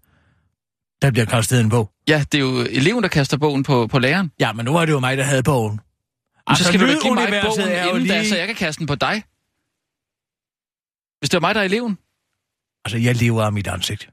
der 1.02 1.12
bliver 1.12 1.26
kastet 1.26 1.60
en 1.62 1.70
bog. 1.70 1.92
Ja, 2.08 2.26
det 2.32 2.38
er 2.38 2.42
jo 2.42 2.60
eleven, 2.70 3.04
der 3.04 3.10
kaster 3.10 3.38
bogen 3.38 3.64
på, 3.64 3.88
på 3.88 4.00
læreren. 4.00 4.32
Ja, 4.40 4.54
men 4.54 4.66
nu 4.66 4.76
er 4.76 4.86
det 4.86 4.92
jo 4.94 5.00
mig, 5.00 5.18
der 5.18 5.24
havde 5.24 5.44
bogen. 5.44 5.80
Altså, 6.48 6.64
så 6.64 6.68
skal 6.70 6.80
du 6.82 6.88
da 6.88 6.94
give 7.02 7.16
mig 7.16 7.28
bogen 7.46 7.62
inden 7.62 8.08
da, 8.08 8.18
lige- 8.20 8.30
så 8.30 8.38
jeg 8.38 8.48
kan 8.48 8.56
kaste 8.56 8.80
den 8.80 8.88
på 8.88 8.96
dig. 8.96 9.24
Hvis 11.20 11.30
det 11.30 11.42
var 11.42 11.48
mig, 11.48 11.56
der 11.56 11.62
er 11.62 11.66
eleven. 11.66 11.98
Altså, 12.86 12.98
jeg 12.98 13.16
lever 13.16 13.44
af 13.44 13.54
mit 13.54 13.68
ansigt. 13.68 14.10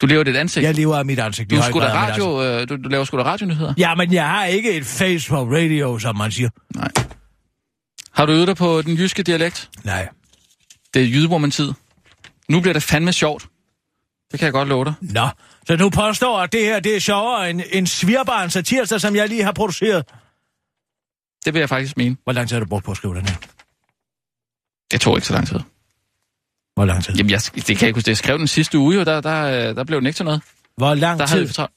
Du 0.00 0.06
lever 0.06 0.24
dit 0.24 0.36
ansigt. 0.36 0.64
Jeg 0.66 0.74
lever 0.74 0.96
af 0.96 1.04
mit 1.04 1.18
ansigt. 1.18 1.50
du, 1.50 1.62
sgu 1.62 1.80
da 1.80 1.86
radio, 1.94 2.42
øh, 2.44 2.68
du, 2.68 2.76
du 2.76 2.88
laver 2.88 3.04
sgu 3.04 3.18
da 3.18 3.22
radionyheder. 3.22 3.74
Ja, 3.78 3.94
men 3.94 4.12
jeg 4.12 4.28
har 4.28 4.44
ikke 4.44 4.72
et 4.72 4.86
face 4.86 5.30
på 5.30 5.36
radio, 5.44 5.98
som 5.98 6.16
man 6.16 6.30
siger. 6.32 6.50
Nej. 6.74 6.88
Har 8.14 8.26
du 8.26 8.32
øvet 8.32 8.48
dig 8.48 8.56
på 8.56 8.82
den 8.82 8.96
jyske 8.96 9.22
dialekt? 9.22 9.70
Nej. 9.84 10.08
Det 10.94 11.02
er 11.02 11.06
jydewoman-tid. 11.06 11.72
Nu 12.48 12.60
bliver 12.60 12.72
det 12.72 12.82
fandme 12.82 13.12
sjovt. 13.12 13.46
Det 14.32 14.40
kan 14.40 14.44
jeg 14.46 14.52
godt 14.52 14.68
love 14.68 14.84
dig. 14.84 14.94
Nå, 15.00 15.28
så 15.66 15.76
du 15.76 15.90
påstår, 15.90 16.40
at 16.40 16.52
det 16.52 16.60
her 16.60 16.80
det 16.80 16.96
er 16.96 17.00
sjovere 17.00 17.50
end 17.50 17.60
en 17.72 17.86
svirbarn 17.86 18.50
satirster, 18.50 18.98
som 18.98 19.16
jeg 19.16 19.28
lige 19.28 19.42
har 19.44 19.52
produceret. 19.52 20.04
Det 21.44 21.54
vil 21.54 21.60
jeg 21.60 21.68
faktisk 21.68 21.96
mene. 21.96 22.16
Hvor 22.24 22.32
lang 22.32 22.48
tid 22.48 22.54
har 22.56 22.60
du 22.60 22.68
brugt 22.68 22.84
på 22.84 22.90
at 22.90 22.96
skrive 22.96 23.14
den 23.14 23.26
her? 23.28 23.36
Det 24.90 25.00
tog 25.00 25.16
ikke 25.16 25.26
så 25.26 25.32
lang 25.34 25.46
tid. 25.48 25.60
Hvor 26.74 26.84
lang 26.84 27.04
tid? 27.04 27.14
Jamen, 27.14 27.30
jeg, 27.30 27.40
det 27.54 27.64
kan 27.64 27.76
jeg 27.80 27.82
ikke 27.82 27.96
huske. 27.96 28.10
Jeg 28.10 28.16
skrev 28.16 28.38
den 28.38 28.48
sidste 28.48 28.78
uge, 28.78 29.00
og 29.00 29.06
der, 29.06 29.20
der, 29.20 29.42
øh, 29.44 29.76
der 29.76 29.84
blev 29.84 30.00
den 30.00 30.06
ikke 30.06 30.16
til 30.16 30.24
noget. 30.24 30.42
Hvor 30.76 30.94
lang 30.94 31.20
Der 31.20 31.26
havde 31.26 31.40
vi 31.40 31.46
tid? 31.46 31.54
for 31.54 31.54
travlt. 31.54 31.74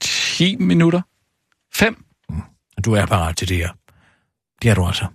10 0.00 0.56
minutter. 0.56 1.00
5. 1.74 2.04
Du 2.84 2.92
er 2.92 3.06
parat 3.06 3.36
til 3.36 3.48
det 3.48 3.56
her. 3.56 3.68
Det 4.62 4.70
er 4.70 4.74
du 4.74 4.86
altså. 4.86 5.06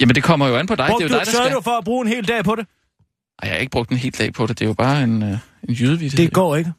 Jamen, 0.00 0.14
det 0.14 0.24
kommer 0.24 0.48
jo 0.48 0.56
an 0.56 0.66
på 0.66 0.74
dig. 0.74 0.86
Brugte 0.88 1.04
det 1.04 1.12
er 1.12 1.14
jo 1.14 1.18
dig, 1.18 1.26
der 1.26 1.42
skal... 1.42 1.56
du 1.56 1.60
for 1.60 1.78
at 1.78 1.84
bruge 1.84 2.06
en 2.06 2.08
hel 2.08 2.28
dag 2.28 2.44
på 2.44 2.54
det? 2.54 2.66
Ej, 3.42 3.48
jeg 3.48 3.54
har 3.54 3.60
ikke 3.60 3.70
brugt 3.70 3.90
en 3.90 3.96
hel 3.96 4.12
dag 4.18 4.32
på 4.32 4.46
det. 4.46 4.58
Det 4.58 4.64
er 4.64 4.68
jo 4.68 4.74
bare 4.74 5.02
en, 5.02 5.22
øh, 5.22 5.38
en 5.68 5.74
jydevideo. 5.74 6.16
Det 6.16 6.32
går 6.32 6.56
ikke. 6.56 6.72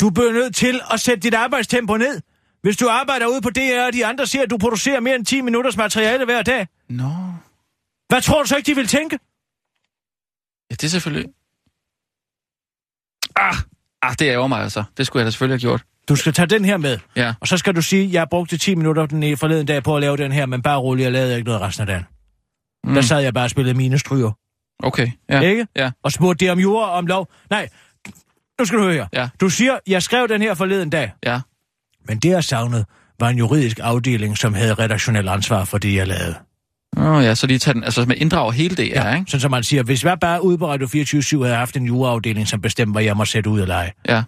Du 0.00 0.10
bliver 0.10 0.32
nødt 0.32 0.54
til 0.54 0.80
at 0.90 1.00
sætte 1.00 1.20
dit 1.20 1.34
arbejdstempo 1.34 1.96
ned. 1.96 2.20
Hvis 2.62 2.76
du 2.76 2.88
arbejder 2.88 3.26
ude 3.26 3.40
på 3.40 3.50
DR, 3.50 3.86
og 3.86 3.92
de 3.92 4.06
andre 4.06 4.26
siger, 4.26 4.42
at 4.42 4.50
du 4.50 4.58
producerer 4.58 5.00
mere 5.00 5.14
end 5.14 5.26
10 5.26 5.40
minutters 5.40 5.76
materiale 5.76 6.24
hver 6.24 6.42
dag. 6.42 6.68
Nå. 6.88 7.12
Hvad 8.08 8.22
tror 8.22 8.42
du 8.42 8.48
så 8.48 8.56
ikke, 8.56 8.66
de 8.66 8.76
vil 8.76 8.86
tænke? 8.86 9.18
Ja, 10.70 10.74
det 10.74 10.84
er 10.84 10.88
selvfølgelig... 10.88 11.32
Ah, 13.36 13.56
ah 14.02 14.14
det 14.18 14.26
ærger 14.26 14.46
mig 14.46 14.62
altså. 14.62 14.84
Det 14.96 15.06
skulle 15.06 15.20
jeg 15.20 15.26
da 15.26 15.30
selvfølgelig 15.30 15.54
have 15.54 15.60
gjort. 15.60 15.84
Du 16.08 16.16
skal 16.16 16.32
tage 16.32 16.46
den 16.46 16.64
her 16.64 16.76
med. 16.76 16.98
Ja. 17.16 17.34
Og 17.40 17.48
så 17.48 17.56
skal 17.56 17.76
du 17.76 17.82
sige, 17.82 18.12
jeg 18.12 18.26
brugte 18.30 18.58
10 18.58 18.74
minutter 18.74 19.06
den 19.06 19.22
i 19.22 19.36
forleden 19.36 19.66
dag 19.66 19.82
på 19.82 19.96
at 19.96 20.00
lave 20.00 20.16
den 20.16 20.32
her, 20.32 20.46
men 20.46 20.62
bare 20.62 20.78
rolig, 20.78 21.02
jeg 21.02 21.12
lavede 21.12 21.36
ikke 21.36 21.46
noget 21.46 21.60
resten 21.60 21.80
af 21.80 21.86
dagen. 21.86 22.04
Mm. 22.84 22.94
Der 22.94 23.00
sad 23.00 23.20
jeg 23.20 23.34
bare 23.34 23.44
og 23.44 23.50
spillede 23.50 23.76
mine 23.76 23.98
stryger. 23.98 24.30
Okay, 24.82 25.10
ja. 25.30 25.40
Ikke? 25.40 25.66
Ja. 25.76 25.90
Og 26.04 26.12
spurgte 26.12 26.44
det 26.44 26.52
om 26.52 26.58
jord 26.58 26.84
og 26.84 26.92
om 26.92 27.06
lov. 27.06 27.28
Nej, 27.50 27.68
nu 28.58 28.64
skal 28.64 28.78
du 28.78 28.84
høre 28.84 28.94
her. 28.94 29.06
Ja. 29.12 29.28
Du 29.40 29.48
siger, 29.48 29.78
jeg 29.86 30.02
skrev 30.02 30.28
den 30.28 30.42
her 30.42 30.54
forleden 30.54 30.90
dag. 30.90 31.12
Ja. 31.26 31.40
Men 32.08 32.18
det, 32.18 32.28
jeg 32.28 32.44
savnede, 32.44 32.84
var 33.20 33.28
en 33.28 33.38
juridisk 33.38 33.80
afdeling, 33.82 34.38
som 34.38 34.54
havde 34.54 34.74
redaktionel 34.74 35.28
ansvar 35.28 35.64
for 35.64 35.78
det, 35.78 35.94
jeg 35.94 36.06
lavede. 36.06 36.34
Åh 36.96 37.06
oh, 37.06 37.24
ja, 37.24 37.34
så 37.34 37.46
lige 37.46 37.58
tage 37.58 37.74
den, 37.74 37.84
altså 37.84 38.04
med 38.04 38.16
inddrag 38.16 38.52
hele 38.52 38.76
det, 38.76 38.88
ja, 38.88 39.14
ikke? 39.14 39.30
Sådan 39.30 39.40
som 39.40 39.50
man 39.50 39.62
siger, 39.62 39.82
hvis 39.82 40.04
jeg 40.04 40.20
bare 40.20 40.44
ude 40.44 40.58
på 40.58 40.68
Radio 40.68 40.86
24 40.86 41.44
havde 41.44 41.56
haft 41.56 41.76
en 41.76 41.86
juraafdeling, 41.86 42.48
som 42.48 42.60
bestemte, 42.60 42.92
hvad 42.92 43.02
jeg 43.02 43.16
må 43.16 43.24
sætte 43.24 43.50
ud 43.50 43.60
og 43.60 43.66
lege. 43.66 43.92
Ja. 44.08 44.22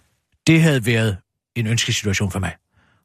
Det 0.47 0.63
havde 0.63 0.87
været 0.87 1.17
en 1.57 1.67
ønskesituation 1.67 2.31
for 2.31 2.39
mig. 2.39 2.53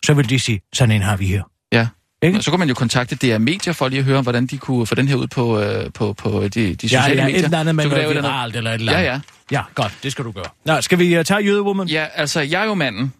Så 0.05 0.13
ville 0.13 0.29
de 0.29 0.39
sige, 0.39 0.61
sådan 0.73 0.95
en 0.95 1.01
har 1.01 1.17
vi 1.17 1.25
her. 1.27 1.43
Ja. 1.71 1.87
Ikke? 2.21 2.37
Og 2.37 2.43
så 2.43 2.51
kunne 2.51 2.59
man 2.59 2.67
jo 2.67 2.73
kontakte 2.73 3.15
DR 3.15 3.37
Medier 3.37 3.73
for 3.73 3.87
lige 3.87 3.99
at 3.99 4.05
høre, 4.05 4.21
hvordan 4.21 4.47
de 4.47 4.57
kunne 4.57 4.87
få 4.87 4.95
den 4.95 5.07
her 5.07 5.15
ud 5.15 5.27
på, 5.27 5.59
øh, 5.59 5.91
på, 5.93 6.13
på 6.13 6.43
de, 6.43 6.49
de 6.49 6.67
Ja, 6.69 6.75
sociale 6.75 7.05
ja, 7.21 7.27
et 7.27 7.31
medier. 7.33 7.43
eller 7.45 7.59
andet 7.59 7.75
med 7.75 7.85
noget 7.85 8.09
et 8.09 8.15
viralt 8.23 8.55
eller 8.55 8.71
et 8.71 8.75
eller 8.79 8.91
Ja, 8.91 8.97
andet. 9.13 9.21
ja. 9.51 9.57
Ja, 9.57 9.63
godt, 9.75 9.97
det 10.03 10.11
skal 10.11 10.25
du 10.25 10.31
gøre. 10.31 10.45
Nå, 10.65 10.81
skal 10.81 10.99
vi 10.99 11.17
uh, 11.19 11.23
tage 11.25 11.39
Jødewoman? 11.39 11.87
Ja, 11.87 12.05
altså, 12.15 12.39
jeg 12.41 12.61
er 12.61 12.65
jo 12.65 12.73
manden, 12.73 13.13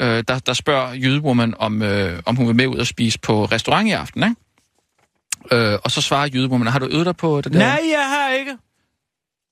øh, 0.00 0.24
der, 0.28 0.38
der 0.38 0.52
spørger 0.52 0.92
Jydewoman, 0.94 1.54
om, 1.58 1.82
øh, 1.82 2.22
om 2.26 2.36
hun 2.36 2.46
vil 2.46 2.56
med 2.56 2.66
ud 2.66 2.76
og 2.76 2.86
spise 2.86 3.18
på 3.18 3.44
restaurant 3.44 3.88
i 3.88 3.92
aften, 3.92 4.22
ikke? 4.22 4.34
Øh, 5.72 5.78
og 5.84 5.90
så 5.90 6.00
svarer 6.00 6.28
Jydewoman, 6.34 6.66
har 6.68 6.78
du 6.78 6.86
øvet 6.86 7.06
dig 7.06 7.16
på 7.16 7.40
det 7.40 7.52
der? 7.52 7.58
Nej, 7.58 7.80
jeg 7.92 8.06
har 8.08 8.30
ikke. 8.38 8.52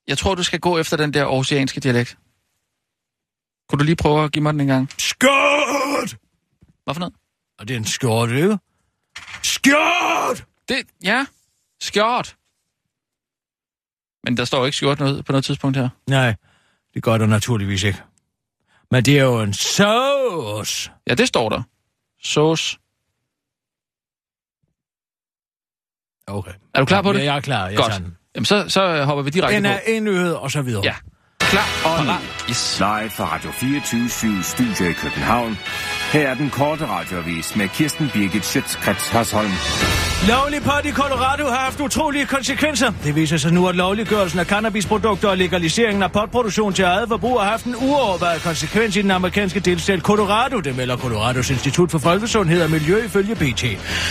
Jeg 0.07 0.17
tror, 0.17 0.35
du 0.35 0.43
skal 0.43 0.59
gå 0.59 0.77
efter 0.79 0.97
den 0.97 1.13
der 1.13 1.25
oceanske 1.25 1.79
dialekt. 1.79 2.17
Kunne 3.73 3.79
du 3.79 3.85
lige 3.85 3.95
prøve 3.95 4.23
at 4.23 4.31
give 4.31 4.43
mig 4.43 4.53
den 4.53 4.61
en 4.61 4.67
gang? 4.67 4.89
Skjort! 4.97 6.17
Hvad 6.83 6.93
for 6.93 6.99
noget? 6.99 7.13
Og 7.59 7.67
det 7.67 7.73
er 7.73 7.77
en 7.77 7.85
skjort, 7.85 8.29
ikke? 8.29 8.57
Skjort! 9.43 10.45
Det, 10.69 10.77
ja, 11.03 11.25
skjort. 11.81 12.35
Men 14.23 14.37
der 14.37 14.45
står 14.45 14.65
ikke 14.65 14.77
skjort 14.77 14.99
noget 14.99 15.25
på 15.25 15.31
noget 15.31 15.45
tidspunkt 15.45 15.77
her. 15.77 15.89
Nej, 16.09 16.35
det 16.93 17.03
gør 17.03 17.17
der 17.17 17.25
naturligvis 17.25 17.83
ikke. 17.83 18.01
Men 18.91 19.05
det 19.05 19.19
er 19.19 19.23
jo 19.23 19.41
en 19.41 19.53
sauce. 19.53 20.91
Ja, 21.07 21.13
det 21.13 21.27
står 21.27 21.49
der. 21.49 21.63
Sauce. 22.23 22.77
Okay. 26.27 26.51
Er 26.73 26.79
du 26.79 26.85
klar 26.85 27.01
på 27.01 27.13
det? 27.13 27.19
Ja, 27.19 27.23
jeg 27.23 27.35
er 27.35 27.41
klar. 27.41 27.67
Jeg 27.67 27.77
Godt. 27.77 28.01
Jamen, 28.35 28.45
så, 28.45 28.69
så 28.69 29.05
hopper 29.05 29.23
vi 29.23 29.29
direkte 29.29 29.55
Den 29.55 29.63
på. 29.63 29.69
er 29.69 29.79
indøvet, 29.79 30.37
og 30.37 30.51
så 30.51 30.61
videre. 30.61 30.81
Ja. 30.83 30.95
Klar 31.53 31.91
og 31.91 32.05
parat. 32.05 32.21
Yes. 32.49 32.79
Live 32.79 33.09
fra 33.09 33.35
Radio 33.35 33.51
24 33.51 34.43
Studio 34.43 34.89
i 34.89 34.93
København. 34.93 35.57
Her 36.13 36.29
er 36.29 36.33
den 36.33 36.49
korte 36.49 36.85
radiovis 36.87 37.55
med 37.55 37.67
Kirsten 37.67 38.09
Birgit 38.13 38.45
Schøtzgrads 38.45 39.09
Hasholm. 39.09 39.51
Lovligpot 40.29 40.85
i 40.85 40.91
Colorado 40.91 41.45
har 41.45 41.57
haft 41.57 41.79
utrolige 41.79 42.25
konsekvenser. 42.25 42.91
Det 43.03 43.15
viser 43.15 43.37
sig 43.37 43.53
nu, 43.53 43.67
at 43.67 43.75
lovliggørelsen 43.75 44.39
af 44.39 44.45
cannabisprodukter 44.45 45.29
og 45.29 45.37
legaliseringen 45.37 46.03
af 46.03 46.11
potproduktion 46.11 46.73
til 46.73 46.85
eget 46.85 47.09
forbrug 47.09 47.41
har 47.41 47.49
haft 47.49 47.65
en 47.65 47.75
uovervejet 47.75 48.41
konsekvens 48.41 48.95
i 48.95 49.01
den 49.01 49.11
amerikanske 49.11 49.59
delstat 49.59 49.99
Colorado. 49.99 50.59
Det 50.59 50.77
melder 50.77 50.97
Colorados 50.97 51.49
Institut 51.49 51.91
for 51.91 51.97
Folkesundhed 51.99 52.61
og 52.61 52.71
Miljø 52.71 53.05
ifølge 53.05 53.35
BT. 53.35 53.63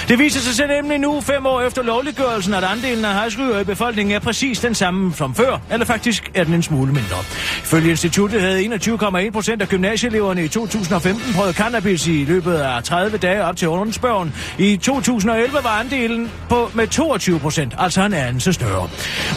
Det 0.08 0.18
viser 0.18 0.40
sig 0.40 0.54
selv 0.54 0.70
nemlig 0.70 0.98
nu, 0.98 1.20
fem 1.20 1.46
år 1.46 1.60
efter 1.60 1.82
lovliggørelsen, 1.82 2.54
at 2.54 2.64
andelen 2.64 3.04
af 3.04 3.14
hashryger 3.14 3.60
i 3.60 3.64
befolkningen 3.64 4.14
er 4.14 4.20
præcis 4.20 4.60
den 4.60 4.74
samme 4.74 5.14
som 5.14 5.34
før, 5.34 5.58
eller 5.70 5.86
faktisk 5.86 6.30
er 6.34 6.44
den 6.44 6.54
en 6.54 6.62
smule 6.62 6.92
mindre. 6.92 7.16
Ifølge 7.62 7.90
instituttet 7.90 8.40
havde 8.40 8.60
21,1 8.60 9.30
procent 9.30 9.62
af 9.62 9.68
gymnasieeleverne 9.68 10.44
i 10.44 10.48
2015 10.48 11.34
prøvet 11.34 11.54
cannabis 11.56 12.06
i 12.06 12.24
løbet 12.24 12.54
af 12.54 12.84
30 12.84 13.18
dage 13.18 13.44
op 13.44 13.56
til 13.56 13.68
underspørgen. 13.68 14.34
I 14.58 14.76
2011 14.76 15.54
var 15.62 15.80
andelen 15.80 16.01
på 16.48 16.70
med 16.74 16.88
22 16.88 17.38
procent, 17.38 17.74
altså 17.78 18.02
en 18.02 18.14
anden 18.14 18.40
så 18.40 18.52
større. 18.52 18.88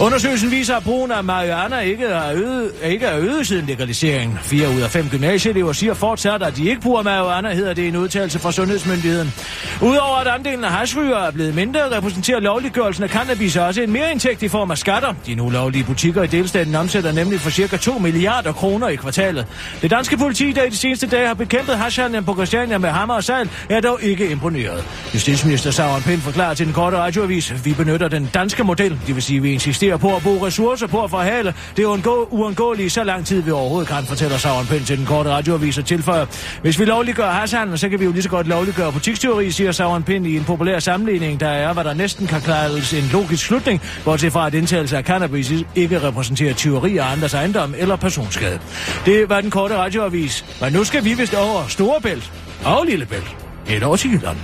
Undersøgelsen 0.01 0.51
viser, 0.51 0.75
at 0.75 0.83
brugen 0.83 1.11
af 1.11 1.23
marihuana 1.23 1.79
ikke 1.79 2.05
er 2.05 2.31
øget, 2.33 2.71
ikke 2.83 3.05
er 3.05 3.19
øget 3.19 3.47
siden 3.47 3.65
legaliseringen. 3.65 4.39
4 4.41 4.69
ud 4.69 4.81
af 4.81 4.89
5 4.89 5.09
gymnasieelever 5.09 5.73
siger 5.73 5.93
fortsat, 5.93 6.43
at 6.43 6.57
de 6.57 6.69
ikke 6.69 6.81
bruger 6.81 7.03
marihuana, 7.03 7.53
hedder 7.53 7.73
det 7.73 7.81
i 7.83 7.87
en 7.87 7.95
udtalelse 7.95 8.39
fra 8.39 8.51
Sundhedsmyndigheden. 8.51 9.33
Udover 9.81 10.17
at 10.17 10.27
andelen 10.27 10.63
af 10.63 10.71
hashryger 10.71 11.17
er 11.17 11.31
blevet 11.31 11.55
mindre, 11.55 11.97
repræsenterer 11.97 12.39
lovliggørelsen 12.39 13.03
af 13.03 13.09
cannabis 13.09 13.55
også 13.55 13.81
en 13.81 13.91
mere 13.91 14.11
indtægt 14.11 14.43
i 14.43 14.47
form 14.47 14.71
af 14.71 14.77
skatter. 14.77 15.13
De 15.25 15.35
nu 15.35 15.49
lovlige 15.49 15.83
butikker 15.83 16.23
i 16.23 16.27
delstaten 16.27 16.75
omsætter 16.75 17.11
nemlig 17.11 17.41
for 17.41 17.49
cirka 17.49 17.77
2 17.77 17.97
milliarder 17.97 18.51
kroner 18.51 18.87
i 18.87 18.95
kvartalet. 18.95 19.45
Det 19.81 19.91
danske 19.91 20.17
politi, 20.17 20.51
der 20.51 20.63
i 20.63 20.69
de 20.69 20.77
seneste 20.77 21.07
dage 21.07 21.27
har 21.27 21.33
bekæmpet 21.33 21.77
hashhandlen 21.77 22.23
på 22.25 22.33
Christiania 22.33 22.77
med 22.77 22.89
hammer 22.89 23.15
og 23.15 23.23
sal, 23.23 23.49
er 23.69 23.81
dog 23.81 24.03
ikke 24.03 24.29
imponeret. 24.29 24.83
Justitsminister 25.13 25.71
Sauron 25.71 26.01
Pind 26.01 26.21
forklarer 26.21 26.53
til 26.55 26.65
den 26.65 26.73
korte 26.73 26.97
radioavis, 26.97 27.65
vi 27.65 27.73
benytter 27.73 28.07
den 28.07 28.29
danske 28.33 28.63
model, 28.63 28.99
det 29.07 29.15
vil 29.15 29.23
sige, 29.23 29.41
vi 29.41 29.51
insisterer 29.51 29.97
på 29.97 30.15
at 30.15 30.21
bruge 30.21 30.47
ressourcer 30.47 30.87
på 30.87 31.03
at 31.03 31.09
forhale 31.09 31.53
det 31.77 31.83
er 31.83 31.87
undgå, 31.87 32.27
uundgåelige 32.31 32.89
så 32.89 33.03
lang 33.03 33.25
tid 33.25 33.41
vi 33.41 33.51
overhovedet 33.51 33.89
kan, 33.89 34.05
fortæller 34.05 34.37
Sauron 34.37 34.65
Pind 34.65 34.85
til 34.85 34.97
den 34.97 35.05
korte 35.05 35.29
radioavis 35.29 35.77
og 35.77 35.85
tilføjer. 35.85 36.25
Hvis 36.61 36.79
vi 36.79 36.85
lovliggør 36.85 37.29
hashandel, 37.29 37.79
så 37.79 37.89
kan 37.89 37.99
vi 37.99 38.05
jo 38.05 38.11
lige 38.11 38.23
så 38.23 38.29
godt 38.29 38.47
lovliggøre 38.47 38.91
butiksteori, 38.91 39.51
siger 39.51 39.71
Sauron 39.71 40.03
Pind 40.03 40.27
i 40.27 40.37
en 40.37 40.43
populær 40.43 40.79
sammenligning, 40.79 41.39
der 41.39 41.47
er, 41.47 41.73
hvad 41.73 41.83
der 41.83 41.93
næsten 41.93 42.27
kan 42.27 42.41
klares 42.41 42.93
en 42.93 43.09
logisk 43.13 43.45
slutning, 43.45 43.81
bortset 44.05 44.31
fra 44.31 44.47
at 44.47 44.53
indtagelse 44.53 44.97
af 44.97 45.03
cannabis 45.03 45.53
ikke 45.75 46.01
repræsenterer 46.01 46.53
tyveri 46.53 46.97
af 46.97 47.11
andres 47.11 47.33
ejendom 47.33 47.73
eller 47.77 47.95
personskade. 47.95 48.59
Det 49.05 49.29
var 49.29 49.41
den 49.41 49.49
korte 49.49 49.77
radioavis. 49.77 50.45
Men 50.61 50.73
nu 50.73 50.83
skal 50.83 51.05
vi 51.05 51.13
vist 51.13 51.33
over 51.33 51.67
Storebælt 51.67 52.31
og 52.65 52.85
Lillebælt. 52.85 53.37
Et 53.69 53.83
år 53.83 53.95
til 53.95 54.11
Jylland. 54.11 54.37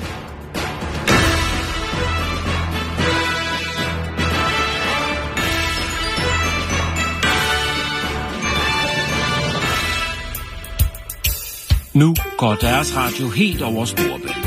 Nu 11.93 12.15
går 12.37 12.55
deres 12.55 12.95
radio 12.95 13.29
helt 13.29 13.61
over 13.61 13.85
Storebælt. 13.85 14.45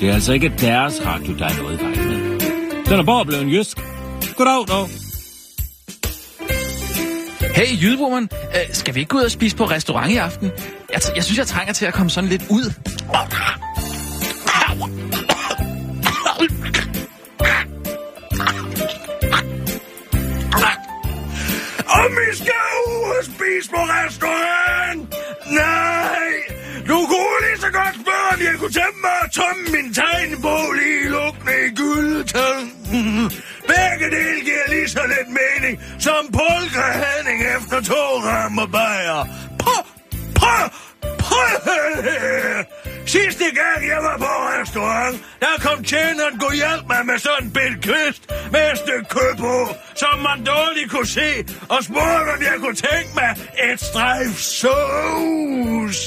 Det 0.00 0.08
er 0.08 0.14
altså 0.14 0.32
ikke 0.32 0.52
deres 0.58 1.06
radio, 1.06 1.38
der 1.38 1.44
er 1.44 1.62
noget 1.62 1.80
i 1.80 1.82
vejen 1.82 2.08
med. 2.08 2.40
Den 2.84 2.98
er 2.98 3.02
bare 3.02 3.26
blevet 3.26 3.52
jysk. 3.52 3.78
Goddag, 4.36 4.66
dog. 4.68 4.88
Hey, 7.54 7.82
Jydewoman, 7.82 8.28
øh, 8.32 8.74
skal 8.74 8.94
vi 8.94 9.00
ikke 9.00 9.08
gå 9.08 9.18
ud 9.18 9.22
og 9.22 9.30
spise 9.30 9.56
på 9.56 9.64
restaurant 9.64 10.12
i 10.12 10.16
aften? 10.16 10.50
Jeg, 10.92 11.00
jeg 11.16 11.24
synes, 11.24 11.38
jeg 11.38 11.46
trænger 11.46 11.72
til 11.72 11.86
at 11.86 11.94
komme 11.94 12.10
sådan 12.10 12.30
lidt 12.30 12.42
ud. 12.50 12.72
Og 21.88 22.06
vi 22.10 22.36
skal 22.36 22.52
ud 22.86 23.18
og 23.18 23.24
spise 23.24 23.70
på 23.70 23.76
restaurant! 23.76 25.14
Nej! 25.50 25.89
Du 26.90 26.98
kunne 27.12 27.38
lige 27.46 27.60
så 27.60 27.70
godt 27.80 27.94
spørge, 28.02 28.28
om 28.34 28.40
jeg 28.48 28.54
kunne 28.60 28.72
tage 28.80 28.94
mig 29.04 29.18
og 29.24 29.30
tømme 29.38 29.64
min 29.74 29.94
tegnebog 29.94 30.66
lige 30.80 31.08
lukkende 31.16 31.56
i 31.66 31.70
gyldetanken. 31.80 33.30
Begge 33.72 34.06
dele 34.16 34.40
giver 34.48 34.66
lige 34.68 34.88
så 34.88 35.02
lidt 35.14 35.30
mening 35.40 35.74
som 35.98 36.22
polka 36.38 36.86
efter 37.56 37.80
to 37.80 38.02
rammer 38.28 38.66
bajer. 38.66 39.20
Prøv, 39.58 39.82
prøv, 40.34 40.64
prøv. 41.18 41.50
Sidste 43.16 43.44
gang 43.44 43.88
jeg 43.92 44.00
var 44.08 44.16
på 44.18 44.32
restaurant, 44.60 45.16
der 45.40 45.54
kom 45.66 45.84
tjeneren 45.84 46.38
gå 46.38 46.50
hjælp 46.62 46.84
mig 46.88 47.06
med 47.06 47.18
sådan 47.18 47.44
en 47.44 47.52
bit 47.52 47.76
kvist 47.86 48.22
med 48.52 48.72
et 48.72 48.78
stykke 48.78 49.06
kød 49.14 49.32
på, 49.38 49.56
som 50.02 50.14
man 50.26 50.38
dårligt 50.52 50.90
kunne 50.90 51.06
se, 51.06 51.30
og 51.68 51.78
spurgte, 51.84 52.30
om 52.34 52.40
jeg 52.48 52.56
kunne 52.62 52.78
tænke 52.88 53.10
mig 53.20 53.30
et 53.70 53.80
strejf 53.80 54.36
sovs. 54.38 56.00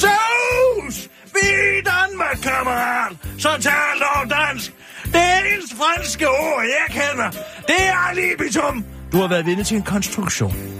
Sovs! 0.00 0.96
Vi 1.34 1.44
er 1.58 1.78
i 1.78 1.82
Danmark, 1.92 2.36
kammerat, 2.42 3.12
så 3.38 3.50
tal 3.66 3.96
dog 4.04 4.22
dansk. 4.36 4.72
Det 5.04 5.22
er 5.34 5.38
eneste 5.52 5.76
franske 5.76 6.28
ord, 6.28 6.62
jeg 6.76 6.86
kender, 7.00 7.30
det 7.70 7.80
er 7.92 7.96
alibitum. 8.10 8.84
Du 9.12 9.16
har 9.16 9.28
været 9.28 9.46
vidne 9.46 9.64
til 9.64 9.76
en 9.76 9.82
konstruktion. 9.82 10.75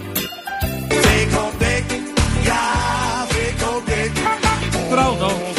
Goddag, 4.97 5.21
dog. 5.21 5.57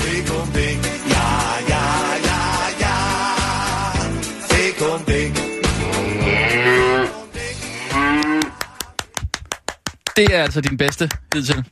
Det 10.16 10.36
er 10.36 10.44
altså 10.44 10.62
din 10.62 10.78
bedste 10.78 11.10
hidtil. 11.34 11.66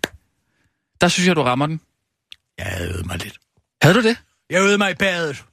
Der 1.01 1.07
synes 1.07 1.27
jeg, 1.27 1.35
du 1.35 1.41
rammer 1.41 1.67
den. 1.67 1.81
Jeg 2.57 2.65
havde 2.65 2.89
øvet 2.89 3.05
mig 3.05 3.17
lidt. 3.17 3.39
Havde 3.81 3.95
du 3.95 4.01
det? 4.01 4.17
Jeg 4.49 4.61
øvede 4.61 4.77
mig 4.77 4.91
i 4.91 4.95
badet. 4.95 5.45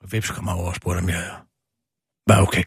Og 0.00 0.12
Vips 0.12 0.30
kom 0.30 0.48
over 0.48 0.68
og 0.68 0.74
spurgte, 0.74 0.98
om 0.98 1.08
jeg 1.08 1.30
var 2.26 2.42
okay. 2.42 2.64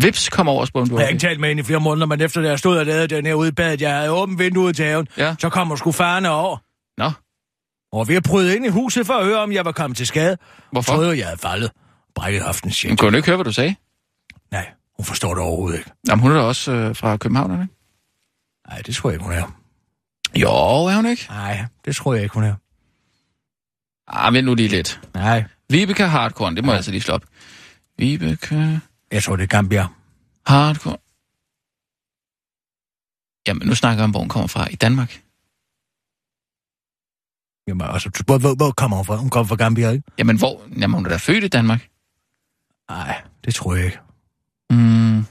Vips 0.00 0.28
kom 0.28 0.48
over 0.48 0.60
og 0.60 0.66
spurgte, 0.66 0.94
Jeg 0.94 1.00
har 1.04 1.08
ikke 1.08 1.20
talt 1.20 1.40
med 1.40 1.48
hende 1.48 1.60
i 1.60 1.64
flere 1.64 1.80
måneder, 1.80 2.06
men 2.06 2.20
efter 2.20 2.40
jeg 2.40 2.58
stod 2.58 2.78
og 2.78 2.86
lavede 2.86 3.06
den 3.08 3.26
her 3.26 3.34
ude 3.34 3.48
i 3.48 3.52
badet, 3.52 3.80
jeg 3.80 3.96
havde 3.96 4.10
åbent 4.10 4.38
vindue 4.38 4.64
ud 4.64 4.72
til 4.72 4.84
haven, 4.84 5.08
Ja. 5.18 5.34
så 5.40 5.48
kommer 5.48 5.76
sgu 5.76 5.92
farne 5.92 6.30
over. 6.30 6.56
Nå, 6.98 7.10
Og 7.92 8.08
vi 8.08 8.14
har 8.14 8.20
prøvet 8.20 8.54
ind 8.54 8.66
i 8.66 8.68
huset 8.68 9.06
for 9.06 9.14
at 9.14 9.24
høre, 9.24 9.38
om 9.38 9.52
jeg 9.52 9.64
var 9.64 9.72
kommet 9.72 9.96
til 9.96 10.06
skade. 10.06 10.36
Hvorfor? 10.72 10.92
Jeg 10.92 10.96
troede, 10.98 11.18
jeg 11.18 11.26
havde 11.26 11.38
faldet. 11.38 11.70
brækket 12.14 12.40
aftens 12.40 12.82
Hun 12.82 12.96
kunne 12.96 13.16
ikke 13.18 13.26
høre, 13.26 13.36
hvad 13.36 13.44
du 13.44 13.52
sagde. 13.52 13.74
Nej, 14.50 14.66
hun 14.96 15.04
forstår 15.04 15.34
det 15.34 15.42
overhovedet 15.42 15.78
ikke. 15.78 15.90
Jamen, 16.08 16.22
hun 16.22 16.30
er 16.32 16.34
da 16.36 16.40
også 16.42 16.72
øh, 16.72 16.96
fra 16.96 17.16
København, 17.16 17.52
ikke? 17.52 17.74
Nej, 18.68 18.78
det 18.86 18.94
tror 18.94 19.10
jeg 19.10 19.14
ikke, 19.14 19.24
hun 19.24 19.32
er. 19.34 19.56
Jo, 20.36 20.48
er 20.86 20.94
hun 20.96 21.06
ikke? 21.06 21.26
Nej, 21.30 21.64
det 21.84 21.96
tror 21.96 22.14
jeg 22.14 22.22
ikke, 22.22 22.34
hun 22.34 22.44
er. 22.44 22.54
Ah, 24.08 24.34
vent 24.34 24.44
nu 24.46 24.54
lige 24.54 24.68
lidt. 24.68 25.00
Nej. 25.14 25.44
Vibeke 25.70 26.04
Hardcore, 26.06 26.54
det 26.54 26.64
må 26.64 26.70
jeg 26.72 26.76
altså 26.76 26.90
lige 26.90 27.00
slå 27.00 27.14
op. 27.14 27.22
Vibeke 27.98 28.80
Jeg 29.14 29.22
tror, 29.22 29.36
det 29.36 29.42
er 29.42 29.46
Gambia. 29.46 29.86
Hardcore. 30.46 30.96
Jamen, 33.48 33.68
nu 33.68 33.74
snakker 33.74 33.98
jeg 33.98 34.04
om, 34.04 34.10
hvor 34.10 34.20
hun 34.20 34.28
kommer 34.28 34.46
fra. 34.46 34.68
I 34.70 34.74
Danmark. 34.74 35.22
Jamen, 37.68 37.86
altså, 37.86 38.22
hvor, 38.26 38.38
hvor, 38.38 38.54
hvor 38.54 38.70
kommer 38.70 38.96
hun 38.96 39.06
fra? 39.06 39.16
Hun 39.16 39.30
kommer 39.30 39.48
fra 39.48 39.56
Gambia, 39.56 39.90
ikke? 39.90 40.04
Jamen, 40.18 40.38
hvor? 40.38 40.62
Jamen, 40.80 40.94
hun 40.94 41.06
er 41.06 41.10
da 41.10 41.16
født 41.16 41.44
i 41.44 41.48
Danmark. 41.48 41.88
Nej, 42.90 43.22
det 43.44 43.54
tror 43.54 43.74
jeg 43.74 43.84
ikke. 43.84 43.98
Mm. 44.70 45.24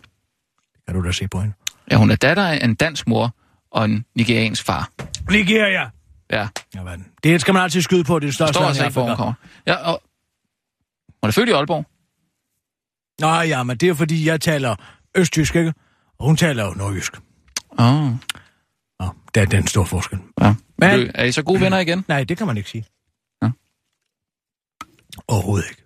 Det 0.73 0.85
kan 0.87 0.95
du 0.95 1.05
da 1.05 1.11
se 1.11 1.27
på 1.27 1.39
hende. 1.41 1.53
Ja, 1.91 1.95
hun 1.95 2.11
er 2.11 2.15
datter 2.15 2.47
af 2.47 2.65
en 2.65 2.75
dansk 2.75 3.07
mor 3.07 3.35
og 3.71 3.85
en 3.85 4.05
nigeriansk 4.15 4.65
far. 4.65 4.91
Nigeria! 5.29 5.89
Ja. 6.31 6.47
Jamen, 6.75 7.05
det 7.23 7.41
skal 7.41 7.53
man 7.53 7.63
altid 7.63 7.81
skyde 7.81 8.03
på, 8.03 8.19
det 8.19 8.27
er 8.27 8.31
det 8.31 8.39
Der 8.39 8.45
største 8.45 8.53
står 8.53 8.65
altså 8.65 8.83
ikke, 8.83 8.93
hvor 8.93 9.07
hun 9.07 9.15
kommer. 9.15 9.33
Ja, 9.67 9.75
og... 9.75 10.03
Hun 11.21 11.27
er 11.27 11.31
født 11.31 11.49
i 11.49 11.51
Aalborg. 11.51 11.85
Nå 13.19 13.27
ja, 13.41 13.63
men 13.63 13.77
det 13.77 13.89
er 13.89 13.93
fordi, 13.93 14.25
jeg 14.27 14.41
taler 14.41 14.75
østtysk, 15.15 15.55
ikke? 15.55 15.73
Og 16.19 16.25
hun 16.25 16.37
taler 16.37 16.65
jo 16.65 16.73
nordjysk. 16.73 17.17
Åh. 17.79 18.03
Oh. 18.03 18.11
Nå, 18.99 19.09
der 19.35 19.41
er 19.41 19.45
den 19.45 19.67
store 19.67 19.85
forskel. 19.85 20.19
Ja. 20.41 20.55
Men- 20.77 20.99
Men... 20.99 21.11
Er 21.15 21.23
I 21.23 21.31
så 21.31 21.43
gode 21.43 21.61
venner 21.61 21.79
igen? 21.79 22.05
Nej, 22.07 22.23
det 22.23 22.37
kan 22.37 22.47
man 22.47 22.57
ikke 22.57 22.69
sige. 22.69 22.85
Ja. 23.41 23.49
Overhovedet 25.27 25.69
ikke. 25.69 25.82